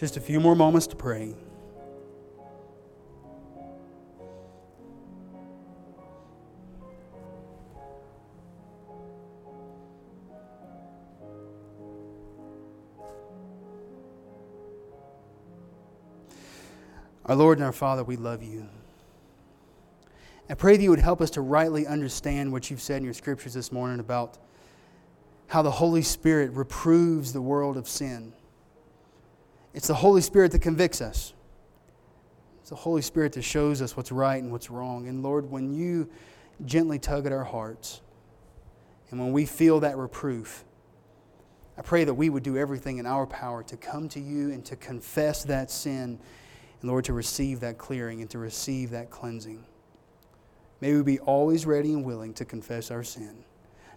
Just 0.04 0.18
a 0.18 0.20
few 0.20 0.38
more 0.38 0.54
moments 0.54 0.86
to 0.88 0.96
pray. 0.96 1.34
Our 17.24 17.34
Lord 17.34 17.56
and 17.56 17.64
our 17.64 17.72
Father, 17.72 18.04
we 18.04 18.16
love 18.16 18.42
you. 18.42 18.68
I 20.50 20.52
pray 20.52 20.76
that 20.76 20.82
you 20.82 20.90
would 20.90 20.98
help 20.98 21.22
us 21.22 21.30
to 21.30 21.40
rightly 21.40 21.86
understand 21.86 22.52
what 22.52 22.70
you've 22.70 22.82
said 22.82 22.98
in 22.98 23.04
your 23.04 23.14
scriptures 23.14 23.54
this 23.54 23.72
morning 23.72 24.00
about 24.00 24.36
how 25.46 25.62
the 25.62 25.70
Holy 25.70 26.02
Spirit 26.02 26.50
reproves 26.52 27.32
the 27.32 27.40
world 27.40 27.78
of 27.78 27.88
sin. 27.88 28.34
It's 29.74 29.88
the 29.88 29.94
Holy 29.94 30.22
Spirit 30.22 30.52
that 30.52 30.60
convicts 30.60 31.00
us. 31.00 31.34
It's 32.60 32.70
the 32.70 32.76
Holy 32.76 33.02
Spirit 33.02 33.32
that 33.32 33.42
shows 33.42 33.82
us 33.82 33.96
what's 33.96 34.12
right 34.12 34.42
and 34.42 34.52
what's 34.52 34.70
wrong. 34.70 35.08
And 35.08 35.22
Lord, 35.22 35.50
when 35.50 35.74
you 35.74 36.08
gently 36.64 36.98
tug 36.98 37.26
at 37.26 37.32
our 37.32 37.44
hearts, 37.44 38.00
and 39.10 39.20
when 39.20 39.32
we 39.32 39.44
feel 39.44 39.80
that 39.80 39.96
reproof, 39.96 40.64
I 41.76 41.82
pray 41.82 42.04
that 42.04 42.14
we 42.14 42.30
would 42.30 42.44
do 42.44 42.56
everything 42.56 42.98
in 42.98 43.06
our 43.06 43.26
power 43.26 43.64
to 43.64 43.76
come 43.76 44.08
to 44.10 44.20
you 44.20 44.50
and 44.52 44.64
to 44.66 44.76
confess 44.76 45.42
that 45.44 45.70
sin, 45.70 46.20
and 46.80 46.90
Lord, 46.90 47.04
to 47.06 47.12
receive 47.12 47.60
that 47.60 47.76
clearing 47.76 48.20
and 48.20 48.30
to 48.30 48.38
receive 48.38 48.90
that 48.90 49.10
cleansing. 49.10 49.64
May 50.80 50.94
we 50.94 51.02
be 51.02 51.18
always 51.18 51.66
ready 51.66 51.92
and 51.92 52.04
willing 52.04 52.32
to 52.34 52.44
confess 52.44 52.92
our 52.92 53.02
sin. 53.02 53.44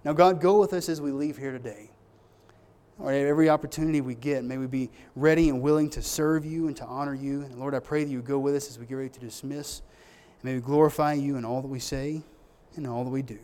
Now, 0.03 0.13
God, 0.13 0.41
go 0.41 0.59
with 0.59 0.73
us 0.73 0.89
as 0.89 1.01
we 1.01 1.11
leave 1.11 1.37
here 1.37 1.51
today 1.51 1.91
or 2.99 3.11
every 3.11 3.49
opportunity 3.49 4.01
we 4.01 4.15
get, 4.15 4.43
may 4.43 4.57
we 4.57 4.67
be 4.67 4.89
ready 5.15 5.49
and 5.49 5.61
willing 5.61 5.89
to 5.91 6.01
serve 6.01 6.45
you 6.45 6.67
and 6.67 6.75
to 6.77 6.85
honor 6.85 7.13
you. 7.13 7.43
And 7.43 7.59
Lord, 7.59 7.75
I 7.75 7.79
pray 7.79 8.03
that 8.03 8.09
you 8.09 8.21
go 8.21 8.39
with 8.39 8.55
us 8.55 8.69
as 8.69 8.79
we 8.79 8.85
get 8.85 8.95
ready 8.95 9.09
to 9.09 9.19
dismiss. 9.19 9.81
And 10.41 10.43
may 10.43 10.55
we 10.55 10.61
glorify 10.61 11.13
you 11.13 11.37
in 11.37 11.45
all 11.45 11.61
that 11.61 11.67
we 11.67 11.79
say 11.79 12.23
and 12.75 12.87
all 12.87 13.03
that 13.03 13.09
we 13.09 13.21
do. 13.21 13.39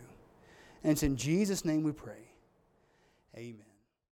And 0.82 0.92
it's 0.92 1.02
in 1.02 1.16
Jesus' 1.16 1.64
name 1.64 1.82
we 1.82 1.92
pray. 1.92 2.30
Amen. 3.36 3.73